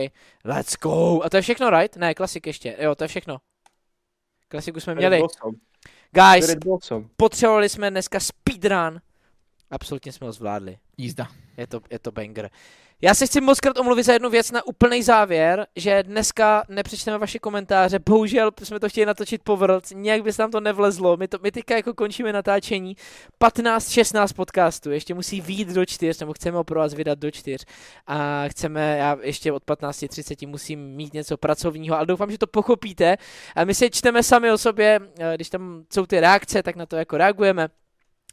Let's 0.45 0.75
go. 0.81 1.23
A 1.23 1.29
to 1.29 1.37
je 1.37 1.41
všechno, 1.41 1.69
right? 1.69 1.95
Ne, 1.95 2.13
klasik 2.13 2.47
ještě. 2.47 2.75
Jo, 2.79 2.95
to 2.95 3.03
je 3.03 3.07
všechno. 3.07 3.37
Klasiku 4.47 4.79
jsme 4.79 4.93
Spirit 4.93 4.97
měli. 4.99 5.17
Blossom. 5.17 5.51
Guys, 6.11 6.45
Spirit 6.45 6.63
Blossom. 6.63 7.09
potřebovali 7.17 7.69
jsme 7.69 7.89
dneska 7.91 8.19
speedrun. 8.19 8.99
Absolutně 9.71 10.11
jsme 10.11 10.27
ho 10.27 10.33
zvládli. 10.33 10.77
Jízda. 10.97 11.27
Je 11.57 11.67
to, 11.67 11.81
je 11.91 11.99
to 11.99 12.11
banger. 12.11 12.49
Já 13.01 13.13
se 13.13 13.25
chci 13.25 13.41
moc 13.41 13.59
krát 13.59 13.77
omluvit 13.77 14.03
za 14.03 14.13
jednu 14.13 14.29
věc 14.29 14.51
na 14.51 14.67
úplný 14.67 15.03
závěr, 15.03 15.67
že 15.75 16.03
dneska 16.03 16.63
nepřečteme 16.69 17.17
vaše 17.17 17.39
komentáře. 17.39 17.99
Bohužel 17.99 18.51
jsme 18.63 18.79
to 18.79 18.89
chtěli 18.89 19.05
natočit 19.05 19.43
po 19.43 19.57
Worlds, 19.57 19.91
nějak 19.95 20.23
by 20.23 20.33
se 20.33 20.41
nám 20.41 20.51
to 20.51 20.59
nevlezlo. 20.59 21.17
My, 21.17 21.27
to, 21.27 21.37
my 21.43 21.51
teďka 21.51 21.75
jako 21.75 21.93
končíme 21.93 22.33
natáčení 22.33 22.95
15-16 23.41 24.33
podcastů, 24.35 24.91
ještě 24.91 25.13
musí 25.13 25.41
výjít 25.41 25.67
do 25.67 25.85
čtyř, 25.85 26.19
nebo 26.19 26.33
chceme 26.33 26.57
ho 26.57 26.63
pro 26.63 26.79
vás 26.79 26.93
vydat 26.93 27.19
do 27.19 27.31
čtyř. 27.31 27.65
A 28.07 28.47
chceme, 28.47 28.97
já 28.97 29.17
ještě 29.21 29.51
od 29.51 29.63
15.30 29.63 30.47
musím 30.47 30.79
mít 30.95 31.13
něco 31.13 31.37
pracovního, 31.37 31.97
ale 31.97 32.05
doufám, 32.05 32.31
že 32.31 32.37
to 32.37 32.47
pochopíte. 32.47 33.17
A 33.55 33.63
my 33.65 33.75
si 33.75 33.89
čteme 33.89 34.23
sami 34.23 34.51
o 34.51 34.57
sobě, 34.57 34.99
eh, 35.19 35.35
když 35.35 35.49
tam 35.49 35.83
jsou 35.93 36.05
ty 36.05 36.19
reakce, 36.19 36.63
tak 36.63 36.75
na 36.75 36.85
to 36.85 36.95
jako 36.95 37.17
reagujeme. 37.17 37.69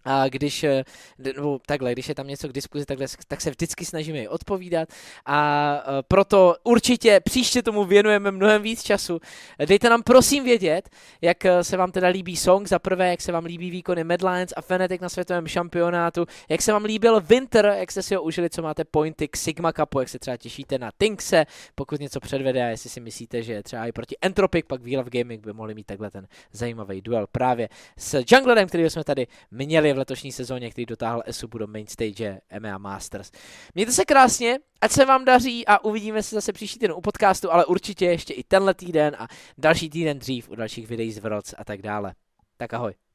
A 0.07 0.29
když, 0.29 0.65
eh, 0.65 0.85
nebo 1.19 1.59
takhle, 1.67 1.93
když 1.93 2.09
je 2.09 2.15
tam 2.15 2.27
něco 2.27 2.49
k 2.49 2.53
diskuzi, 2.53 2.87
takhle, 2.87 3.07
tak 3.29 3.41
se 3.41 3.51
vždycky 3.51 3.85
snažíme 3.85 4.19
i 4.19 4.29
odpovídat. 4.29 4.89
A 5.27 5.39
eh, 5.79 6.03
proto 6.09 6.57
určitě 6.65 7.21
příště 7.21 7.63
tomu 7.63 7.85
věnujeme 7.85 8.31
mnohem 8.31 8.63
víc 8.63 8.83
času. 8.83 9.21
Dejte 9.67 9.91
nám 9.91 10.03
prosím 10.03 10.45
vědět, 10.45 10.89
jak 11.21 11.45
eh, 11.45 11.65
se 11.65 11.77
vám 11.77 11.93
teda 11.93 12.09
líbí 12.09 12.37
song, 12.37 12.69
za 12.69 12.79
prvé, 12.79 13.11
jak 13.11 13.21
se 13.21 13.33
vám 13.33 13.45
líbí 13.45 13.71
výkony 13.71 14.05
Medlines 14.05 14.53
a 14.57 14.63
Fnatic 14.63 15.01
na 15.01 15.09
světovém 15.09 15.47
šampionátu, 15.47 16.27
jak 16.49 16.63
se 16.63 16.73
vám 16.73 16.85
líbil 16.85 17.21
Winter, 17.21 17.75
jak 17.79 17.93
jste 17.93 18.03
si 18.03 18.15
ho 18.15 18.23
užili, 18.23 18.51
co 18.51 18.63
máte 18.63 18.85
pointy 18.85 19.29
k 19.29 19.37
Sigma 19.37 19.73
Cupu, 19.73 20.01
jak 20.01 20.09
se 20.09 20.19
třeba 20.19 20.37
těšíte 20.37 20.79
na 20.79 20.91
Tinkse, 20.99 21.47
pokud 21.75 22.01
něco 22.01 22.21
předvede 22.21 22.65
a 22.65 22.67
jestli 22.67 22.91
si 22.91 23.01
myslíte, 23.01 23.43
že 23.43 23.63
třeba 23.63 23.87
i 23.87 23.93
proti 23.93 24.17
Entropic, 24.21 24.65
pak 24.69 24.81
We 24.81 24.97
Love 24.97 25.11
Gaming 25.11 25.47
by 25.47 25.53
mohli 25.53 25.75
mít 25.75 25.87
takhle 25.87 26.11
ten 26.11 26.27
zajímavý 26.53 27.03
duel 27.03 27.27
právě 27.33 27.69
s 27.99 28.23
junglerem, 28.33 28.69
který 28.69 28.91
jsme 28.91 29.05
tady 29.05 29.27
měli 29.51 29.96
v 29.97 29.99
letošní 29.99 30.33
sezóně, 30.33 30.71
který 30.71 30.87
dotáhl 30.87 31.23
Esubu 31.27 31.59
do 31.59 31.67
main 31.67 31.87
stage 31.87 32.41
EMEA 32.49 32.79
Masters. 32.79 33.31
Mějte 33.75 33.93
se 33.93 34.05
krásně, 34.05 34.59
ať 34.81 34.93
se 34.93 35.05
vám 35.05 35.25
daří 35.25 35.67
a 35.67 35.85
uvidíme 35.85 36.23
se 36.23 36.35
zase 36.35 36.53
příští 36.53 36.79
týden 36.79 36.97
u 36.97 37.01
podcastu, 37.01 37.53
ale 37.53 37.67
určitě 37.67 38.07
ještě 38.07 38.35
i 38.35 38.45
tenhle 38.45 38.75
týden 38.75 39.17
a 39.19 39.29
další 39.59 39.91
týden 39.91 40.19
dřív 40.19 40.51
u 40.51 40.55
dalších 40.55 40.89
videí 40.89 41.13
z 41.13 41.19
Worlds 41.19 41.55
a 41.59 41.65
tak 41.65 41.83
dále. 41.83 42.15
Tak 42.57 42.75
ahoj. 42.75 43.06